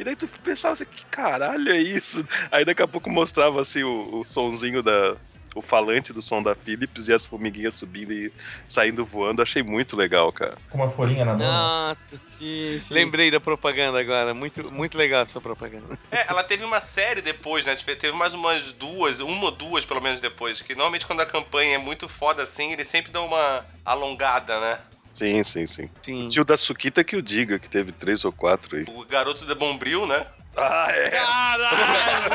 E 0.03 0.05
daí 0.05 0.17
tu 0.17 0.27
pensava 0.27 0.73
assim, 0.73 0.85
que 0.85 1.07
caralho 1.07 1.71
é 1.71 1.79
isso? 1.79 2.27
Aí 2.51 2.65
daqui 2.65 2.83
a 2.83 2.89
pouco 2.89 3.09
mostrava 3.09 3.61
assim 3.61 3.85
o, 3.85 4.21
o 4.21 4.27
sonzinho 4.27 4.83
da. 4.83 5.17
O 5.55 5.61
falante 5.61 6.15
do 6.15 6.23
som 6.23 6.43
da 6.43 6.55
Philips 6.55 7.09
e 7.09 7.13
as 7.13 7.27
formiguinhas 7.27 7.75
subindo 7.75 8.11
e 8.11 8.33
saindo 8.67 9.05
voando. 9.05 9.43
Achei 9.43 9.63
muito 9.63 9.95
legal, 9.95 10.33
cara. 10.33 10.57
Com 10.71 10.79
uma 10.79 10.91
folhinha 10.91 11.27
na 11.27 11.35
mão. 11.35 11.47
Ah, 11.47 11.95
sim, 12.27 12.81
sim. 12.81 12.95
lembrei 12.95 13.31
da 13.31 13.39
propaganda 13.39 14.01
agora. 14.01 14.33
Muito, 14.33 14.73
muito 14.73 14.97
legal 14.97 15.23
essa 15.23 15.43
propaganda. 15.43 15.99
É, 16.11 16.27
ela 16.27 16.43
teve 16.43 16.65
uma 16.65 16.81
série 16.81 17.21
depois, 17.21 17.67
né? 17.67 17.77
Tipo, 17.77 17.95
Teve 17.95 18.17
mais 18.17 18.33
umas 18.33 18.73
duas, 18.73 19.21
uma 19.21 19.45
ou 19.45 19.51
duas 19.51 19.85
pelo 19.85 20.01
menos 20.01 20.23
depois. 20.23 20.63
Que 20.63 20.75
normalmente 20.75 21.07
quando 21.07 21.21
a 21.21 21.27
campanha 21.27 21.75
é 21.75 21.79
muito 21.79 22.09
foda 22.09 22.43
assim, 22.43 22.73
eles 22.73 22.89
sempre 22.89 23.13
dão 23.13 23.27
uma 23.27 23.63
alongada, 23.85 24.59
né? 24.59 24.79
Sim, 25.13 25.43
sim, 25.43 25.67
sim. 25.67 25.91
Sim. 26.01 26.27
O 26.27 26.29
tio 26.31 26.43
da 26.43 26.57
Suquita 26.57 27.05
que 27.05 27.15
o 27.15 27.21
diga, 27.23 27.59
que 27.59 27.69
teve 27.69 27.93
três 27.93 28.25
ou 28.25 28.33
quatro 28.33 28.77
aí. 28.77 28.87
O 28.89 29.05
garoto 29.05 29.45
da 29.45 29.55
Bombril, 29.55 30.07
né? 30.07 30.25
Ah, 30.57 30.87
é. 30.91 31.11
Caralho! 31.11 32.31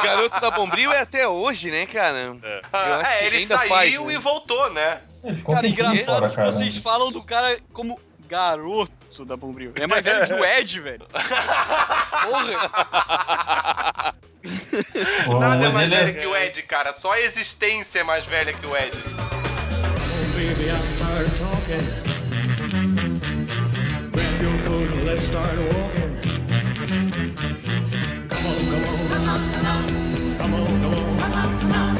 Garoto 0.02 0.40
da 0.40 0.50
Bombril 0.50 0.92
é 0.92 1.00
até 1.00 1.28
hoje, 1.28 1.70
né, 1.70 1.84
cara? 1.84 2.18
Eu 2.18 2.40
acho 2.72 3.12
é, 3.12 3.18
que 3.18 3.24
ele 3.26 3.36
ainda 3.36 3.56
saiu 3.56 3.68
faz, 3.68 3.94
e 3.94 3.98
né? 3.98 4.18
voltou, 4.18 4.72
né? 4.72 5.00
Um 5.22 5.34
Cara, 5.54 5.66
engraçado 5.66 6.30
que 6.30 6.36
cara. 6.36 6.52
vocês 6.52 6.76
falam 6.78 7.12
do 7.12 7.22
cara 7.22 7.58
como 7.72 8.00
garoto 8.26 9.24
da 9.26 9.36
Bombril. 9.36 9.72
É 9.76 9.86
mais 9.86 10.02
velho 10.02 10.26
que 10.26 10.32
o 10.32 10.44
Ed, 10.44 10.80
velho. 10.80 11.06
Porra! 15.26 15.38
Nada 15.38 15.66
é 15.66 15.68
mais 15.68 15.92
é- 15.92 15.96
velho 15.96 16.20
que 16.20 16.26
o 16.26 16.34
Ed, 16.34 16.62
cara. 16.62 16.94
Só 16.94 17.12
a 17.12 17.20
existência 17.20 18.00
é 18.00 18.02
mais 18.02 18.24
velha 18.24 18.54
que 18.54 18.66
o 18.66 18.74
Ed. 18.74 18.96
Baby, 20.50 20.66
I'm 20.68 20.82
tired 20.98 21.30
talking. 21.38 21.86
Grab 24.10 24.42
your 24.42 24.56
coat 24.66 24.88
and 24.90 25.06
let's 25.06 25.22
start 25.22 25.56
walking. 25.56 26.12
Come 28.28 28.46
on, 28.50 28.58
come 28.70 28.84
on. 28.90 28.98
Come 29.10 29.28
on, 29.30 29.40
come 29.52 29.66
on. 29.66 29.82
Come 30.38 30.54
on, 30.54 30.66
come 30.80 30.92
on. 30.92 31.96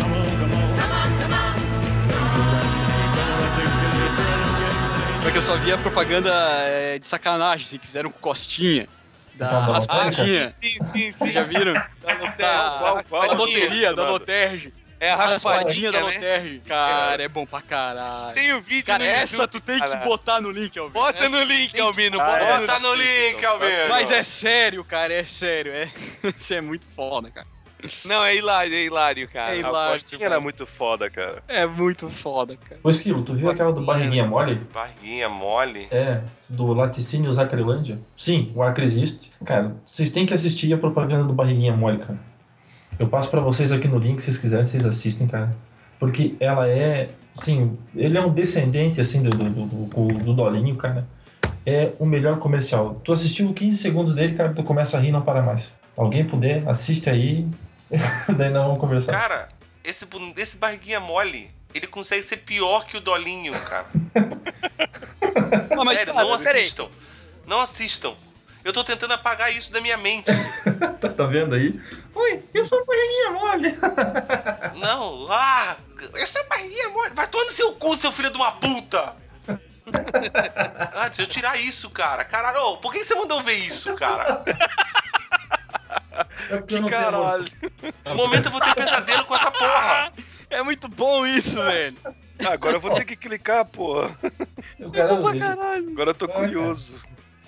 Come 0.00 0.12
on, 0.12 0.26
come 0.40 0.52
on. 0.52 0.68
Come 0.78 0.92
on, 0.92 1.10
come 1.20 1.32
on. 1.32 1.54
Come 2.02 2.50
on, 2.50 3.46
come 3.54 5.22
Só 5.22 5.30
que 5.30 5.38
eu 5.38 5.42
só 5.42 5.54
via 5.58 5.78
propaganda 5.78 6.30
é, 6.64 6.98
de 6.98 7.06
sacanagem, 7.06 7.66
assim, 7.66 7.78
que 7.78 7.86
fizeram 7.86 8.10
com 8.10 8.18
costinha. 8.18 8.88
Da 9.36 9.48
Da 9.48 9.60
raspadinha. 9.60 10.48
Sim, 10.50 10.68
sim, 10.70 10.80
sim. 10.92 11.12
Vocês 11.12 11.32
já 11.32 11.44
viram? 11.44 11.74
Da 11.74 12.14
Da, 12.36 13.04
qual- 13.08 13.28
da 13.28 13.34
loteria, 13.34 13.94
da 13.94 14.10
Loterge. 14.10 14.72
É 15.02 15.10
a 15.10 15.16
raspadinha 15.16 15.90
da 15.90 15.98
né? 15.98 16.14
Loterge. 16.14 16.62
Cara, 16.64 17.20
é 17.24 17.28
bom 17.28 17.44
pra 17.44 17.60
caralho. 17.60 18.34
Tem 18.34 18.52
o 18.52 18.60
vídeo 18.60 18.86
Cara, 18.86 19.02
no 19.02 19.10
essa 19.10 19.34
YouTube. 19.34 19.50
tu 19.50 19.60
tem 19.60 19.74
que 19.80 19.86
Caralho. 19.86 20.04
botar 20.08 20.40
no 20.40 20.50
link, 20.52 20.78
Alvin. 20.78 20.92
Bota 20.92 21.28
no 21.28 21.42
link, 21.42 21.80
Albino. 21.80 22.20
Ah, 22.20 22.24
Bota, 22.24 22.44
é? 22.44 22.58
Bota 22.60 22.78
no 22.78 22.94
link, 22.94 23.44
Albino. 23.44 23.88
Mas 23.88 24.12
é 24.12 24.22
sério, 24.22 24.84
cara, 24.84 25.12
é 25.12 25.24
sério. 25.24 25.72
É... 25.72 25.90
Isso 26.38 26.54
é 26.54 26.60
muito 26.60 26.86
foda, 26.94 27.32
cara. 27.32 27.48
Não, 28.04 28.24
é 28.24 28.36
hilário, 28.36 28.76
é 28.76 28.84
hilário, 28.84 29.28
cara. 29.28 29.50
É 29.50 29.54
A 29.54 29.56
hilário. 29.56 29.90
Costinha 29.90 30.24
era 30.24 30.38
muito 30.38 30.64
foda, 30.64 31.10
cara. 31.10 31.42
É 31.48 31.66
muito 31.66 32.08
foda, 32.08 32.56
cara. 32.56 32.80
Ô, 32.84 32.88
Esquilo, 32.88 33.24
tu 33.24 33.34
viu 33.34 33.50
aquela 33.50 33.72
do 33.72 33.82
Barriguinha 33.84 34.24
Mole? 34.24 34.54
Barriguinha 34.72 35.28
mole. 35.28 35.88
É, 35.90 36.20
do 36.48 36.72
Laticínios 36.72 37.40
Acrelândia. 37.40 37.98
Sim, 38.16 38.52
o 38.54 38.62
Acre 38.62 38.84
existe. 38.84 39.32
Cara, 39.44 39.74
vocês 39.84 40.12
têm 40.12 40.24
que 40.24 40.32
assistir 40.32 40.72
a 40.72 40.78
propaganda 40.78 41.24
do 41.24 41.32
Barriguinha 41.32 41.72
Mole, 41.76 41.98
cara. 41.98 42.20
Eu 42.98 43.08
passo 43.08 43.30
pra 43.30 43.40
vocês 43.40 43.72
aqui 43.72 43.88
no 43.88 43.98
link, 43.98 44.18
se 44.18 44.26
vocês 44.26 44.38
quiserem, 44.38 44.66
vocês 44.66 44.84
assistem, 44.86 45.26
cara. 45.26 45.54
Porque 45.98 46.34
ela 46.40 46.68
é, 46.68 47.08
sim, 47.36 47.78
ele 47.94 48.16
é 48.18 48.20
um 48.20 48.30
descendente, 48.32 49.00
assim, 49.00 49.22
do, 49.22 49.30
do, 49.30 49.48
do, 49.50 49.64
do- 49.86 50.18
do 50.24 50.34
Dolinho, 50.34 50.76
cara. 50.76 51.06
É 51.64 51.92
o 51.98 52.04
melhor 52.04 52.38
comercial. 52.38 53.00
Tu 53.04 53.12
assistiu 53.12 53.52
15 53.52 53.76
segundos 53.76 54.14
dele, 54.14 54.34
cara, 54.34 54.52
tu 54.52 54.62
começa 54.64 54.96
a 54.96 55.00
rir 55.00 55.08
e 55.08 55.12
não 55.12 55.22
para 55.22 55.42
mais. 55.42 55.72
Alguém 55.96 56.24
puder, 56.26 56.68
assiste 56.68 57.08
aí, 57.08 57.46
daí 58.36 58.50
nós 58.50 58.64
vamos 58.64 58.80
conversar. 58.80 59.12
Cara, 59.12 59.48
esse, 59.84 60.06
esse 60.36 60.56
barriguinha 60.56 60.98
mole, 60.98 61.50
ele 61.74 61.86
consegue 61.86 62.22
ser 62.24 62.38
pior 62.38 62.86
que 62.86 62.96
o 62.96 63.00
Dolinho, 63.00 63.52
cara. 63.60 63.86
Não, 65.74 65.84
mas 65.84 65.98
Sério, 65.98 66.14
cara, 66.14 66.26
não 66.26 66.34
assistam. 66.34 66.88
Não 67.46 67.60
assistam. 67.60 68.12
Eu 68.64 68.72
tô 68.72 68.84
tentando 68.84 69.12
apagar 69.14 69.52
isso 69.54 69.72
da 69.72 69.80
minha 69.80 69.96
mente. 69.96 70.26
Tá, 71.00 71.08
tá 71.08 71.26
vendo 71.26 71.54
aí? 71.56 71.80
Oi, 72.14 72.42
eu 72.54 72.64
sou 72.64 72.84
Barriguinha 72.86 73.30
Mole. 73.32 73.78
Não, 74.78 75.26
ah, 75.32 75.76
esse 76.14 76.38
é 76.38 76.44
barriguinha 76.44 76.88
mole. 76.90 77.10
Vai 77.12 77.26
tomar 77.26 77.44
no 77.46 77.50
seu 77.50 77.72
cu, 77.72 77.96
seu 77.96 78.12
filho 78.12 78.30
de 78.30 78.36
uma 78.36 78.52
puta. 78.52 79.14
Ah, 80.94 81.08
deixa 81.08 81.22
eu 81.22 81.26
tirar 81.26 81.58
isso, 81.58 81.90
cara. 81.90 82.24
Caralho, 82.24 82.76
por 82.76 82.92
que 82.92 83.02
você 83.04 83.14
mandou 83.16 83.42
ver 83.42 83.54
isso, 83.54 83.92
cara? 83.94 84.44
É 86.48 86.54
eu 86.54 86.62
tenho 86.62 86.86
amor. 87.08 87.44
No 88.04 88.14
momento 88.14 88.46
eu 88.46 88.52
vou 88.52 88.60
ter 88.60 88.74
pesadelo 88.74 89.24
com 89.24 89.34
essa 89.34 89.50
porra. 89.50 90.12
É 90.48 90.62
muito 90.62 90.88
bom 90.88 91.26
isso, 91.26 91.60
velho. 91.60 91.96
Ah, 92.44 92.52
agora 92.52 92.76
eu 92.76 92.80
vou 92.80 92.94
ter 92.94 93.04
que 93.04 93.16
clicar, 93.16 93.64
porra. 93.64 94.16
O 94.78 94.90
cara, 94.92 95.14
ele- 95.14 95.90
Agora 95.92 96.10
eu 96.10 96.14
tô 96.14 96.28
curioso. 96.28 97.00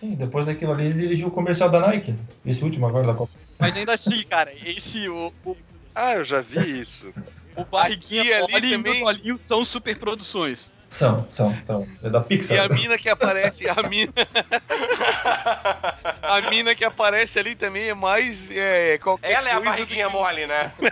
Sim, 0.05 0.15
depois 0.17 0.45
daquilo 0.45 0.73
ali 0.73 0.85
ele 0.85 1.01
dirigiu 1.01 1.29
o 1.29 1.31
comercial 1.31 1.71
da 1.71 1.81
Nike. 1.81 2.15
Esse 2.45 2.63
último 2.63 2.87
agora 2.87 3.07
da 3.07 3.15
Copa. 3.15 3.33
Mas 3.59 3.75
ainda 3.75 3.95
assim, 3.95 4.23
cara, 4.25 4.53
esse, 4.67 5.09
o, 5.09 5.33
o, 5.47 5.57
Ah, 5.95 6.17
eu 6.17 6.25
já 6.25 6.43
vi 6.43 6.79
isso. 6.81 7.11
o 7.57 7.65
Barriguinha 7.65 8.45
ali 8.45 8.53
Mole 8.53 8.67
e 8.67 8.75
o 8.75 8.77
também. 8.77 8.95
Meu 8.97 9.05
Dolinho 9.07 9.39
são 9.39 9.65
super 9.65 9.97
produções. 9.99 10.59
São, 10.91 11.25
são, 11.31 11.55
são. 11.63 11.89
É 12.03 12.11
da 12.11 12.19
E 12.21 12.25
Pixar. 12.25 12.67
a 12.67 12.69
mina 12.69 12.99
que 12.99 13.09
aparece, 13.09 13.67
a 13.67 13.75
mina. 13.89 14.13
a 16.23 16.41
mina 16.51 16.75
que 16.75 16.85
aparece 16.85 17.39
ali 17.39 17.55
também 17.57 17.89
é 17.89 17.95
mais. 17.95 18.51
É, 18.51 18.99
qualquer 18.99 19.31
Ela 19.33 19.49
é 19.49 19.53
a 19.55 19.61
barriguinha 19.61 20.07
que- 20.07 20.13
mole, 20.13 20.47
né? 20.47 20.71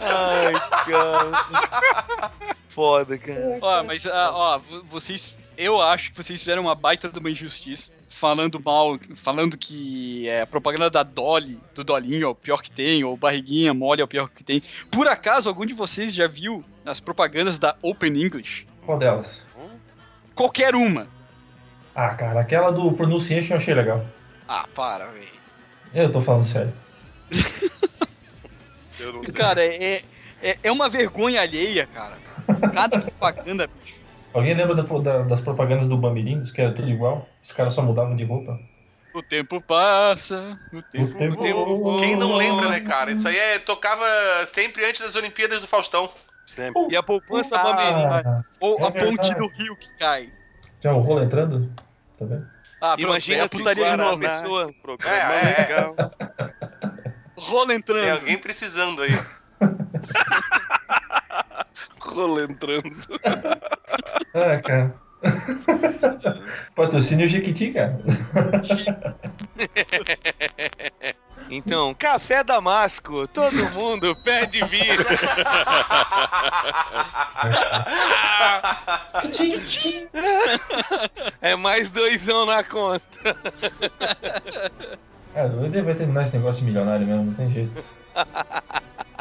Ai, 0.00 0.52
cara. 0.86 2.30
Foda, 2.68 3.18
cara. 3.18 3.58
Ó, 3.60 3.82
mas, 3.84 4.06
ah, 4.06 4.30
ó, 4.32 4.58
vo- 4.58 4.82
vocês. 4.84 5.36
Eu 5.62 5.80
acho 5.80 6.10
que 6.10 6.16
vocês 6.16 6.40
fizeram 6.40 6.62
uma 6.62 6.74
baita 6.74 7.08
de 7.08 7.18
uma 7.18 7.30
injustiça. 7.30 7.90
Falando 8.10 8.60
mal, 8.62 8.98
falando 9.22 9.56
que 9.56 10.28
é, 10.28 10.42
a 10.42 10.46
propaganda 10.46 10.90
da 10.90 11.02
Dolly, 11.02 11.58
do 11.74 11.82
Dolinho, 11.82 12.24
é 12.24 12.28
o 12.28 12.34
pior 12.34 12.60
que 12.60 12.70
tem, 12.70 13.02
ou 13.04 13.16
Barriguinha 13.16 13.72
Mole 13.72 14.02
é 14.02 14.04
o 14.04 14.08
pior 14.08 14.28
que 14.28 14.44
tem. 14.44 14.62
Por 14.90 15.08
acaso, 15.08 15.48
algum 15.48 15.64
de 15.64 15.72
vocês 15.72 16.12
já 16.12 16.26
viu 16.26 16.62
as 16.84 17.00
propagandas 17.00 17.58
da 17.58 17.74
Open 17.80 18.22
English? 18.22 18.66
Qual 18.84 18.98
delas? 18.98 19.46
Qualquer 20.34 20.74
uma. 20.74 21.06
Ah, 21.94 22.10
cara, 22.10 22.40
aquela 22.40 22.70
do 22.70 22.92
Pronunciation 22.92 23.54
eu 23.54 23.58
achei 23.58 23.74
legal. 23.74 24.04
Ah, 24.48 24.66
para, 24.74 25.06
velho. 25.06 25.28
Eu 25.94 26.10
tô 26.10 26.20
falando 26.20 26.44
sério. 26.44 26.72
Eu 28.98 29.12
não 29.14 29.22
Cara, 29.22 29.64
é, 29.64 30.02
é, 30.42 30.58
é 30.62 30.70
uma 30.70 30.88
vergonha 30.88 31.40
alheia, 31.40 31.86
cara. 31.86 32.18
Cada 32.72 33.00
propaganda, 33.00 33.66
bicho. 33.66 34.01
Alguém 34.34 34.54
lembra 34.54 34.74
da- 34.74 34.82
da- 34.82 35.22
das 35.22 35.40
propagandas 35.40 35.86
do 35.88 35.96
Bamirindos, 35.96 36.50
que 36.50 36.60
era 36.60 36.72
tudo 36.72 36.90
igual? 36.90 37.26
Os 37.42 37.52
caras 37.52 37.72
só 37.74 37.82
mudavam 37.82 38.14
de 38.16 38.24
roupa. 38.24 38.58
O 39.14 39.22
tempo 39.22 39.60
passa, 39.60 40.58
o 40.72 40.80
tempo, 40.82 41.18
tempo- 41.18 41.42
tempo 41.42 41.98
Quem 42.00 42.16
não 42.16 42.34
lembra, 42.36 42.70
né, 42.70 42.80
cara? 42.80 43.12
Isso 43.12 43.28
aí 43.28 43.36
é, 43.36 43.58
tocava 43.58 44.04
sempre 44.46 44.84
antes 44.86 45.02
das 45.02 45.14
Olimpíadas 45.14 45.60
do 45.60 45.66
Faustão. 45.66 46.10
sempre. 46.46 46.86
E 46.90 46.96
a 46.96 47.02
poupança 47.02 47.56
Ah, 47.58 47.62
bamerinha. 47.62 48.22
Ou 48.60 48.78
É 48.80 48.84
a 48.86 48.90
ponte 48.90 49.34
do 49.34 49.46
rio 49.48 49.76
que 49.76 49.88
cai. 49.98 50.30
Já 50.80 50.92
o 50.94 51.00
rolo 51.00 51.22
entrando? 51.22 51.70
Tá 52.18 52.24
vendo? 52.24 52.46
Ah, 52.80 52.96
Imagina 52.98 53.38
é 53.38 53.42
a 53.42 53.46
o 53.46 53.50
putaria 53.50 53.90
de 53.92 53.96
novo. 53.96 54.18
pessoa- 54.18 54.72
Programa 54.82 55.14
É, 55.14 55.20
é, 55.20 55.52
é. 55.52 55.60
legal. 55.68 55.94
Rola 57.36 57.66
Tem 57.68 57.76
entrando. 57.76 58.10
alguém 58.18 58.38
precisando 58.38 59.02
aí. 59.02 59.10
Rola 62.00 62.42
entrando. 62.44 62.96
Ah, 64.34 64.60
cara. 64.62 64.94
Patrocínio 66.74 67.28
Jequiti, 67.28 67.72
cara. 67.72 68.00
Então, 71.54 71.92
café 71.92 72.42
damasco, 72.42 73.28
todo 73.28 73.54
mundo 73.74 74.16
pede 74.24 74.64
vir. 74.64 74.88
é 81.42 81.54
mais 81.54 81.90
doisão 81.90 82.46
na 82.46 82.64
conta. 82.64 83.04
Cara, 85.34 85.48
o 85.48 85.66
ED 85.66 85.82
vai 85.82 85.94
terminar 85.94 86.22
esse 86.22 86.34
negócio 86.34 86.60
de 86.60 86.68
milionário 86.68 87.06
mesmo, 87.06 87.24
não 87.24 87.34
tem 87.34 87.52
jeito. 87.52 87.84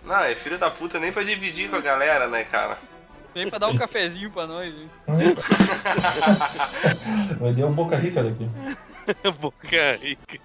Não, 0.06 0.24
é 0.24 0.34
filho 0.34 0.58
da 0.58 0.72
puta 0.72 1.00
nem 1.00 1.12
pra 1.12 1.24
dividir 1.24 1.70
com 1.70 1.76
a 1.76 1.82
galera, 1.82 2.30
né, 2.30 2.46
cara? 2.46 2.78
Tem 3.34 3.50
pra 3.50 3.60
dar 3.60 3.70
um 3.70 3.78
cafezinho 3.78 4.30
pra 4.30 4.46
nós, 4.46 4.74
hein? 4.74 4.90
ED 7.50 7.62
é 7.62 7.66
um 7.66 7.72
boca 7.72 7.96
rica 7.96 8.24
daqui. 8.24 8.50
Boca 9.40 9.96
rica. 10.02 10.40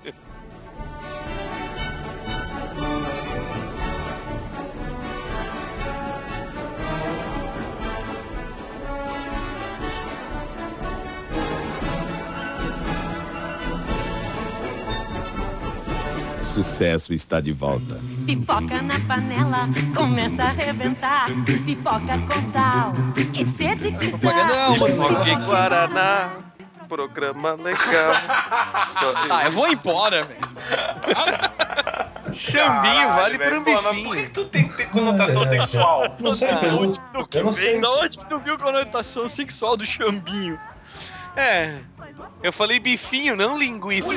Sucesso 16.57 17.13
está 17.13 17.39
de 17.39 17.53
volta. 17.53 18.01
Pipoca 18.25 18.81
na 18.81 18.99
panela, 19.01 19.69
começa 19.95 20.43
a 20.43 20.47
arrebentar. 20.47 21.27
Pipoca 21.67 22.19
com 22.27 22.51
sal, 22.51 22.95
que 23.35 23.45
sede 23.59 23.93
que 23.93 24.07
é 24.07 24.69
uma 24.69 25.07
Porque 25.07 25.35
Guaraná, 25.35 26.31
programa 26.89 27.53
legal. 27.53 28.15
Só 28.89 29.13
Ah, 29.29 29.45
eu 29.45 29.53
vou 29.53 29.69
embora, 29.69 30.23
velho. 30.23 30.41
Chambinho 32.33 33.09
vale 33.11 33.37
velho, 33.37 33.51
por 33.51 33.59
um 33.59 33.65
pô, 33.77 33.83
mas 33.83 34.03
Por 34.03 34.17
que 34.17 34.31
tu 34.31 34.45
tem 34.47 34.69
que 34.69 34.77
ter 34.79 34.89
conotação 34.89 35.43
É, 35.43 35.49
sexual? 35.49 36.17
Não 36.19 36.33
sei, 36.33 36.57
pergunta. 36.57 36.99
Eu 37.35 37.45
não 37.45 37.53
sei. 37.53 37.81
Da 37.81 37.91
onde 37.91 38.17
que 38.17 38.25
tu 38.25 38.39
viu 38.39 38.55
a 38.55 38.59
conotação 38.59 39.29
sexual 39.29 39.77
do 39.77 39.85
chambinho? 39.85 40.59
É. 41.37 41.81
Eu 42.43 42.51
falei 42.51 42.81
bifinho, 42.81 43.37
não 43.37 43.59
linguiça. 43.59 44.09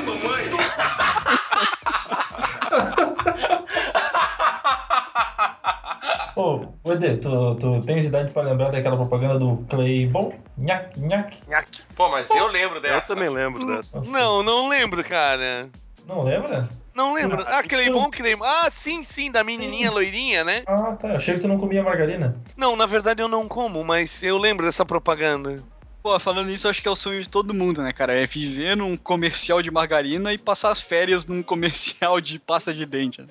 Ô, 6.36 6.66
ô, 6.84 6.92
ED, 6.92 7.18
tu, 7.18 7.54
tu 7.56 7.82
tens 7.82 8.06
idade 8.06 8.32
pra 8.32 8.42
lembrar 8.42 8.70
daquela 8.70 8.96
propaganda 8.96 9.38
do 9.38 9.56
Claybon? 9.68 10.32
Nhaque, 10.56 11.00
nhaque. 11.00 11.38
Nhaque. 11.48 11.82
Pô, 11.96 12.08
mas 12.08 12.28
eu 12.30 12.46
lembro 12.46 12.76
Eu 12.78 12.82
dessa. 12.82 13.14
também 13.14 13.28
lembro 13.28 13.66
dessa. 13.66 13.98
Nossa, 13.98 14.10
Não, 14.10 14.42
não 14.42 14.68
lembro, 14.68 15.02
cara. 15.04 15.68
Não 16.06 16.22
lembra? 16.22 16.68
Não 16.94 17.14
lembro. 17.14 17.44
Ah, 17.46 17.62
Cleibon, 17.62 18.10
Cleibon. 18.10 18.44
Ah, 18.44 18.68
sim, 18.74 19.02
sim, 19.02 19.30
da 19.30 19.44
menininha 19.44 19.90
loirinha, 19.90 20.42
né? 20.44 20.62
Ah, 20.66 20.96
tá. 21.00 21.08
Achei 21.16 21.34
que 21.34 21.40
tu 21.40 21.48
não 21.48 21.58
comia 21.58 21.82
margarina. 21.82 22.36
Não, 22.56 22.74
na 22.76 22.84
verdade 22.84 23.22
eu 23.22 23.28
não 23.28 23.46
como, 23.48 23.82
mas 23.84 24.22
eu 24.22 24.36
lembro 24.36 24.66
dessa 24.66 24.84
propaganda. 24.84 25.62
Pô, 26.02 26.18
falando 26.18 26.46
nisso, 26.46 26.66
acho 26.66 26.80
que 26.80 26.88
é 26.88 26.90
o 26.90 26.96
sonho 26.96 27.22
de 27.22 27.28
todo 27.28 27.52
mundo, 27.52 27.82
né, 27.82 27.92
cara? 27.92 28.14
É 28.14 28.26
viver 28.26 28.74
num 28.74 28.96
comercial 28.96 29.60
de 29.60 29.70
margarina 29.70 30.32
e 30.32 30.38
passar 30.38 30.70
as 30.72 30.80
férias 30.80 31.26
num 31.26 31.42
comercial 31.42 32.20
de 32.20 32.38
pasta 32.38 32.72
de 32.72 32.86
dente. 32.86 33.20
né? 33.20 33.28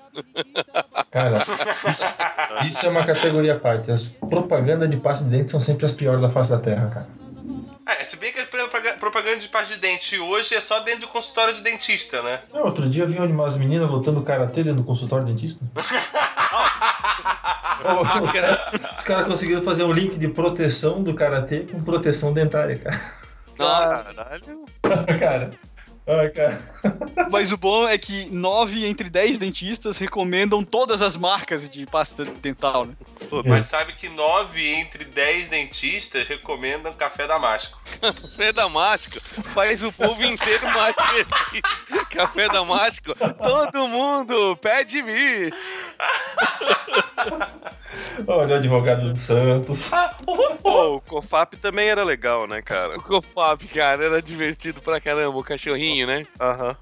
Cara, 1.09 1.37
isso, 1.89 2.05
isso 2.67 2.85
é 2.85 2.89
uma 2.89 3.03
categoria 3.05 3.55
à 3.55 3.59
parte. 3.59 3.91
As 3.91 4.03
propagandas 4.05 4.89
de 4.89 4.97
pasta 4.97 5.25
de 5.25 5.31
dente 5.31 5.49
são 5.49 5.59
sempre 5.59 5.85
as 5.85 5.93
piores 5.93 6.21
da 6.21 6.29
face 6.29 6.51
da 6.51 6.59
Terra, 6.59 6.89
cara. 6.93 7.07
É, 7.87 8.03
se 8.03 8.17
bem 8.17 8.31
que 8.31 8.38
propaganda 8.67 9.37
de 9.37 9.47
pasta 9.47 9.73
de 9.73 9.79
dente 9.79 10.17
hoje 10.19 10.55
é 10.55 10.61
só 10.61 10.79
dentro 10.79 11.01
do 11.01 11.07
consultório 11.07 11.53
de 11.53 11.61
dentista, 11.61 12.21
né? 12.21 12.41
Não, 12.53 12.63
outro 12.65 12.89
dia 12.89 13.03
eu 13.03 13.07
vi 13.07 13.17
umas 13.17 13.55
meninas 13.55 13.89
lutando 13.89 14.21
karatê 14.21 14.63
dentro 14.63 14.81
do 14.81 14.83
consultório 14.83 15.25
do 15.25 15.31
dentista. 15.31 15.65
Os 17.79 18.31
caras 18.31 19.03
cara 19.03 19.23
conseguiram 19.23 19.61
fazer 19.61 19.83
um 19.83 19.91
link 19.91 20.17
de 20.17 20.27
proteção 20.27 21.01
do 21.01 21.13
karatê 21.13 21.61
com 21.61 21.79
proteção 21.79 22.33
dentária, 22.33 22.77
cara. 22.77 22.99
Nossa, 23.57 24.05
Caralho. 24.13 24.65
cara. 25.19 25.51
Ai, 26.09 26.29
cara. 26.29 26.59
Mas 27.29 27.51
o 27.51 27.57
bom 27.57 27.87
é 27.87 27.95
que 27.95 28.25
9 28.31 28.83
entre 28.83 29.11
10 29.11 29.37
dentistas 29.37 29.99
recomendam 29.99 30.63
todas 30.63 31.03
as 31.03 31.15
marcas 31.15 31.69
de 31.69 31.85
pasta 31.85 32.25
dental, 32.25 32.87
né? 32.87 32.95
Mas 33.45 33.65
Isso. 33.65 33.77
sabe 33.77 33.93
que 33.93 34.09
9 34.09 34.67
entre 34.67 35.05
10 35.05 35.49
dentistas 35.49 36.27
recomendam 36.27 36.91
café 36.93 37.27
damasco. 37.27 37.79
café 38.01 38.51
damasco 38.51 39.21
faz 39.53 39.83
o 39.83 39.91
povo 39.91 40.23
inteiro 40.23 40.65
mais 40.73 40.95
feliz. 40.95 41.27
Café 42.09 42.49
damasco, 42.49 43.13
todo 43.15 43.87
mundo 43.87 44.57
pede 44.57 45.03
vir. 45.03 45.53
Olha 48.27 48.55
o 48.55 48.57
advogado 48.57 49.07
do 49.09 49.15
Santos. 49.15 49.89
Pô, 50.61 50.95
o 50.95 51.01
Cofap 51.01 51.55
também 51.57 51.89
era 51.89 52.03
legal, 52.03 52.47
né, 52.47 52.61
cara? 52.61 52.97
O 52.97 53.01
Cofap, 53.01 53.65
cara, 53.67 54.03
era 54.05 54.21
divertido 54.21 54.81
pra 54.81 54.99
caramba, 55.01 55.37
o 55.37 55.43
cachorrinho, 55.43 56.05
né? 56.07 56.25
Aham. 56.39 56.75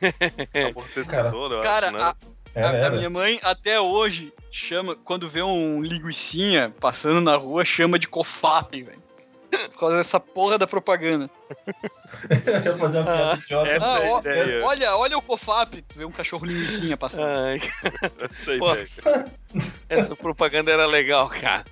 Amortecedor, 0.70 1.52
eu 1.52 1.60
Cara, 1.60 1.86
acho, 1.88 1.96
né? 1.96 2.02
a, 2.02 2.14
Era, 2.54 2.84
a- 2.84 2.86
a 2.88 2.90
minha 2.90 3.10
mãe 3.10 3.38
até 3.42 3.80
hoje 3.80 4.32
chama, 4.50 4.94
quando 4.94 5.28
vê 5.28 5.42
um 5.42 5.82
linguicinha 5.82 6.72
passando 6.80 7.20
na 7.20 7.36
rua, 7.36 7.64
chama 7.64 7.98
de 7.98 8.06
cofap, 8.08 8.82
velho. 8.82 9.02
Por 9.72 9.78
causa 9.80 9.96
dessa 9.96 10.20
porra 10.20 10.58
da 10.58 10.66
propaganda. 10.66 11.28
Eu 12.46 12.72
ia 12.72 12.76
fazer 12.78 12.98
uma 12.98 13.04
piada 13.06 13.40
idiota. 13.44 13.68
essa 13.70 13.98
é 13.98 14.08
a 14.08 14.12
ó, 14.12 14.18
ideia. 14.20 14.64
Olha, 14.64 14.96
olha 14.96 15.18
o 15.18 15.22
cofap, 15.22 15.82
tu 15.82 15.98
vê 15.98 16.04
um 16.04 16.10
cachorro 16.12 16.46
linguicinha 16.46 16.96
passando. 16.96 17.24
Ai, 17.26 17.60
Essa 18.30 18.52
é 18.54 18.58
Pô. 18.58 18.66
essa 19.88 20.16
propaganda 20.16 20.70
era 20.70 20.86
legal, 20.86 21.28
cara. 21.28 21.64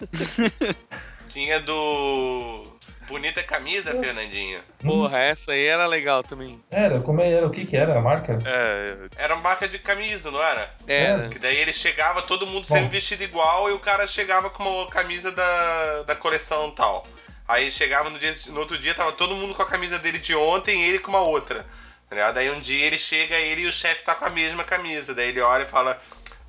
Tinha 1.28 1.60
do. 1.60 2.78
Bonita 3.08 3.42
camisa, 3.42 3.90
Fernandinho. 3.90 4.60
Porra, 4.84 5.18
essa 5.18 5.50
aí 5.50 5.66
era 5.66 5.84
legal 5.84 6.22
também. 6.22 6.62
Era, 6.70 7.00
como 7.00 7.20
era? 7.20 7.44
O 7.44 7.50
que 7.50 7.64
que 7.64 7.76
era 7.76 7.98
a 7.98 8.00
marca? 8.00 8.38
É, 8.46 8.96
Era 9.18 9.34
uma 9.34 9.42
marca 9.42 9.68
de 9.68 9.80
camisa, 9.80 10.30
não 10.30 10.40
era? 10.40 10.70
Era. 10.86 11.28
Que 11.28 11.36
daí 11.40 11.56
ele 11.56 11.72
chegava, 11.72 12.22
todo 12.22 12.46
mundo 12.46 12.68
Bom. 12.68 12.76
sempre 12.76 12.90
vestido 12.90 13.24
igual, 13.24 13.68
e 13.68 13.72
o 13.72 13.80
cara 13.80 14.06
chegava 14.06 14.48
com 14.48 14.62
uma 14.62 14.86
camisa 14.88 15.32
da, 15.32 16.02
da 16.04 16.14
coleção 16.14 16.70
tal. 16.70 17.04
Aí 17.50 17.68
chegava 17.68 18.08
no, 18.08 18.16
dia, 18.16 18.32
no 18.46 18.60
outro 18.60 18.78
dia, 18.78 18.94
tava 18.94 19.10
todo 19.10 19.34
mundo 19.34 19.56
com 19.56 19.62
a 19.62 19.66
camisa 19.66 19.98
dele 19.98 20.20
de 20.20 20.36
ontem 20.36 20.82
e 20.82 20.88
ele 20.88 21.00
com 21.00 21.10
uma 21.10 21.20
outra. 21.20 21.66
Tá? 22.08 22.30
Daí 22.30 22.48
um 22.48 22.60
dia 22.60 22.86
ele 22.86 22.96
chega, 22.96 23.34
ele 23.34 23.62
e 23.62 23.66
o 23.66 23.72
chefe 23.72 24.04
tá 24.04 24.14
com 24.14 24.24
a 24.24 24.30
mesma 24.30 24.62
camisa. 24.62 25.12
Daí 25.12 25.30
ele 25.30 25.40
olha 25.40 25.64
e 25.64 25.66
fala: 25.66 26.00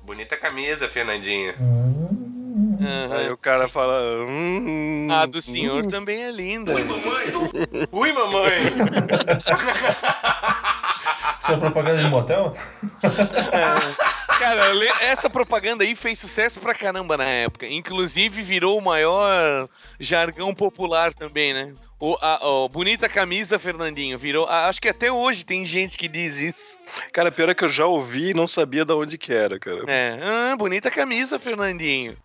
Bonita 0.04 0.36
camisa, 0.36 0.88
Fernandinho. 2.78 3.12
Aí 3.18 3.30
o 3.30 3.36
cara 3.36 3.68
fala. 3.68 4.24
Hum, 4.28 5.08
A 5.10 5.26
do 5.26 5.40
senhor 5.42 5.86
também 5.86 6.22
é 6.24 6.30
linda. 6.30 6.72
Ui, 7.92 8.12
mamãe! 8.12 8.58
Isso 11.42 11.52
é 11.52 11.56
propaganda 11.56 12.02
de 12.02 12.08
motel? 12.08 12.54
Cara, 14.38 14.72
le- 14.72 14.92
essa 15.00 15.28
propaganda 15.28 15.84
aí 15.84 15.94
fez 15.94 16.18
sucesso 16.18 16.60
pra 16.60 16.74
caramba 16.74 17.16
na 17.16 17.24
época. 17.24 17.66
Inclusive 17.66 18.42
virou 18.42 18.78
o 18.78 18.82
maior 18.82 19.68
jargão 19.98 20.54
popular 20.54 21.12
também, 21.12 21.52
né? 21.52 21.72
O, 22.00 22.16
a, 22.20 22.44
o 22.46 22.68
bonita 22.68 23.08
camisa, 23.08 23.58
Fernandinho, 23.58 24.18
virou. 24.18 24.46
a- 24.46 24.68
acho 24.68 24.80
que 24.80 24.88
até 24.88 25.10
hoje 25.12 25.44
tem 25.44 25.64
gente 25.66 25.96
que 25.96 26.08
diz 26.08 26.38
isso. 26.40 26.78
Cara, 27.12 27.30
pior 27.30 27.48
é 27.48 27.54
que 27.54 27.64
eu 27.64 27.68
já 27.68 27.86
ouvi 27.86 28.30
e 28.30 28.34
não 28.34 28.46
sabia 28.46 28.84
de 28.84 28.92
onde 28.92 29.16
que 29.18 29.32
era, 29.32 29.58
cara. 29.58 29.84
É, 29.86 30.18
ah, 30.22 30.56
bonita 30.56 30.90
camisa, 30.90 31.38
Fernandinho. 31.38 32.16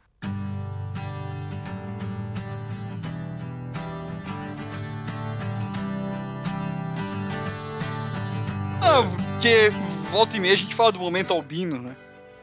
Porque 9.03 9.69
volta 10.11 10.37
e 10.37 10.39
meia 10.39 10.53
a 10.53 10.57
gente 10.57 10.75
fala 10.75 10.91
do 10.91 10.99
momento 10.99 11.33
albino, 11.33 11.79
né? 11.81 11.95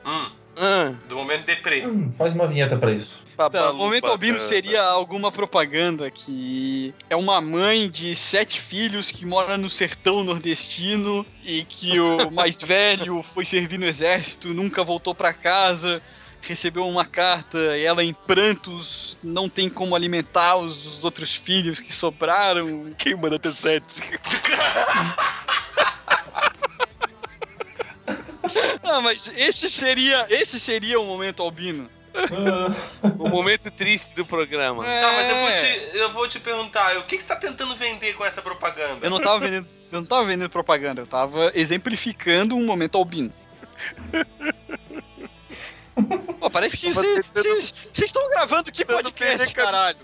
Hum, 0.06 0.26
Ah, 0.56 0.92
do 1.08 1.16
momento 1.16 1.44
deprê. 1.44 1.84
Hum, 1.86 2.12
faz 2.12 2.32
uma 2.32 2.46
vinheta 2.46 2.76
pra 2.76 2.92
isso. 2.92 3.22
Tá, 3.36 3.72
o 3.72 3.76
momento 3.76 4.06
albino 4.06 4.40
seria 4.40 4.80
alguma 4.82 5.32
propaganda 5.32 6.08
que 6.08 6.94
é 7.10 7.16
uma 7.16 7.40
mãe 7.40 7.90
de 7.90 8.14
sete 8.14 8.60
filhos 8.60 9.10
que 9.10 9.26
mora 9.26 9.58
no 9.58 9.68
sertão 9.68 10.22
nordestino 10.22 11.26
e 11.42 11.64
que 11.64 11.98
o 11.98 12.30
mais 12.30 12.62
velho 12.62 13.24
foi 13.24 13.44
servir 13.44 13.76
no 13.78 13.86
exército, 13.86 14.54
nunca 14.54 14.84
voltou 14.84 15.12
pra 15.16 15.32
casa, 15.32 16.00
recebeu 16.42 16.86
uma 16.86 17.04
carta 17.04 17.76
e 17.76 17.84
ela 17.84 18.04
em 18.04 18.12
prantos 18.14 19.18
não 19.24 19.48
tem 19.48 19.68
como 19.68 19.96
alimentar 19.96 20.54
os 20.54 21.02
outros 21.04 21.34
filhos 21.34 21.80
que 21.80 21.92
sobraram. 21.92 22.92
Quem 22.96 23.16
manda 23.16 23.36
ter 23.36 23.52
sete? 23.52 24.00
Ah, 28.82 29.00
mas 29.00 29.30
esse 29.36 29.68
seria, 29.70 30.26
esse 30.30 30.60
seria 30.60 31.00
o 31.00 31.04
momento 31.04 31.42
albino. 31.42 31.90
o 33.18 33.28
momento 33.28 33.70
triste 33.72 34.14
do 34.14 34.24
programa. 34.24 34.84
Tá, 34.84 35.12
mas 35.16 35.28
eu 35.30 35.36
vou, 35.36 35.48
É. 35.48 35.62
te, 35.62 35.96
eu 35.96 36.12
vou 36.12 36.28
te 36.28 36.38
perguntar: 36.38 36.96
o 36.98 37.02
que, 37.04 37.16
que 37.16 37.22
você 37.22 37.28
tá 37.28 37.36
tentando 37.36 37.74
vender 37.74 38.14
com 38.14 38.24
essa 38.24 38.40
propaganda? 38.40 39.04
Eu 39.04 39.10
não 39.10 39.20
tava 39.20 39.40
vendendo, 39.40 39.68
eu 39.90 40.00
não 40.00 40.06
tava 40.06 40.24
vendendo 40.24 40.48
propaganda, 40.50 41.00
eu 41.00 41.06
tava 41.06 41.50
exemplificando 41.54 42.54
um 42.54 42.64
momento 42.64 42.96
albino. 42.98 43.32
Pô, 46.40 46.50
parece 46.50 46.76
que 46.76 46.90
vocês 46.92 47.24
vocês 47.32 47.74
estão 48.10 48.28
gravando 48.30 48.70
que 48.70 48.84
podcast, 48.84 49.52
caralho? 49.52 49.98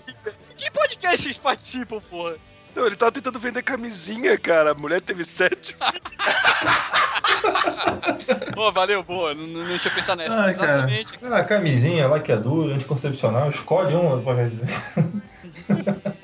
Que 0.57 0.71
podcast 0.71 1.23
vocês 1.23 1.37
participam, 1.37 1.99
porra? 2.09 2.35
Não, 2.75 2.85
ele 2.87 2.95
tava 2.95 3.11
tentando 3.11 3.37
vender 3.39 3.61
camisinha, 3.63 4.37
cara. 4.37 4.71
A 4.71 4.75
mulher 4.75 5.01
teve 5.01 5.23
sete. 5.25 5.75
Pô, 8.53 8.71
valeu, 8.71 9.03
boa, 9.03 9.33
não, 9.33 9.45
não, 9.47 9.77
tinha 9.77 9.93
pensado 9.93 10.21
nessa. 10.21 10.33
Ah, 10.45 10.53
cara. 10.53 10.73
Exatamente. 10.73 11.07
Ah, 11.31 11.43
camisinha, 11.43 12.07
laqueadura, 12.07 12.75
anticoncepcional, 12.75 13.49
escolhe 13.49 13.95
uma. 13.95 14.21
pra- 14.21 14.51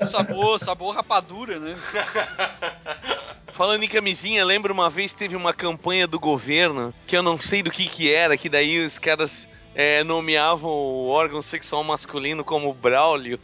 Sabor, 0.06 0.58
sabor 0.58 0.94
rapadura, 0.94 1.58
né? 1.58 1.76
Falando 3.52 3.82
em 3.82 3.88
camisinha, 3.88 4.44
lembro 4.44 4.72
uma 4.72 4.88
vez 4.88 5.12
teve 5.14 5.34
uma 5.36 5.52
campanha 5.52 6.06
do 6.06 6.18
governo 6.20 6.94
que 7.06 7.16
eu 7.16 7.22
não 7.22 7.38
sei 7.38 7.62
do 7.62 7.70
que 7.70 7.86
que 7.88 8.12
era, 8.12 8.36
que 8.36 8.48
daí 8.48 8.84
os 8.84 8.98
caras 8.98 9.48
é, 9.74 10.04
nomeavam 10.04 10.70
o 10.70 11.08
órgão 11.08 11.42
sexual 11.42 11.82
masculino 11.82 12.44
como 12.44 12.72
Braulio. 12.72 13.38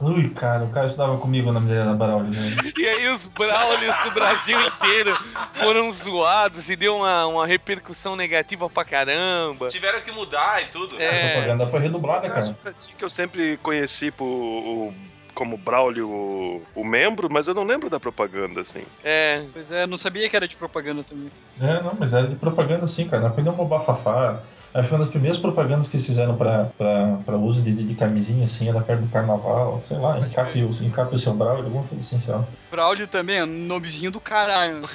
Ui, 0.00 0.28
cara, 0.30 0.64
o 0.64 0.70
cara 0.70 0.86
estudava 0.86 1.18
comigo 1.18 1.50
na 1.50 1.58
Mineira 1.58 1.84
da 1.86 1.92
Braulio, 1.92 2.30
né? 2.30 2.56
E 2.78 2.86
aí 2.86 3.08
os 3.08 3.26
Braulios 3.26 3.96
do 4.04 4.12
Brasil 4.12 4.56
inteiro 4.60 5.16
foram 5.54 5.90
zoados 5.90 6.70
e 6.70 6.76
deu 6.76 6.96
uma, 6.98 7.26
uma 7.26 7.46
repercussão 7.46 8.14
negativa 8.14 8.70
pra 8.70 8.84
caramba. 8.84 9.70
Tiveram 9.70 10.00
que 10.00 10.12
mudar 10.12 10.62
e 10.62 10.66
tudo. 10.66 10.94
A 10.96 11.02
É, 11.02 11.32
propaganda 11.32 11.66
foi 11.66 11.80
redublada, 11.80 12.30
cara. 12.30 12.54
que 12.96 13.04
eu 13.04 13.10
sempre 13.10 13.56
conheci 13.56 14.12
por, 14.12 14.94
como 15.34 15.56
Braulio 15.56 16.08
o, 16.08 16.62
o 16.76 16.86
membro, 16.86 17.28
mas 17.28 17.48
eu 17.48 17.54
não 17.54 17.64
lembro 17.64 17.90
da 17.90 17.98
propaganda, 17.98 18.60
assim. 18.60 18.84
é. 19.02 19.42
Pois 19.52 19.68
é, 19.72 19.84
não 19.84 19.98
sabia 19.98 20.28
que 20.28 20.36
era 20.36 20.46
de 20.46 20.54
propaganda 20.54 21.02
também. 21.02 21.30
É, 21.60 21.82
não, 21.82 21.96
mas 21.98 22.14
era 22.14 22.28
de 22.28 22.36
propaganda 22.36 22.86
sim, 22.86 23.08
cara. 23.08 23.30
Foi 23.30 23.42
um 23.42 23.64
bafafá. 23.64 24.42
Acho 24.74 24.82
que 24.82 24.88
foi 24.88 24.98
uma 24.98 25.04
das 25.04 25.08
primeiras 25.10 25.38
propagandas 25.38 25.88
que 25.88 25.96
eles 25.96 26.06
fizeram 26.06 26.36
pra 26.36 27.36
uso 27.36 27.62
de, 27.62 27.72
de 27.72 27.94
camisinha, 27.94 28.44
assim, 28.44 28.68
era 28.68 28.80
perto 28.80 29.00
do 29.02 29.08
carnaval, 29.08 29.82
sei 29.88 29.96
lá, 29.96 30.18
encape 30.20 30.62
o, 30.62 30.70
encape 30.84 31.14
o 31.14 31.18
seu 31.18 31.32
Braulio, 31.32 31.64
alguma 31.64 31.84
coisa 31.84 32.04
assim, 32.04 32.20
sei 32.20 32.34
lá. 32.34 32.44
Braulio 32.70 33.08
também 33.08 33.38
é 33.38 33.46
nomezinho 33.46 34.10
do 34.10 34.20
caralho. 34.20 34.82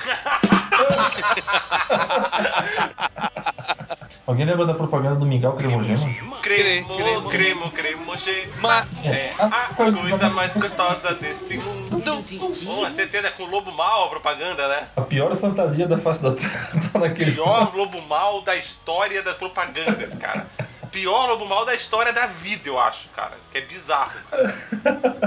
Alguém 4.25 4.45
lembra 4.45 4.65
da 4.65 4.73
propaganda 4.73 5.15
do 5.15 5.25
Miguel 5.25 5.51
Cremogema? 5.53 6.09
Cremo, 6.41 7.29
cremo, 7.29 7.71
cremogema. 7.71 8.87
É 9.03 9.33
Ah, 9.37 9.67
a 9.69 9.73
coisa 9.73 10.29
mais 10.29 10.53
gostosa 10.53 11.13
desse 11.15 11.57
mundo. 11.57 12.01
Com 12.39 12.91
certeza, 12.95 13.31
com 13.31 13.43
o 13.43 13.49
lobo 13.49 13.71
mal 13.71 14.05
a 14.05 14.09
propaganda, 14.09 14.67
né? 14.67 14.87
A 14.95 15.01
pior 15.01 15.35
fantasia 15.35 15.87
da 15.87 15.97
face 15.97 16.23
da 16.23 16.31
Terra 16.31 16.69
tá 16.93 16.99
naquele 16.99 17.31
Pior 17.31 17.75
lobo 17.75 18.01
mal 18.03 18.41
da 18.41 18.55
história 18.55 19.21
da 19.21 19.33
propaganda, 19.33 20.07
cara. 20.17 20.47
Pior 20.91 21.27
lobo 21.27 21.45
mal 21.45 21.65
da 21.65 21.73
história 21.73 22.13
da 22.13 22.27
vida, 22.27 22.69
eu 22.69 22.79
acho, 22.79 23.09
cara. 23.09 23.33
Que 23.51 23.57
é 23.57 23.61
bizarro, 23.61 24.13
cara. 24.29 24.53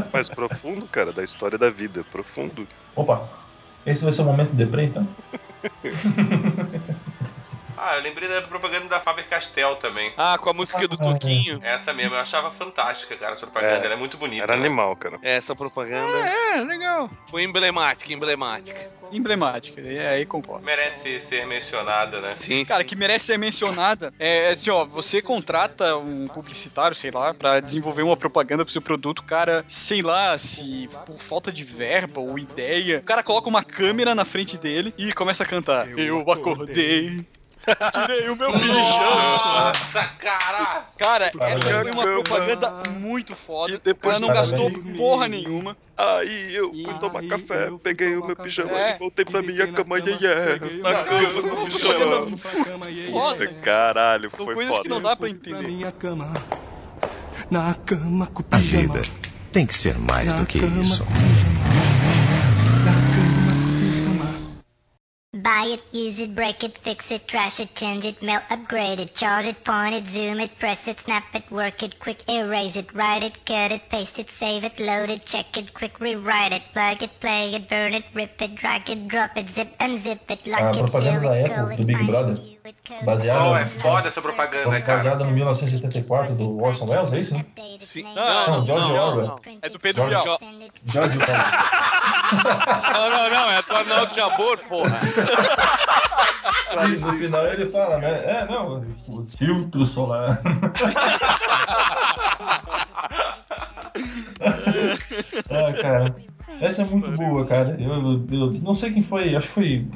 Mas 0.13 0.29
profundo, 0.29 0.87
cara, 0.87 1.13
da 1.13 1.25
história 1.25 1.59
da 1.59 1.69
vida. 1.69 2.05
Profundo. 2.05 2.67
Opa, 2.95 3.29
esse 3.85 4.05
vai 4.05 4.13
ser 4.13 4.23
o 4.23 4.25
momento 4.25 4.51
de 4.51 4.57
deprê, 4.57 4.85
então? 4.85 5.07
Ah, 7.89 7.95
eu 7.99 8.03
lembrei 8.03 8.29
da 8.29 8.43
propaganda 8.43 8.89
da 8.89 8.99
Faber-Castell 8.99 9.77
também. 9.77 10.13
Ah, 10.17 10.37
com 10.37 10.51
a 10.51 10.53
música 10.53 10.89
do 10.89 10.97
Toquinho. 10.97 11.61
Essa 11.63 11.93
mesmo, 11.93 12.17
eu 12.17 12.21
achava 12.21 12.51
fantástica, 12.51 13.15
cara, 13.15 13.35
essa 13.37 13.47
propaganda. 13.47 13.83
É, 13.83 13.85
Ela 13.85 13.95
é 13.95 13.97
muito 13.97 14.17
bonita. 14.19 14.43
Era 14.43 14.57
né? 14.57 14.67
animal, 14.67 14.97
cara. 14.97 15.17
Essa 15.23 15.55
propaganda 15.55 16.19
É, 16.19 16.61
legal. 16.63 17.09
foi 17.31 17.45
emblemática, 17.45 18.13
emblemática. 18.13 18.77
Emblemática, 19.13 19.81
é, 19.81 20.09
aí 20.09 20.27
concordo. 20.27 20.67
Merece 20.67 21.21
ser 21.21 21.47
mencionada, 21.47 22.21
né? 22.21 22.35
Sim, 22.35 22.65
Cara, 22.65 22.83
que 22.83 22.97
merece 22.97 23.27
ser 23.27 23.39
mencionada 23.39 24.13
é 24.19 24.51
assim, 24.51 24.69
ó, 24.71 24.85
você 24.85 25.23
contrata 25.23 25.97
um 25.97 26.27
publicitário, 26.27 26.97
sei 26.97 27.13
lá, 27.13 27.33
pra 27.33 27.61
desenvolver 27.61 28.03
uma 28.03 28.17
propaganda 28.17 28.65
pro 28.65 28.73
seu 28.73 28.83
produto, 28.83 29.23
cara, 29.23 29.65
sei 29.69 30.03
lá, 30.03 30.37
se 30.37 30.91
por 31.07 31.21
falta 31.21 31.53
de 31.53 31.63
verba 31.63 32.19
ou 32.19 32.37
ideia, 32.37 32.99
o 32.99 33.03
cara 33.05 33.23
coloca 33.23 33.49
uma 33.49 33.63
câmera 33.63 34.13
na 34.13 34.25
frente 34.25 34.59
dele 34.59 34.93
e 34.99 35.13
começa 35.13 35.45
a 35.45 35.47
cantar. 35.47 35.89
Eu 35.97 36.29
acordei. 36.29 37.25
Tirei 38.07 38.29
o 38.31 38.37
meu 38.37 38.53
pijama. 38.53 38.75
Nossa, 38.81 40.05
cara! 40.19 40.85
Cara, 40.99 41.31
Cara, 41.31 41.51
essa 41.51 41.83
foi 41.83 41.91
uma 41.91 42.03
propaganda 42.03 42.71
muito 42.99 43.35
foda. 43.35 43.73
E 43.75 43.79
depois 43.79 44.21
não 44.21 44.29
gastou 44.29 44.71
porra 44.97 45.29
nenhuma. 45.29 45.77
Aí 45.97 46.55
eu 46.55 46.73
fui 46.73 46.95
tomar 46.95 47.23
café, 47.27 47.71
peguei 47.83 48.17
o 48.17 48.25
meu 48.27 48.37
pijama 48.37 48.73
É. 48.79 48.95
e 48.95 48.99
voltei 48.99 49.25
pra 49.25 49.41
minha 49.43 49.67
cama, 49.73 49.99
e 49.99 50.27
é, 50.27 50.59
na 50.83 51.05
cama 51.05 51.43
com 51.43 51.63
o 51.63 51.65
pijama. 51.67 52.37
Foda. 53.11 53.47
Caralho, 53.63 54.31
foi 54.31 54.55
coisas 54.55 54.79
que 54.81 54.89
não 54.89 54.97
foda. 54.97 55.09
dá 55.09 55.17
pra 55.17 55.29
entender. 55.31 55.63
minha 55.63 55.91
cama, 55.91 56.35
na 57.51 57.75
cama 57.87 58.27
com 58.27 58.43
o 58.43 58.47
A 58.51 58.59
pijama. 58.59 58.83
vida 58.95 59.03
tem 59.53 59.67
que 59.67 59.75
ser 59.75 59.97
mais 59.99 60.35
na 60.35 60.41
do 60.41 60.47
que 60.47 60.61
cama 60.61 60.83
isso. 60.83 61.03
Buy 65.47 65.67
it, 65.75 65.95
use 65.95 66.19
it, 66.19 66.35
break 66.35 66.65
it, 66.65 66.77
fix 66.79 67.13
it, 67.13 67.29
trash 67.29 67.61
it, 67.61 67.73
change 67.77 68.05
it, 68.05 68.21
melt, 68.21 68.43
upgrade 68.51 68.99
it, 68.99 69.15
charge 69.15 69.47
it, 69.47 69.63
point 69.63 69.95
it, 69.95 70.09
zoom 70.09 70.41
it, 70.41 70.59
press 70.59 70.89
it, 70.89 70.99
snap 70.99 71.23
it, 71.35 71.49
work 71.53 71.85
it, 71.85 72.01
quick 72.01 72.29
erase 72.29 72.75
it, 72.75 72.93
write 72.93 73.23
it, 73.23 73.39
cut 73.47 73.71
it, 73.71 73.89
paste 73.89 74.19
it, 74.19 74.29
save 74.29 74.65
it, 74.65 74.81
load 74.81 75.09
it, 75.09 75.25
check 75.25 75.57
it, 75.57 75.73
quick 75.73 76.01
rewrite 76.01 76.53
it, 76.53 76.63
plug 76.73 77.01
it, 77.01 77.13
play 77.21 77.55
it, 77.55 77.69
burn 77.69 77.95
it, 77.95 78.05
rip 78.13 78.43
it, 78.43 78.57
drag 78.57 78.91
it, 78.91 79.07
drop 79.07 79.37
it, 79.37 79.49
zip, 79.49 79.69
unzip 79.79 80.29
it, 80.29 80.45
lock 80.49 80.77
it, 80.77 80.91
fill 80.91 81.23
it, 81.23 81.49
Apple, 81.49 81.69
it, 81.69 81.93
find 81.93 82.11
it, 82.11 82.56
view 82.73 83.05
Baseada, 83.05 83.45
Oh, 83.45 83.57
é 83.57 83.67
foda 83.67 84.09
essa 84.09 84.21
propaganda, 84.23 84.81
cara. 84.81 84.97
baseada 84.97 85.25
no 85.25 85.31
1984 85.33 86.35
do 86.37 86.63
Orson 86.63 86.87
Welles, 86.87 87.13
é 87.13 87.21
isso? 87.21 87.35
né? 87.35 87.45
Sim. 87.81 88.03
Não, 88.15 88.15
Não, 88.59 88.65
George 88.67 88.89
não, 88.93 89.09
Orwell. 89.09 89.27
não. 89.29 89.41
É 89.63 89.69
do 89.69 89.79
Pedro 89.79 90.09
George- 90.11 90.25
Bial. 90.25 90.39
George 90.87 91.19
Orwell. 91.19 91.37
Não, 92.27 93.11
não, 93.11 93.31
não, 93.31 93.51
é 93.53 93.63
do 93.63 93.77
Arnaldo 93.77 94.13
Jabor, 94.15 94.59
porra. 94.69 94.99
Sim, 96.71 97.07
no 97.07 97.13
final 97.19 97.47
ele 97.47 97.67
fala, 97.67 97.99
né? 97.99 98.11
É, 98.25 98.45
não, 98.47 98.85
o 99.07 99.23
filtro 99.39 99.87
solar. 99.87 100.41
ah, 105.51 105.73
cara, 105.81 106.15
essa 106.61 106.83
é 106.83 106.85
muito 106.85 107.17
boa, 107.17 107.47
cara. 107.47 107.77
Eu, 107.79 107.93
eu- 108.03 108.27
eu 108.31 108.53
não 108.63 108.75
sei 108.75 108.93
quem 108.93 109.03
foi, 109.05 109.35
acho 109.37 109.47
que 109.49 109.55
foi. 109.55 109.87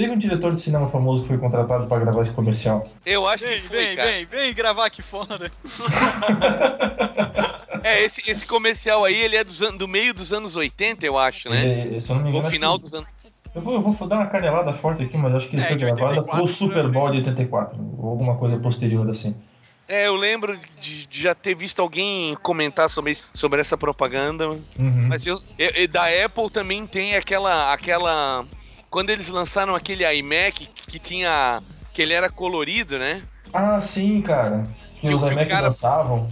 Teve 0.00 0.12
um 0.12 0.18
diretor 0.18 0.54
de 0.54 0.62
cinema 0.62 0.88
famoso 0.88 1.20
que 1.22 1.28
foi 1.28 1.36
contratado 1.36 1.86
pra 1.86 1.98
gravar 1.98 2.22
esse 2.22 2.32
comercial. 2.32 2.88
Eu 3.04 3.26
acho 3.26 3.46
Vem, 3.46 3.60
que 3.60 3.68
foi, 3.68 3.76
vem, 3.76 3.96
cara. 3.96 4.10
vem, 4.10 4.24
vem 4.24 4.54
gravar 4.54 4.86
aqui 4.86 5.02
fora. 5.02 5.52
É, 7.82 8.04
esse, 8.04 8.22
esse 8.30 8.44
comercial 8.46 9.04
aí, 9.06 9.16
ele 9.16 9.36
é 9.36 9.42
dos 9.44 9.62
an- 9.62 9.74
do 9.74 9.88
meio 9.88 10.12
dos 10.12 10.32
anos 10.34 10.54
80, 10.54 11.06
eu 11.06 11.16
acho, 11.16 11.48
né? 11.48 11.80
Ele- 11.86 11.98
se 12.00 12.10
eu 12.10 12.16
não 12.16 12.22
me 12.24 12.28
engano, 12.28 12.44
No 12.44 12.50
final 12.50 12.74
que- 12.76 12.82
dos 12.82 12.92
anos... 12.94 13.08
Eu 13.54 13.62
vou, 13.62 13.74
eu 13.74 13.80
vou 13.80 14.06
dar 14.08 14.16
uma 14.16 14.26
canelada 14.26 14.70
forte 14.74 15.02
aqui, 15.02 15.16
mas 15.16 15.34
acho 15.34 15.48
que 15.48 15.56
ele 15.56 15.62
É, 15.62 15.68
foi 15.68 15.76
gravado 15.78 16.02
84, 16.04 16.36
pro 16.38 16.46
Super 16.46 16.88
Bowl 16.88 17.10
de 17.10 17.16
84, 17.18 17.78
ou 17.98 18.10
alguma 18.10 18.36
coisa 18.36 18.56
posterior 18.58 19.08
assim. 19.10 19.34
É, 19.88 20.06
eu 20.08 20.14
lembro 20.14 20.56
de, 20.78 21.06
de 21.06 21.22
já 21.22 21.34
ter 21.34 21.54
visto 21.56 21.80
alguém 21.80 22.36
comentar 22.42 22.88
sobre, 22.90 23.12
isso- 23.12 23.24
sobre 23.32 23.60
essa 23.60 23.76
propaganda. 23.78 24.48
Uhum. 24.50 25.06
Mas 25.08 25.26
eu- 25.26 25.40
eu- 25.58 25.88
da 25.88 26.02
Apple 26.24 26.50
também 26.50 26.86
tem 26.86 27.16
aquela, 27.16 27.72
aquela... 27.72 28.44
Quando 28.90 29.10
eles 29.10 29.28
lançaram 29.28 29.74
aquele 29.74 30.04
iMac 30.18 30.66
que 30.86 30.98
tinha... 30.98 31.62
Que 31.92 32.02
ele 32.02 32.12
era 32.12 32.28
colorido, 32.30 32.98
né? 32.98 33.22
Ah, 33.52 33.80
sim, 33.80 34.20
cara. 34.22 34.64
Que, 35.00 35.08
Que 35.08 35.14
os 35.14 35.22
iMac 35.22 35.48
cara- 35.50 35.66
lançavam. 35.66 36.28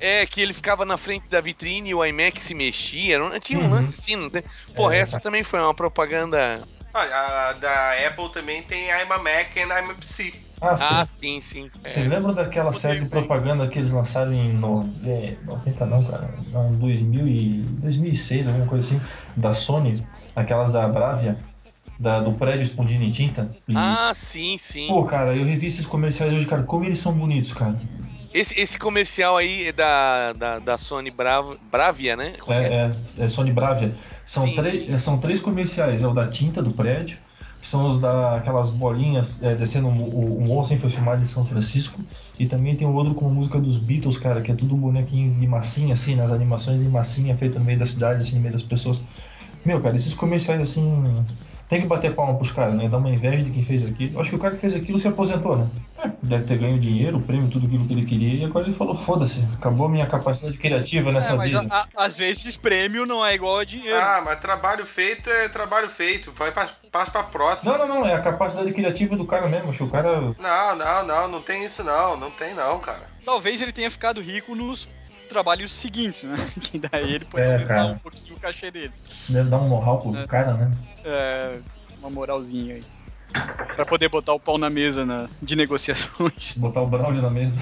É, 0.00 0.26
que 0.26 0.40
ele 0.40 0.52
ficava 0.52 0.84
na 0.84 0.96
frente 0.96 1.28
da 1.28 1.40
vitrine 1.40 1.90
e 1.90 1.94
o 1.94 2.04
iMac 2.04 2.40
se 2.42 2.54
mexia. 2.54 3.14
Era 3.14 3.24
um- 3.24 3.38
Tinha 3.38 3.58
um 3.58 3.64
Uhum. 3.64 3.70
lance 3.70 3.94
assim, 3.98 4.16
não 4.16 4.28
tem? 4.28 4.42
Porra, 4.74 4.96
É, 4.96 4.98
essa 5.00 5.20
também 5.20 5.42
foi 5.44 5.60
uma 5.60 5.72
propaganda... 5.74 6.60
Ah, 6.94 7.48
a 7.48 7.52
da 7.54 7.92
Apple 8.06 8.28
também 8.34 8.62
tem 8.62 8.88
I'm 8.88 9.10
a 9.10 9.18
Mac 9.18 9.56
and 9.56 9.68
I'm 9.72 9.90
a 9.90 9.94
PC. 9.94 10.34
Ah, 10.60 10.76
sim. 10.76 10.84
Ah, 10.90 11.06
sim, 11.06 11.40
sim. 11.40 11.68
É. 11.84 11.90
Vocês 11.90 12.06
lembram 12.06 12.34
daquela 12.34 12.72
série 12.74 13.00
de 13.00 13.08
propaganda 13.08 13.66
que 13.66 13.78
eles 13.78 13.90
lançaram 13.90 14.32
em 14.32 14.52
no... 14.52 14.82
é, 15.06 15.34
90 15.44 15.86
não, 15.86 16.04
cara, 16.04 16.34
não, 16.52 16.72
2000 16.74 17.26
e 17.26 17.62
2006, 17.80 18.46
alguma 18.46 18.66
coisa 18.66 18.86
assim, 18.86 19.00
da 19.36 19.52
Sony, 19.54 20.06
aquelas 20.36 20.70
da 20.72 20.86
Bravia, 20.86 21.36
da, 22.02 22.20
do 22.20 22.32
prédio 22.32 22.64
explodindo 22.64 23.04
em 23.04 23.12
tinta. 23.12 23.48
E, 23.68 23.74
Ah, 23.76 24.12
sim, 24.14 24.58
sim. 24.58 24.86
Pô, 24.88 25.04
cara, 25.04 25.36
eu 25.36 25.44
revi 25.44 25.66
esses 25.66 25.86
comerciais 25.86 26.32
hoje, 26.34 26.46
cara, 26.46 26.64
como 26.64 26.84
eles 26.84 26.98
são 26.98 27.12
bonitos, 27.12 27.52
cara. 27.52 27.74
Esse, 28.34 28.58
esse 28.58 28.78
comercial 28.78 29.36
aí 29.36 29.68
é 29.68 29.72
da, 29.72 30.32
da, 30.32 30.58
da 30.58 30.78
Sony 30.78 31.10
Brava, 31.10 31.56
Bravia, 31.70 32.16
né? 32.16 32.34
É 32.48 32.52
É, 32.54 32.74
é, 33.18 33.24
é 33.24 33.28
Sony 33.28 33.52
Bravia. 33.52 33.94
São, 34.26 34.46
Sim, 34.46 34.54
três, 34.56 34.86
sim. 34.86 34.98
são 34.98 35.18
três 35.18 35.40
comerciais, 35.40 36.02
é 36.02 36.06
o 36.06 36.14
da 36.14 36.26
tinta 36.26 36.62
do 36.62 36.72
prédio, 36.72 37.18
são 37.60 37.90
os 37.90 38.00
da 38.00 38.36
aquelas 38.36 38.70
bolinhas 38.70 39.38
é, 39.42 39.54
descendo 39.54 39.88
o, 39.88 39.90
o, 39.92 40.38
o 40.38 40.40
morro, 40.40 40.64
foi 40.64 40.90
filmado 40.90 41.22
em 41.22 41.26
São 41.26 41.44
Francisco, 41.46 42.00
e 42.38 42.46
também 42.46 42.74
tem 42.74 42.86
o 42.88 42.92
outro 42.94 43.14
com 43.14 43.28
música 43.28 43.60
dos 43.60 43.78
Beatles, 43.78 44.16
cara, 44.16 44.40
que 44.40 44.50
é 44.50 44.54
tudo 44.54 44.74
um 44.74 44.78
bonequinho 44.78 45.38
de 45.38 45.46
massinha, 45.46 45.92
assim, 45.92 46.16
nas 46.16 46.32
animações 46.32 46.80
em 46.80 46.88
massinha, 46.88 47.36
feito 47.36 47.58
no 47.58 47.64
meio 47.64 47.78
da 47.78 47.86
cidade, 47.86 48.20
assim, 48.20 48.36
no 48.36 48.40
meio 48.40 48.52
das 48.52 48.62
pessoas. 48.62 49.00
Meu, 49.64 49.80
cara, 49.80 49.94
esses 49.94 50.14
comerciais, 50.14 50.60
assim, 50.62 51.24
tem 51.72 51.80
que 51.80 51.86
bater 51.86 52.14
palma 52.14 52.34
pros 52.34 52.52
caras, 52.52 52.74
né? 52.74 52.86
Dar 52.86 52.98
uma 52.98 53.08
inveja 53.08 53.42
de 53.42 53.50
quem 53.50 53.64
fez 53.64 53.82
aquilo. 53.82 54.20
Acho 54.20 54.28
que 54.28 54.36
o 54.36 54.38
cara 54.38 54.54
que 54.54 54.60
fez 54.60 54.76
aquilo 54.76 55.00
se 55.00 55.08
aposentou, 55.08 55.56
né? 55.56 55.66
É, 56.04 56.10
deve 56.22 56.44
ter 56.44 56.58
ganho 56.58 56.78
dinheiro, 56.78 57.18
prêmio, 57.20 57.48
tudo 57.50 57.64
aquilo 57.66 57.86
que 57.86 57.94
ele 57.94 58.04
queria, 58.04 58.42
e 58.42 58.44
agora 58.44 58.66
ele 58.66 58.74
falou, 58.76 58.94
foda-se, 58.98 59.42
acabou 59.54 59.86
a 59.86 59.88
minha 59.88 60.04
capacidade 60.06 60.58
criativa 60.58 61.10
nessa 61.10 61.32
É, 61.32 61.36
mas 61.36 61.50
vida. 61.52 61.66
a- 61.70 61.86
a- 61.96 62.04
às 62.04 62.18
vezes 62.18 62.56
prêmio 62.58 63.06
não 63.06 63.24
é 63.24 63.34
igual 63.34 63.58
a 63.58 63.64
dinheiro. 63.64 63.98
Ah, 63.98 64.20
mas 64.22 64.38
trabalho 64.38 64.84
feito 64.84 65.30
é 65.30 65.48
trabalho 65.48 65.88
feito. 65.88 66.30
Vai 66.32 66.52
pra, 66.52 66.68
passa 66.90 67.10
pra 67.10 67.22
próxima. 67.22 67.78
Não, 67.78 67.88
não, 67.88 68.00
não, 68.00 68.06
é 68.06 68.14
a 68.16 68.20
capacidade 68.22 68.70
criativa 68.74 69.16
do 69.16 69.24
cara 69.24 69.48
mesmo. 69.48 69.70
Acho 69.70 69.78
que 69.78 69.84
o 69.84 69.88
cara. 69.88 70.20
Não, 70.38 70.76
não, 70.76 71.06
não, 71.06 71.28
não 71.28 71.40
tem 71.40 71.64
isso 71.64 71.82
não. 71.82 72.18
Não 72.18 72.30
tem 72.30 72.54
não, 72.54 72.78
cara. 72.80 73.10
Talvez 73.24 73.62
ele 73.62 73.72
tenha 73.72 73.90
ficado 73.90 74.20
rico 74.20 74.54
nos 74.54 74.86
trabalhos 75.32 75.72
seguintes, 75.72 76.24
né? 76.24 76.48
Que 76.60 76.78
daí 76.78 77.14
ele 77.14 77.24
pode 77.24 77.42
É, 77.42 77.54
aumentar 77.54 77.86
um 77.86 77.98
pouquinho 77.98 78.36
o 78.36 78.40
cachê 78.40 78.70
dele. 78.70 78.92
Deve 79.28 79.48
dar 79.50 79.58
um 79.58 79.68
know-how 79.68 80.00
pro 80.00 80.16
É. 80.18 80.26
cara, 80.26 80.54
né? 80.54 80.70
É, 81.04 81.58
uma 81.98 82.10
moralzinha 82.10 82.74
aí. 82.76 82.84
Pra 83.74 83.86
poder 83.86 84.10
botar 84.10 84.34
o 84.34 84.38
pau 84.40 84.58
na 84.58 84.68
mesa 84.68 85.06
na, 85.06 85.26
de 85.40 85.56
negociações. 85.56 86.52
Botar 86.60 86.82
o 86.82 86.86
Braulio 86.86 87.22
na 87.22 87.30
mesa. 87.30 87.58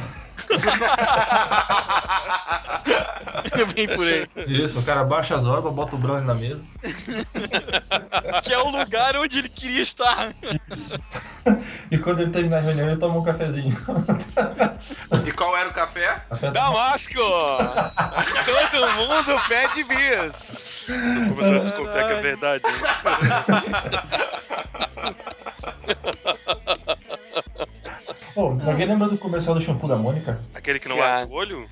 Bem 3.75 3.87
por 3.87 4.05
aí. 4.05 4.27
Isso, 4.49 4.81
o 4.81 4.83
cara 4.83 5.05
baixa 5.05 5.37
as 5.37 5.47
orbas, 5.47 5.73
bota 5.73 5.95
o 5.95 5.99
Braulio 5.99 6.25
na 6.25 6.35
mesa. 6.35 6.61
Que 8.43 8.53
é 8.53 8.59
o 8.59 8.68
lugar 8.71 9.16
onde 9.16 9.39
ele 9.39 9.49
queria 9.49 9.83
estar. 9.83 10.33
E 11.91 11.99
quando 11.99 12.20
ele 12.20 12.30
terminar 12.30 12.59
a 12.59 12.61
reunião, 12.61 12.88
ele 12.88 13.01
toma 13.01 13.18
um 13.18 13.22
cafezinho. 13.22 13.76
E 15.26 15.32
qual 15.32 15.57
era 15.57 15.68
o 15.68 15.72
café? 15.72 16.22
Café 16.28 16.51
Damasco! 16.51 17.14
Todo 18.45 18.93
mundo 18.95 19.41
pede 19.49 19.84
bis. 19.84 20.86
Tô 20.86 21.34
começando 21.34 21.57
a 21.57 21.64
desconfiar 21.64 22.07
que 22.07 22.12
é 22.12 22.20
verdade. 22.20 22.64
Pô, 28.34 28.55
alguém 28.64 28.86
lembra 28.86 29.09
do 29.09 29.18
comercial 29.18 29.55
do 29.55 29.61
shampoo 29.61 29.88
da 29.88 29.97
Mônica? 29.97 30.41
Aquele 30.55 30.78
que 30.78 30.88
não 30.88 30.97
Cara. 30.97 31.22
abre 31.22 31.34
o 31.34 31.36
olho? 31.36 31.66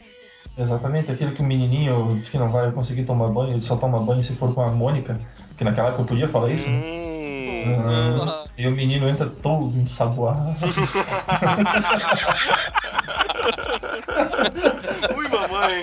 Exatamente, 0.57 1.13
aquele 1.13 1.33
que 1.33 1.41
o 1.41 1.45
menininho 1.45 2.17
disse 2.17 2.31
que 2.31 2.39
não 2.39 2.51
vai 2.51 2.71
conseguir 2.73 3.05
tomar 3.07 3.29
banho, 3.29 3.53
ele 3.53 3.63
só 3.63 3.77
toma 3.77 4.01
banho 4.01 4.23
se 4.23 4.35
for 4.35 4.53
com 4.53 4.61
a 4.61 4.69
Mônica. 4.69 5.21
Que 5.57 5.65
naquela 5.65 5.89
época 5.89 6.03
eu 6.03 6.07
podia 6.07 6.29
falar 6.29 6.51
isso, 6.51 6.69
né? 6.69 6.81
Hum, 7.49 8.29
Ah, 8.29 8.45
e 8.57 8.67
o 8.67 8.71
menino 8.71 9.09
entra 9.09 9.27
todo 9.27 9.77
ensaboado. 9.79 10.55
Ui, 15.17 15.29
mamãe. 15.29 15.83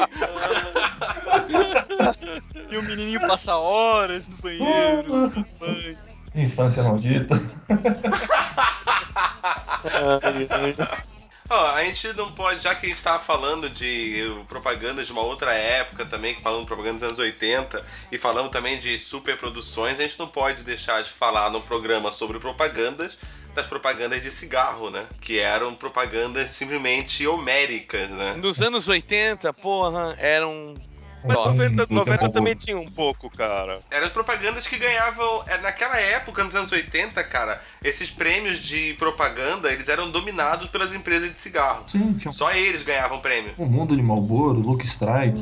E 2.69 2.77
o 2.77 2.83
menininho 2.83 3.19
passa 3.27 3.55
horas 3.55 4.27
no 4.27 4.37
banheiro. 4.37 5.45
Infância 6.35 6.83
maldita. 6.83 7.39
Ó, 11.49 11.67
a 11.67 11.83
gente 11.83 12.11
não 12.13 12.31
pode, 12.31 12.61
já 12.61 12.73
que 12.73 12.87
a 12.87 12.89
gente 12.89 13.03
tava 13.03 13.23
falando 13.23 13.69
de 13.69 14.23
propagandas 14.47 15.05
de 15.05 15.11
uma 15.11 15.21
outra 15.21 15.53
época 15.53 16.05
também, 16.05 16.39
falando 16.41 16.65
propaganda 16.65 16.99
dos 16.99 17.03
anos 17.03 17.19
80, 17.19 17.85
e 18.11 18.17
falando 18.17 18.49
também 18.49 18.79
de 18.79 18.97
superproduções, 18.97 19.99
a 19.99 20.03
gente 20.03 20.17
não 20.17 20.27
pode 20.27 20.63
deixar 20.63 21.03
de 21.03 21.11
falar 21.11 21.51
no 21.51 21.61
programa 21.61 22.11
sobre 22.11 22.39
propagandas 22.39 23.17
das 23.53 23.65
propagandas 23.67 24.21
de 24.21 24.29
cigarro, 24.31 24.89
né? 24.89 25.07
Que 25.21 25.39
eram 25.39 25.73
propagandas 25.73 26.49
simplesmente 26.49 27.25
homéricas, 27.25 28.09
né? 28.09 28.33
Nos 28.33 28.61
anos 28.61 28.87
80, 28.87 29.53
porra, 29.53 30.15
eram. 30.19 30.73
Mas 31.27 31.37
Ó, 31.39 31.45
90, 31.49 31.75
Muito 31.75 31.93
90 31.93 32.17
pouco. 32.19 32.33
também 32.33 32.55
tinha 32.55 32.77
um 32.77 32.87
pouco, 32.87 33.29
cara. 33.29 33.79
Eram 33.91 34.09
propagandas 34.09 34.67
que 34.67 34.77
ganhavam. 34.77 35.43
é, 35.47 35.57
Naquela 35.59 35.99
época, 35.99 36.43
nos 36.43 36.55
anos 36.55 36.71
80, 36.71 37.23
cara, 37.23 37.61
esses 37.83 38.09
prêmios 38.09 38.59
de 38.59 38.93
propaganda, 38.99 39.71
eles 39.71 39.89
eram 39.89 40.09
dominados 40.11 40.67
pelas 40.69 40.93
empresas 40.93 41.31
de 41.31 41.37
cigarro. 41.39 41.83
Sim, 41.87 42.13
tinha 42.13 42.31
Só 42.31 42.51
eles 42.51 42.83
ganhavam 42.83 43.19
prêmio. 43.19 43.53
o 43.57 43.65
mundo 43.65 43.95
de 43.95 44.01
Malboro, 44.01 44.59
Luke 44.59 44.85
Strike. 44.85 45.41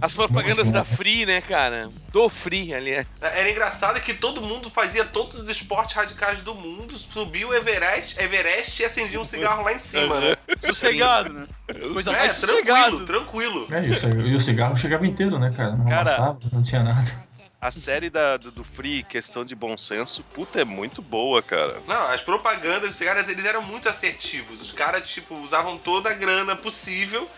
As 0.00 0.12
propagandas 0.12 0.70
da 0.70 0.84
Free, 0.84 1.24
né, 1.26 1.40
cara? 1.40 1.90
Do 2.12 2.28
Free, 2.28 2.74
aliás. 2.74 3.06
Era 3.20 3.50
engraçado 3.50 4.00
que 4.00 4.14
todo 4.14 4.40
mundo 4.42 4.68
fazia 4.70 5.04
todos 5.04 5.40
os 5.40 5.48
esportes 5.48 5.94
radicais 5.96 6.42
do 6.42 6.54
mundo, 6.54 6.96
subia 6.96 7.46
o 7.46 7.54
Everest, 7.54 8.18
Everest 8.20 8.82
e 8.82 8.84
acendia 8.84 9.20
um 9.20 9.24
cigarro 9.24 9.62
lá 9.64 9.72
em 9.72 9.78
cima, 9.78 10.20
né? 10.20 10.36
Sossegado, 10.60 11.32
né? 11.32 11.46
Coisa 11.92 12.12
É, 12.12 12.16
mais 12.18 12.38
tranquilo, 12.38 13.06
tranquilo. 13.06 13.68
É 13.72 13.84
isso, 13.86 14.06
e 14.08 14.34
o 14.34 14.40
cigarro 14.40 14.76
chegava 14.76 15.06
inteiro, 15.06 15.38
né, 15.38 15.52
cara? 15.56 15.76
Não 15.76 15.84
Cara- 15.86 16.14
amassava, 16.14 16.38
não 16.52 16.62
tinha 16.62 16.82
nada. 16.82 17.26
A 17.60 17.70
série 17.70 18.08
da, 18.10 18.36
do, 18.36 18.50
do 18.52 18.62
Free, 18.62 19.02
questão 19.02 19.44
de 19.44 19.54
bom 19.56 19.76
senso, 19.76 20.22
puta, 20.34 20.60
é 20.60 20.64
muito 20.64 21.02
boa, 21.02 21.42
cara. 21.42 21.80
Não, 21.88 22.06
as 22.08 22.20
propagandas 22.20 22.90
dos 22.90 22.98
caras, 23.00 23.28
eles 23.28 23.44
eram 23.44 23.62
muito 23.62 23.88
assertivos. 23.88 24.60
Os 24.60 24.70
caras, 24.72 25.08
tipo, 25.08 25.34
usavam 25.36 25.76
toda 25.78 26.10
a 26.10 26.14
grana 26.14 26.54
possível 26.54 27.28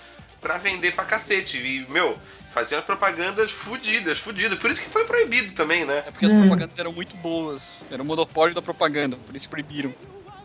pra 0.40 0.58
vender 0.58 0.94
pra 0.94 1.04
cacete. 1.06 1.56
E, 1.56 1.86
meu, 1.90 2.18
faziam 2.52 2.82
propagandas 2.82 3.50
fudidas, 3.50 4.18
fudidas. 4.18 4.58
Por 4.58 4.70
isso 4.70 4.82
que 4.82 4.90
foi 4.90 5.04
proibido 5.04 5.54
também, 5.54 5.84
né? 5.86 6.02
É 6.06 6.10
porque 6.10 6.26
as 6.26 6.32
propagandas 6.32 6.78
eram 6.78 6.92
muito 6.92 7.16
boas. 7.16 7.66
Era 7.90 8.02
o 8.02 8.04
monopólio 8.04 8.54
da 8.54 8.60
propaganda, 8.60 9.16
por 9.16 9.34
isso 9.34 9.48
proibiram. 9.48 9.94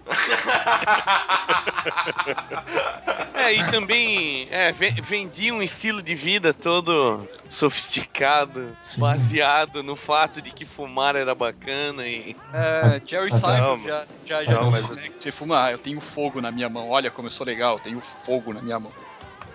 É, 3.36 3.54
e 3.54 3.72
também 3.72 4.47
é, 4.51 4.72
ve- 4.72 4.91
vendia 5.01 5.54
um 5.54 5.62
estilo 5.62 6.01
de 6.01 6.16
vida 6.16 6.54
todo 6.54 7.28
sofisticado, 7.49 8.76
baseado 8.97 9.84
no 9.84 9.95
fato 9.95 10.41
de 10.41 10.51
que 10.51 10.66
fumar 10.66 11.16
era 11.16 11.36
bacana 11.36 12.08
e. 12.08 12.36
É, 12.54 13.01
Jerry 13.06 13.32
Seinfeld 13.32 13.86
já, 13.86 14.06
já, 14.26 14.43
já 14.45 14.62
não, 14.62 14.72
disse, 14.72 14.88
mas- 14.89 14.97
né, 14.97 15.04
que 15.10 15.24
você 15.24 15.32
fuma, 15.32 15.66
ah, 15.66 15.72
eu 15.72 15.78
tenho 15.78 15.99
fogo 15.99 16.39
na 16.39 16.51
minha 16.51 16.70
mão, 16.70 16.89
olha 16.89 17.12
como 17.12 17.28
eu 17.28 17.32
sou 17.32 17.45
legal, 17.45 17.76
eu 17.78 17.80
tenho 17.80 18.01
fogo 18.26 18.54
na 18.54 18.62
minha 18.62 18.80
mão. 18.80 18.91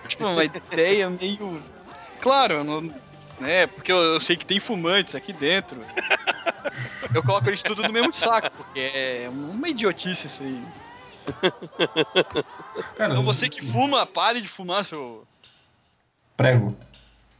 Tipo, 0.07 0.25
uma 0.27 0.43
ideia 0.43 1.09
meio... 1.09 1.61
Claro, 2.21 2.55
eu 2.55 2.63
não... 2.63 2.93
né, 3.39 3.67
porque 3.67 3.91
eu, 3.91 3.97
eu 3.97 4.19
sei 4.19 4.35
que 4.35 4.45
tem 4.45 4.59
fumantes 4.59 5.15
aqui 5.15 5.33
dentro. 5.33 5.81
Eu 7.13 7.23
coloco 7.23 7.49
eles 7.49 7.61
tudo 7.63 7.81
no 7.81 7.91
mesmo 7.91 8.13
saco, 8.13 8.51
porque 8.51 8.79
é 8.79 9.27
uma 9.29 9.67
idiotice 9.67 10.27
isso 10.27 10.43
aí. 10.43 10.63
Cara, 12.95 13.13
então 13.13 13.23
você 13.23 13.49
que 13.49 13.63
fuma, 13.65 14.05
pare 14.05 14.41
de 14.41 14.47
fumar, 14.47 14.85
seu 14.85 15.25
Prego. 16.37 16.75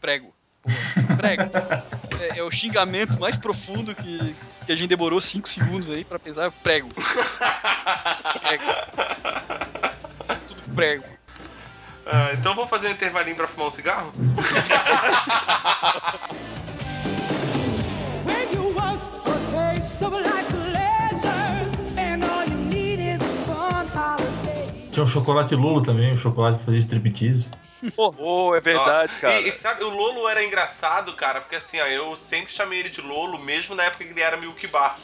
prego. 0.01 0.33
Prego. 1.17 1.43
É, 2.19 2.39
é 2.39 2.43
o 2.43 2.51
xingamento 2.51 3.19
mais 3.19 3.37
profundo 3.37 3.95
que, 3.95 4.35
que 4.65 4.71
a 4.71 4.75
gente 4.75 4.89
demorou 4.89 5.21
5 5.21 5.47
segundos 5.47 5.89
aí 5.89 6.03
pra 6.03 6.19
pensar. 6.19 6.51
Prego. 6.51 6.89
Prego. 8.41 8.63
Tudo 10.47 10.75
prego. 10.75 11.18
Ah, 12.12 12.32
então 12.34 12.55
vamos 12.55 12.72
fazer 12.72 12.88
um 12.88 12.91
intervalinho 12.91 13.36
pra 13.36 13.47
fumar 13.47 13.68
um 13.68 13.72
cigarro? 13.72 14.12
Tinha 24.91 25.03
um 25.03 25.07
chocolate 25.07 25.55
Lolo 25.55 25.82
também, 25.82 26.12
um 26.12 26.18
chocolate 26.18 26.60
que 26.60 26.66
fazia 26.66 26.80
striptease. 26.80 27.49
Oh, 27.95 28.53
é 28.53 28.60
verdade, 28.60 29.14
Nossa. 29.14 29.22
cara. 29.22 29.39
E, 29.39 29.47
e 29.47 29.51
sabe, 29.53 29.84
o 29.84 29.89
Lolo 29.89 30.28
era 30.28 30.43
engraçado, 30.43 31.14
cara, 31.14 31.39
porque 31.39 31.55
assim, 31.55 31.80
ó, 31.80 31.86
eu 31.86 32.14
sempre 32.18 32.51
chamei 32.51 32.80
ele 32.80 32.89
de 32.89 32.99
Lolo, 32.99 33.39
mesmo 33.39 33.76
na 33.76 33.84
época 33.84 34.03
que 34.03 34.12
ele 34.12 34.20
era 34.20 34.36
Milk 34.36 34.68
Bar. 34.68 34.97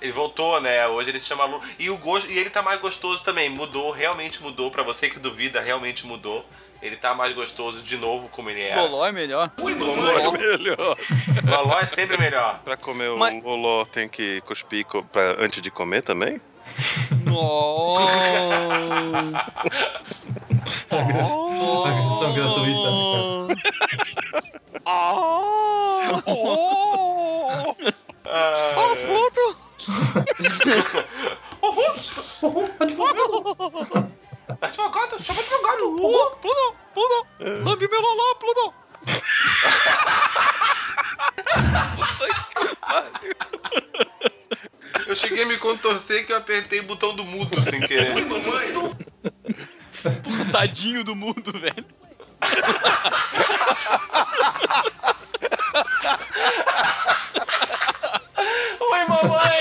Ele 0.00 0.12
voltou, 0.12 0.60
né? 0.60 0.86
Hoje 0.86 1.10
ele 1.10 1.20
se 1.20 1.26
chama 1.26 1.44
Lolo. 1.44 1.62
E, 1.78 1.90
o 1.90 1.96
gosto, 1.96 2.30
e 2.30 2.38
ele 2.38 2.50
tá 2.50 2.62
mais 2.62 2.80
gostoso 2.80 3.24
também. 3.24 3.50
Mudou, 3.50 3.90
realmente 3.90 4.42
mudou. 4.42 4.70
Pra 4.70 4.82
você 4.82 5.10
que 5.10 5.18
duvida, 5.18 5.60
realmente 5.60 6.06
mudou. 6.06 6.44
Ele 6.80 6.96
tá 6.96 7.12
mais 7.12 7.34
gostoso 7.34 7.82
de 7.82 7.96
novo 7.96 8.28
como 8.28 8.48
ele 8.50 8.60
era. 8.62 8.80
Loló 8.80 9.04
é 9.04 9.10
melhor. 9.10 9.50
Loló 9.58 10.10
é 10.12 10.30
melhor. 10.38 10.96
Loló 11.44 11.80
é 11.80 11.86
sempre 11.86 12.16
melhor. 12.16 12.60
Pra 12.64 12.76
comer 12.76 13.08
o 13.10 13.18
Mas- 13.18 13.42
loló 13.42 13.84
tem 13.84 14.08
que 14.08 14.40
cuspir 14.42 14.86
pra, 15.10 15.34
antes 15.42 15.60
de 15.60 15.72
comer 15.72 16.04
também? 16.04 16.40
Agressão, 20.90 21.84
agressão 21.84 22.34
gratuita, 22.34 22.90
né, 23.48 23.54
cara? 24.84 26.22
Vamos, 28.28 28.98
Advogado! 32.78 34.12
Advogado, 34.60 35.22
chama 35.22 35.40
advogado! 35.40 35.96
Pluto, 35.96 36.76
Pluto, 36.92 37.26
lambe 37.64 37.88
meu 37.88 38.00
loló, 38.00 38.34
Pluto. 38.34 38.74
Eu 45.06 45.16
cheguei 45.16 45.44
a 45.44 45.46
me 45.46 45.56
contorcer 45.56 46.26
que 46.26 46.32
eu 46.32 46.36
apertei 46.36 46.80
o 46.80 46.84
botão 46.84 47.16
do 47.16 47.24
mudo 47.24 47.62
sem 47.62 47.80
querer. 47.80 48.14
Porra, 50.22 50.44
Tadinho 50.52 51.02
do 51.02 51.14
mundo, 51.14 51.58
velho. 51.58 51.86
Oi, 58.90 59.04
mamãe! 59.06 59.58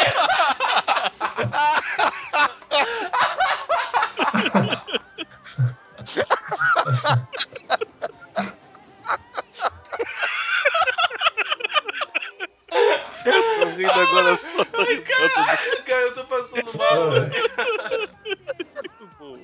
Eu 13.26 13.44
tô 13.60 13.66
rindo 13.76 13.92
agora 13.92 14.36
só 14.38 14.64
tô 14.66 14.84
risada. 14.84 15.58
Cara, 15.86 16.02
eu 16.02 16.16
tô 16.16 16.24
passando 16.26 16.78
mal. 16.78 17.12
Muito 18.76 19.10
bom. 19.20 19.38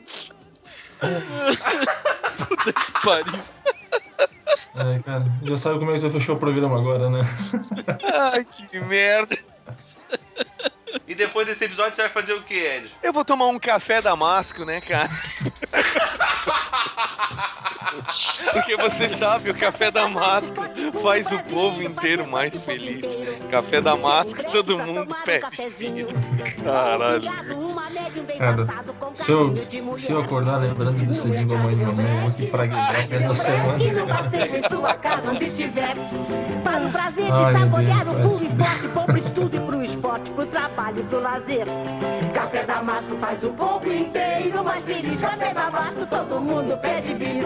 Puta 2.37 2.73
que 2.73 2.91
pariu. 3.03 3.43
É, 4.75 4.99
cara, 5.03 5.23
já 5.43 5.57
sabe 5.57 5.79
como 5.79 5.91
é 5.91 5.95
que 5.95 6.01
vai 6.01 6.09
fechar 6.09 6.33
o 6.33 6.39
programa 6.39 6.77
agora, 6.77 7.09
né? 7.09 7.21
Ai, 8.11 8.45
que 8.45 8.79
merda. 8.79 9.37
E 11.63 11.67
desse 11.67 11.73
episódio 11.73 11.95
você 11.95 12.01
vai 12.01 12.11
fazer 12.11 12.33
o 12.33 12.41
que, 12.41 12.55
Ed? 12.55 12.91
Eu 13.01 13.13
vou 13.13 13.23
tomar 13.23 13.47
um 13.47 13.57
café 13.57 14.01
damasco, 14.01 14.65
né, 14.65 14.81
cara? 14.81 15.09
Porque 18.51 18.75
você 18.75 19.07
sabe, 19.07 19.49
o 19.49 19.55
café 19.55 19.89
damasco 19.89 20.57
faz 21.01 21.31
o 21.31 21.39
povo 21.39 21.81
inteiro 21.81 22.27
mais 22.27 22.59
feliz. 22.65 23.05
Café 23.49 23.79
damasco, 23.79 24.43
todo 24.51 24.77
mundo 24.77 25.15
pede. 25.23 25.45
Caralho. 26.63 27.31
Cara, 28.37 28.65
se 29.13 29.31
eu, 29.31 29.55
se 29.55 30.11
eu 30.11 30.21
acordar 30.21 30.57
lembrando 30.57 31.05
desse 31.05 31.29
jingle 31.29 31.57
mãe 31.57 31.77
de 31.77 31.85
mamãe, 31.85 32.15
eu 32.15 32.21
vou 32.21 32.31
te 32.31 32.47
praguejar 32.47 33.07
da 33.07 33.33
semana. 33.33 33.83
E 33.83 33.91
no 33.91 34.07
passeio 34.07 34.57
em 34.57 34.67
sua 34.67 34.93
casa, 34.95 35.31
onde 35.31 35.45
estiver. 35.45 35.93
Para 36.63 36.87
o 36.87 36.91
prazer 36.91 37.31
de 37.31 37.51
saborear 37.51 38.09
o 38.09 38.11
puro 38.11 38.45
e 38.45 38.63
forte, 38.63 38.87
bom 38.87 39.05
pro 39.05 39.17
estudo 39.17 39.55
e 39.55 39.59
pro 39.59 39.83
esporte, 39.83 40.31
pro 40.31 40.45
trabalho 40.47 40.99
e 40.99 41.03
pro 41.03 41.19
lazer. 41.19 41.67
Café 42.33 42.63
Damasco 42.63 43.15
faz 43.17 43.43
o 43.43 43.49
povo 43.49 43.91
inteiro 43.91 44.63
mais 44.63 44.83
feliz. 44.83 45.19
Café 45.19 45.53
Damasco, 45.53 46.05
todo 46.07 46.41
mundo 46.41 46.75
pede 46.81 47.13
bis. 47.13 47.45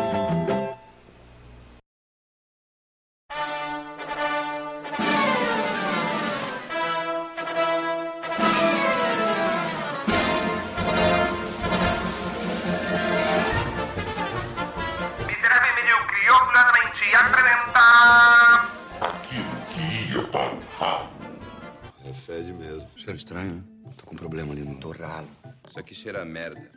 Estranho, 23.38 23.55
né? 23.55 23.63
Tô 23.95 24.05
com 24.05 24.15
um 24.15 24.17
problema 24.17 24.53
ali 24.53 24.63
no 24.63 24.79
torralo. 24.79 25.27
Isso 25.69 25.79
aqui 25.79 25.93
cheira 25.93 26.21
a 26.21 26.25
merda. 26.25 26.71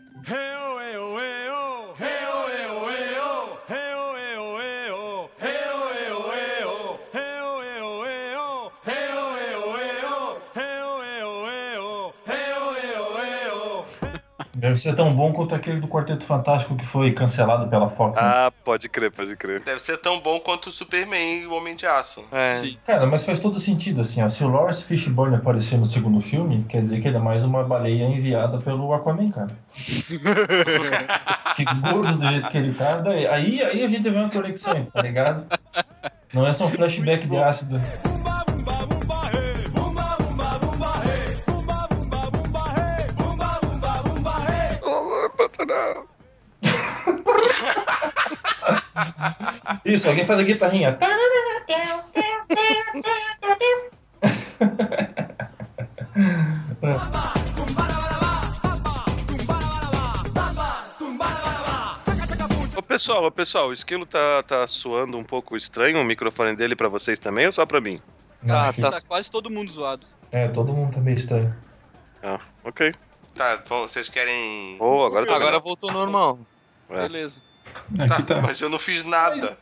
Deve 14.60 14.76
ser 14.76 14.94
tão 14.94 15.10
bom 15.14 15.32
quanto 15.32 15.54
aquele 15.54 15.80
do 15.80 15.88
Quarteto 15.88 16.22
Fantástico 16.22 16.76
que 16.76 16.84
foi 16.84 17.12
cancelado 17.12 17.66
pela 17.68 17.88
Fox. 17.88 18.14
né? 18.14 18.22
Ah, 18.22 18.52
pode 18.62 18.90
crer, 18.90 19.10
pode 19.10 19.34
crer. 19.34 19.62
Deve 19.62 19.80
ser 19.80 19.96
tão 19.96 20.20
bom 20.20 20.38
quanto 20.38 20.66
o 20.66 20.70
Superman 20.70 21.40
e 21.40 21.46
o 21.46 21.54
Homem 21.54 21.74
de 21.74 21.86
Aço. 21.86 22.22
É. 22.30 22.60
Cara, 22.84 23.06
mas 23.06 23.24
faz 23.24 23.40
todo 23.40 23.58
sentido, 23.58 24.02
assim, 24.02 24.22
ó. 24.22 24.28
Se 24.28 24.44
o 24.44 24.48
Lawrence 24.48 24.84
Fishburne 24.84 25.36
aparecer 25.36 25.78
no 25.78 25.86
segundo 25.86 26.20
filme, 26.20 26.66
quer 26.68 26.82
dizer 26.82 27.00
que 27.00 27.08
ele 27.08 27.16
é 27.16 27.20
mais 27.20 27.42
uma 27.42 27.64
baleia 27.64 28.04
enviada 28.04 28.58
pelo 28.58 28.92
Aquaman, 28.92 29.30
cara. 29.30 29.56
que 31.56 31.64
gordo 31.64 32.18
do 32.18 32.28
jeito 32.28 32.50
que 32.50 32.58
ele 32.58 32.74
tá. 32.74 32.96
Daí, 32.96 33.26
aí, 33.26 33.62
aí 33.62 33.82
a 33.82 33.88
gente 33.88 34.10
vê 34.10 34.18
uma 34.18 34.28
conexão, 34.28 34.84
tá 34.92 35.00
ligado? 35.00 35.46
Não 36.34 36.46
é 36.46 36.52
só 36.52 36.66
um 36.66 36.70
flashback 36.70 37.26
de 37.26 37.38
ácido. 37.38 37.80
Isso, 49.84 50.08
alguém 50.08 50.24
faz 50.26 50.38
a 50.38 50.42
guitarrinha. 50.42 50.98
Ô, 62.76 62.82
pessoal, 62.82 63.24
ô, 63.24 63.30
pessoal, 63.30 63.68
o 63.68 63.72
esquilo 63.72 64.06
tá, 64.06 64.42
tá 64.42 64.66
suando 64.66 65.16
um 65.18 65.24
pouco 65.24 65.56
estranho 65.56 66.00
o 66.00 66.04
microfone 66.04 66.54
dele 66.54 66.76
pra 66.76 66.88
vocês 66.88 67.18
também 67.18 67.46
ou 67.46 67.52
só 67.52 67.66
pra 67.66 67.80
mim? 67.80 67.98
Ah, 68.48 68.72
que- 68.72 68.80
tá. 68.80 68.98
quase 69.06 69.30
todo 69.30 69.50
mundo 69.50 69.70
zoado. 69.72 70.06
É, 70.32 70.48
todo 70.48 70.72
mundo 70.72 70.94
tá 70.94 71.00
meio 71.00 71.16
estranho. 71.16 71.54
Ah, 72.22 72.40
ok. 72.64 72.92
Tá, 73.40 73.56
bom, 73.66 73.88
vocês 73.88 74.06
querem... 74.10 74.76
Oh, 74.78 75.02
agora 75.02 75.24
tá 75.24 75.34
Agora 75.34 75.58
voltou 75.58 75.90
normal. 75.90 76.40
É. 76.90 77.08
Beleza. 77.08 77.40
Tá, 78.06 78.20
tá. 78.20 78.42
mas 78.42 78.60
eu 78.60 78.68
não 78.68 78.78
fiz 78.78 79.02
nada. 79.02 79.56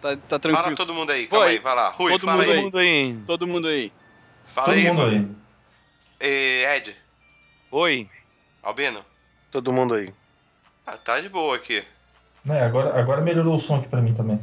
Tá, 0.00 0.16
tá 0.16 0.40
tranquilo. 0.40 0.64
Fala 0.64 0.74
todo 0.74 0.92
mundo 0.92 1.12
aí, 1.12 1.28
calma 1.28 1.44
Oi. 1.44 1.52
aí, 1.52 1.58
vai 1.60 1.72
lá. 1.76 1.90
Rui, 1.90 2.10
todo 2.10 2.26
fala 2.26 2.44
mundo 2.44 2.78
aí. 2.78 2.88
aí. 2.88 3.16
Todo 3.24 3.46
mundo 3.46 3.68
aí. 3.68 3.92
Fala 4.52 4.66
Todo 4.66 4.76
aí, 4.76 4.90
mundo 4.90 5.02
aí. 5.02 5.28
Eh, 6.18 6.76
Ed, 6.76 6.96
Oi. 7.70 8.10
Albino. 8.60 9.04
Todo 9.52 9.72
mundo 9.72 9.94
aí. 9.94 10.12
Ah, 10.84 10.96
tá 10.96 11.20
de 11.20 11.28
boa 11.28 11.54
aqui. 11.54 11.84
É, 12.50 12.64
agora, 12.64 12.98
agora 12.98 13.20
melhorou 13.20 13.54
o 13.54 13.58
som 13.60 13.76
aqui 13.76 13.86
pra 13.86 14.02
mim 14.02 14.14
também. 14.14 14.40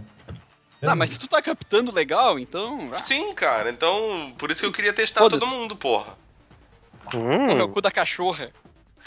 Ah, 0.82 0.96
mas 0.96 1.10
se 1.10 1.20
tu 1.20 1.28
tá 1.28 1.42
captando 1.42 1.92
legal, 1.92 2.40
então. 2.40 2.92
Ah, 2.94 3.00
Sim, 3.00 3.34
cara, 3.34 3.72
então 3.72 4.34
por 4.38 4.50
isso 4.50 4.62
que 4.62 4.68
eu 4.68 4.72
queria 4.72 4.94
testar 4.94 5.28
todo 5.28 5.46
mundo, 5.46 5.76
porra. 5.76 6.18
é 7.60 7.62
o 7.62 7.68
cu 7.68 7.82
da 7.82 7.92
cachorra. 7.92 8.54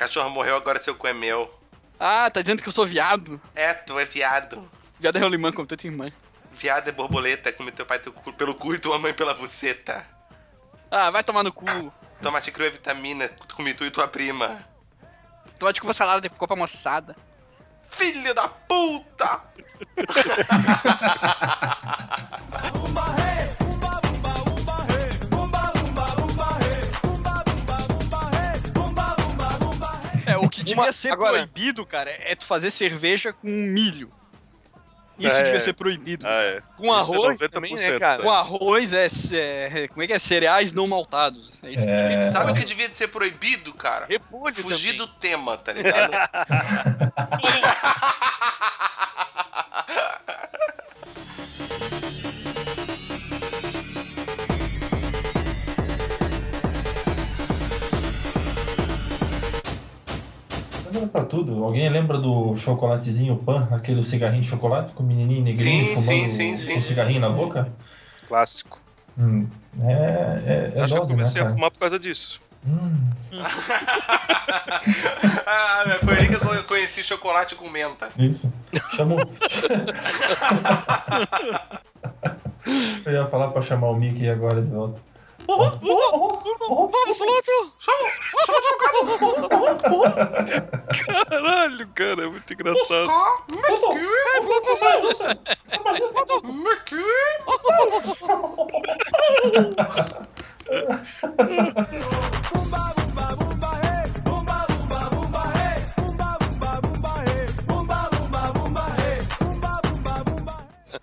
A 0.02 0.06
cachorra 0.06 0.28
morreu, 0.28 0.56
agora 0.56 0.82
seu 0.82 0.96
cu 0.96 1.06
é 1.06 1.12
meu. 1.12 1.48
Ah, 1.98 2.28
tá 2.28 2.42
dizendo 2.42 2.60
que 2.60 2.68
eu 2.68 2.72
sou 2.72 2.84
viado. 2.84 3.40
É, 3.54 3.72
tu 3.72 3.96
é 4.00 4.04
viado. 4.04 4.68
Viado 4.98 5.16
é 5.16 5.20
rolimã 5.20 5.52
como 5.52 5.64
tua 5.64 5.78
irmã. 5.84 6.10
Viado 6.54 6.88
é 6.88 6.92
borboleta, 6.92 7.52
come 7.52 7.70
teu 7.70 7.86
pai 7.86 8.00
teu 8.00 8.12
cu 8.12 8.32
pelo 8.32 8.56
cu 8.56 8.74
e 8.74 8.80
tua 8.80 8.98
mãe 8.98 9.14
pela 9.14 9.32
buceta. 9.32 10.04
Ah, 10.90 11.08
vai 11.12 11.22
tomar 11.22 11.44
no 11.44 11.52
cu. 11.52 11.64
Tomate 12.20 12.50
cru 12.50 12.64
é 12.64 12.70
vitamina, 12.70 13.28
tu 13.28 13.54
come 13.54 13.74
tu 13.74 13.84
e 13.84 13.92
tua 13.92 14.08
prima. 14.08 14.66
Tomate 15.56 15.80
com 15.80 15.86
uma 15.86 15.94
salada 15.94 16.20
de 16.20 16.28
copa 16.30 16.56
moçada. 16.56 17.14
Filho 17.92 18.34
da 18.34 18.48
puta! 18.48 19.40
que 30.62 30.68
devia 30.70 30.82
Uma- 30.84 30.92
ser 30.92 31.12
agora- 31.12 31.32
proibido, 31.32 31.84
cara, 31.86 32.10
é 32.10 32.34
tu 32.34 32.44
fazer 32.46 32.70
cerveja 32.70 33.32
com 33.32 33.48
milho. 33.48 34.10
Isso 35.18 35.28
É. 35.36 35.42
devia 35.44 35.60
ser 35.60 35.74
proibido. 35.74 36.26
Ah, 36.26 36.42
é. 36.42 36.62
Com 36.76 36.84
Isso 36.86 36.94
é 36.94 36.98
arroz 37.16 37.38
90%, 37.40 37.50
também, 37.50 37.74
né, 37.74 37.98
cara? 37.98 38.22
Com 38.22 38.30
arroz 38.30 38.92
é, 38.92 39.06
é- 39.32 39.88
Como 39.88 40.02
é 40.02 40.06
que 40.06 40.12
é? 40.14 40.18
Cereais 40.18 40.72
não 40.72 40.88
maltados. 40.88 41.60
É 41.62 41.70
isso. 41.70 41.88
É, 41.88 42.22
Sabe 42.24 42.50
o 42.50 42.54
que 42.54 42.64
devia 42.64 42.88
de 42.88 42.96
ser 42.96 43.08
proibido, 43.08 43.72
cara? 43.74 44.06
Repúdio 44.08 44.62
Fugir 44.64 44.92
também. 44.92 45.06
do 45.06 45.06
tema, 45.06 45.56
tá 45.58 45.72
ligado? 45.74 46.12
Era 60.94 61.06
pra 61.06 61.24
tudo. 61.24 61.64
Alguém 61.64 61.88
lembra 61.88 62.18
do 62.18 62.54
chocolatezinho 62.56 63.36
pan, 63.36 63.68
aquele 63.70 64.04
cigarrinho 64.04 64.42
de 64.42 64.48
chocolate 64.48 64.92
com 64.92 65.02
o 65.02 65.06
menininho 65.06 65.42
negrinho 65.42 65.84
Sim, 65.86 65.94
fumando 65.94 66.30
sim, 66.30 66.56
sim, 66.56 66.56
sim, 66.56 66.74
um 66.74 66.78
cigarrinho 66.78 67.20
na 67.20 67.28
sim, 67.30 67.36
boca? 67.36 67.72
Clássico. 68.28 68.80
Hum, 69.18 69.46
é, 69.80 69.92
é, 69.92 70.72
é 70.76 70.82
Acho 70.82 70.94
que 70.94 70.98
eu 70.98 71.02
dose, 71.02 71.12
né, 71.12 71.16
comecei 71.18 71.40
a 71.40 71.44
cara? 71.44 71.56
fumar 71.56 71.70
por 71.70 71.78
causa 71.78 71.98
disso. 71.98 72.40
Hum, 72.66 73.10
ah, 75.46 75.84
mas 75.86 76.00
foi 76.00 76.18
aí 76.18 76.28
que 76.28 76.34
eu 76.34 76.64
conheci 76.64 77.02
chocolate 77.02 77.54
com 77.56 77.68
menta. 77.68 78.08
isso. 78.16 78.52
Chamou. 78.94 79.18
eu 83.04 83.12
ia 83.12 83.26
falar 83.26 83.48
pra 83.48 83.62
chamar 83.62 83.90
o 83.90 83.96
Mickey 83.96 84.30
agora 84.30 84.62
de 84.62 84.70
volta. 84.70 85.00
Caralho, 91.28 91.88
cara, 91.94 92.24
é 92.24 92.28
muito 92.28 92.52
engraçado. 92.52 93.08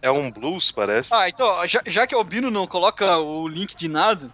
É 0.02 0.10
um 0.12 0.32
blues, 0.32 0.72
parece. 0.72 1.14
Ah, 1.14 1.28
então, 1.28 1.68
já, 1.68 1.82
já 1.86 2.08
que 2.08 2.16
o 2.16 2.18
Albino 2.18 2.50
não 2.50 2.66
coloca 2.66 3.18
o 3.18 3.48
link 3.48 3.76
de 3.76 3.88
nada, 3.88 4.34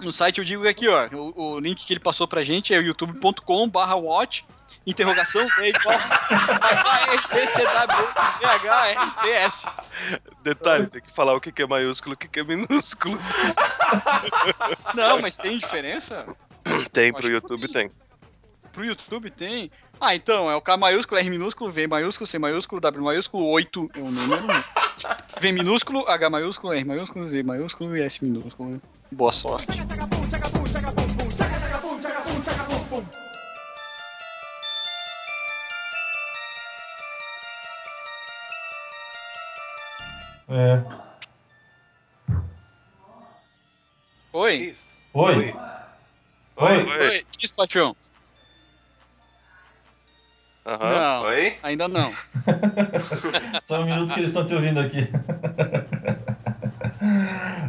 no 0.00 0.12
site 0.12 0.38
eu 0.38 0.44
digo 0.44 0.68
aqui, 0.68 0.88
ó, 0.88 1.08
o, 1.12 1.54
o 1.54 1.60
link 1.60 1.84
que 1.84 1.92
ele 1.92 2.00
passou 2.00 2.28
pra 2.28 2.44
gente 2.44 2.74
é 2.74 2.78
youtube.com 2.78 3.68
barra 3.68 3.94
watch, 3.96 4.44
interrogação, 4.86 5.46
é 5.58 5.68
igual 5.68 5.96
HSPCWDHRCS. 8.34 9.64
Detalhe, 10.42 10.86
tem 10.88 11.00
que 11.00 11.12
falar 11.12 11.34
o 11.34 11.40
que 11.40 11.62
é 11.62 11.66
maiúsculo 11.66 12.14
e 12.14 12.16
o 12.16 12.28
que 12.28 12.40
é 12.40 12.44
minúsculo. 12.44 13.18
Não, 14.94 15.20
mas 15.20 15.36
tem 15.36 15.56
diferença? 15.58 16.26
Tem 16.92 17.12
pro 17.12 17.28
YouTube, 17.28 17.68
tem. 17.68 17.90
Pro 18.72 18.84
YouTube 18.84 19.30
tem? 19.30 19.70
Ah, 20.04 20.16
então, 20.16 20.50
é 20.50 20.56
o 20.56 20.60
K 20.60 20.76
maiúsculo, 20.76 21.20
R 21.20 21.30
minúsculo, 21.30 21.70
V 21.70 21.86
maiúsculo, 21.86 22.26
C 22.26 22.36
maiúsculo, 22.36 22.80
W 22.80 23.04
maiúsculo, 23.04 23.46
8 23.46 23.88
é 23.94 24.00
o 24.00 24.10
número. 24.10 24.44
né? 24.48 24.64
V 25.40 25.52
minúsculo, 25.52 26.08
H 26.08 26.28
maiúsculo, 26.28 26.74
R 26.74 26.84
maiúsculo, 26.84 27.24
Z 27.24 27.40
maiúsculo 27.44 27.96
e 27.96 28.02
S 28.02 28.24
minúsculo. 28.24 28.82
Boa 29.12 29.30
sorte. 29.30 29.70
É. 40.48 40.82
Oi? 44.32 44.74
Oi. 45.14 45.34
Oi? 45.36 45.54
Oi. 46.56 46.98
Oi? 46.98 47.26
Isso, 47.40 47.54
patrão? 47.54 47.94
Aham. 50.64 50.92
Não, 50.94 51.22
Oi? 51.24 51.54
ainda 51.62 51.88
não. 51.88 52.12
Só 53.62 53.80
um 53.80 53.84
minuto 53.84 54.12
que 54.14 54.20
eles 54.20 54.30
estão 54.30 54.46
te 54.46 54.54
ouvindo 54.54 54.78
aqui. 54.80 55.08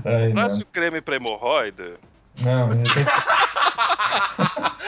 Ai. 0.06 0.32
Parece 0.34 0.62
o 0.62 0.66
creme 0.66 1.02
pra 1.02 1.16
hemorroida. 1.16 1.94
Não, 2.42 2.70
eu 2.70 2.76
tenho... 2.84 2.86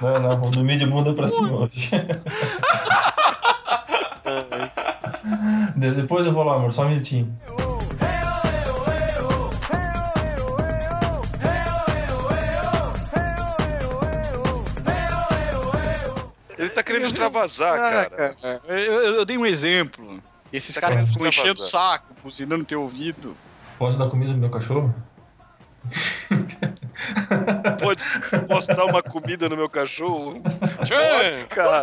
Não, 0.00 0.18
não, 0.18 0.36
vou 0.38 0.50
dormir 0.50 0.76
de 0.76 0.84
bunda 0.86 1.14
pra 1.14 1.26
cima 1.28 1.50
hoje. 1.52 1.88
De- 5.76 5.90
Depois 5.92 6.26
eu 6.26 6.32
vou 6.32 6.42
lá, 6.44 6.56
amor, 6.56 6.72
só 6.74 6.84
um 6.84 6.88
minutinho. 6.90 7.34
Ele 16.58 16.68
tá 16.70 16.82
querendo 16.82 17.04
extravasar, 17.06 17.74
Ah, 17.74 18.06
cara. 18.06 18.60
Eu, 18.68 19.02
eu- 19.16 19.24
dei 19.24 19.36
um 19.38 19.46
exemplo. 19.46 20.22
Esses 20.52 20.74
Tá 20.74 20.80
caras 20.82 21.08
ficam 21.10 21.26
enchendo 21.26 21.48
o 21.48 21.50
extravasar. 21.64 21.92
saco, 21.98 22.14
buzinando 22.22 22.64
teu 22.64 22.82
ouvido. 22.82 23.36
Posso 23.78 23.98
dar 23.98 24.08
comida 24.08 24.30
pro 24.32 24.40
meu 24.40 24.50
cachorro? 24.50 24.94
Pode, 27.80 28.04
posso 28.46 28.68
dar 28.68 28.84
uma 28.84 29.02
comida 29.02 29.48
no 29.48 29.56
meu 29.56 29.68
cachorro? 29.68 30.40
Pode, 30.40 31.44
cara. 31.50 31.82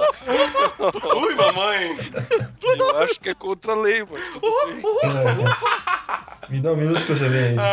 Ui, 1.17 1.35
mamãe! 1.35 1.97
Eu 2.63 2.97
acho 3.03 3.19
que 3.19 3.29
é 3.29 3.33
contra 3.35 3.73
a 3.73 3.75
lei, 3.75 4.03
mas 4.09 4.29
tudo 4.31 4.47
bem. 4.65 4.81
É, 5.03 6.51
Me 6.51 6.61
dá 6.61 6.71
um 6.71 6.75
minuto 6.77 7.05
que 7.05 7.11
eu 7.11 7.15
já 7.17 7.27
venho 7.27 7.59
aí. 7.61 7.67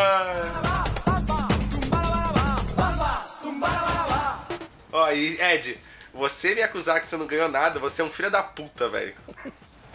Ó, 4.91 5.11
e 5.11 5.39
Ed, 5.39 5.77
você 6.19 6.53
me 6.53 6.61
acusar 6.61 6.99
que 6.99 7.07
você 7.07 7.17
não 7.17 7.25
ganhou 7.25 7.49
nada, 7.49 7.79
você 7.79 8.01
é 8.01 8.05
um 8.05 8.11
filho 8.11 8.29
da 8.29 8.43
puta, 8.43 8.87
velho. 8.89 9.15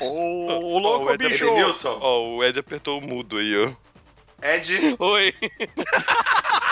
Ô, 0.01 0.79
louco, 0.79 1.07
o 1.07 1.15
Ed, 1.15 1.29
bicho! 1.29 1.45
Edenilson. 1.45 1.99
Ó, 2.01 2.37
o 2.37 2.45
Ed 2.45 2.59
apertou 2.59 2.99
o 2.99 3.03
mudo 3.03 3.37
aí, 3.37 3.57
ó. 3.57 3.73
Ed, 4.43 4.97
Oi. 4.99 5.35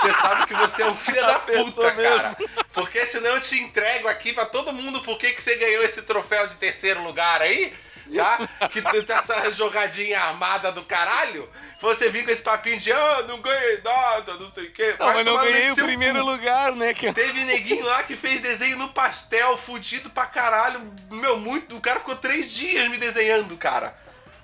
você 0.00 0.12
sabe 0.14 0.46
que 0.46 0.54
você 0.54 0.82
é 0.82 0.86
um 0.86 0.96
filho 0.96 1.20
da 1.20 1.38
puta, 1.38 1.94
mesmo. 1.94 2.16
cara. 2.16 2.36
Porque 2.72 3.06
senão 3.06 3.30
eu 3.34 3.40
te 3.40 3.58
entrego 3.60 4.08
aqui 4.08 4.32
pra 4.32 4.46
todo 4.46 4.72
mundo 4.72 5.00
por 5.02 5.18
que 5.18 5.40
você 5.40 5.56
ganhou 5.56 5.84
esse 5.84 6.02
troféu 6.02 6.48
de 6.48 6.56
terceiro 6.56 7.02
lugar 7.02 7.40
aí. 7.40 7.72
Tá? 8.16 8.68
Que 8.68 8.82
tá 8.82 9.14
essa 9.14 9.52
jogadinha 9.52 10.20
armada 10.20 10.72
do 10.72 10.82
caralho. 10.82 11.48
Você 11.80 12.08
vir 12.08 12.24
com 12.24 12.30
esse 12.30 12.42
papinho 12.42 12.78
de 12.78 12.92
ah, 12.92 13.24
não 13.26 13.40
ganhei 13.40 13.80
nada, 13.82 14.34
não 14.34 14.50
sei 14.52 14.66
o 14.66 14.72
quê. 14.72 14.94
Não, 14.98 15.06
mas 15.06 15.24
não 15.24 15.36
ganhei 15.36 15.70
o 15.70 15.74
primeiro 15.74 16.20
cu. 16.20 16.24
lugar, 16.24 16.72
né? 16.72 16.94
Que... 16.94 17.12
Teve 17.12 17.44
neguinho 17.44 17.84
lá 17.84 18.02
que 18.02 18.16
fez 18.16 18.40
desenho 18.40 18.76
no 18.76 18.88
pastel, 18.88 19.56
fudido 19.56 20.10
pra 20.10 20.26
caralho. 20.26 20.80
Meu, 21.10 21.36
muito. 21.36 21.76
O 21.76 21.80
cara 21.80 22.00
ficou 22.00 22.16
três 22.16 22.52
dias 22.52 22.88
me 22.88 22.98
desenhando, 22.98 23.56
cara. 23.56 23.96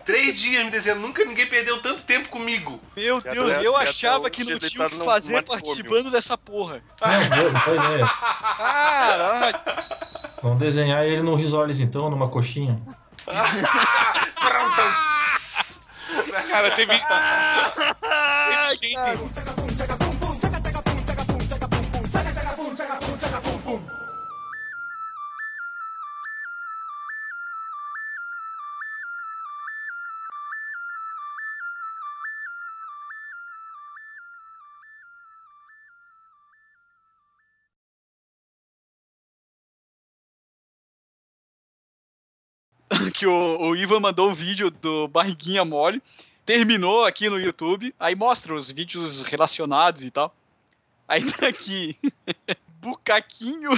Três 0.05 0.41
dias 0.41 0.65
me 0.65 0.71
desenhando. 0.71 1.01
Nunca 1.01 1.23
ninguém 1.25 1.47
perdeu 1.47 1.83
tanto 1.83 2.03
tempo 2.03 2.31
comigo. 2.31 2.81
Meu 2.97 3.21
Deus, 3.21 3.63
eu 3.63 3.77
achava 3.77 4.31
que 4.31 4.41
não 4.41 4.47
tinha 4.47 4.57
o 4.57 4.61
deitado 4.61 4.99
que 4.99 5.05
fazer 5.05 5.43
participando 5.43 6.11
dessa 6.11 6.39
porra. 6.39 6.83
Não, 7.01 7.51
boa, 7.51 7.65
boa 7.65 7.87
ideia. 7.87 8.07
Caralho! 8.07 9.61
Vamos 10.43 10.59
desenhar 10.61 11.05
ele 11.05 11.21
no 11.21 11.35
risoles 11.35 11.79
então, 11.79 12.09
numa 12.09 12.29
coxinha. 12.29 12.81
Cara, 16.49 16.71
teve. 16.77 16.95
teve 16.95 16.99
gente. 18.75 18.97
que 43.19 43.27
o, 43.27 43.59
o 43.61 43.77
Ivan 43.77 43.99
mandou 43.99 44.31
um 44.31 44.35
vídeo 44.35 44.71
do 44.71 45.09
Barriguinha 45.09 45.65
Mole, 45.65 46.01
terminou 46.47 47.05
aqui 47.05 47.29
no 47.29 47.37
YouTube, 47.37 47.93
aí 47.99 48.15
mostra 48.15 48.55
os 48.55 48.71
vídeos 48.71 49.25
relacionados 49.25 50.05
e 50.05 50.11
tal. 50.11 50.33
Aí 51.09 51.29
tá 51.33 51.49
aqui. 51.49 51.97
Bucaquinho. 52.81 53.71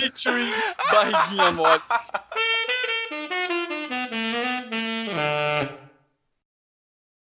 Featuring 0.00 0.52
barriguinha 0.90 1.52
mole. 1.52 1.82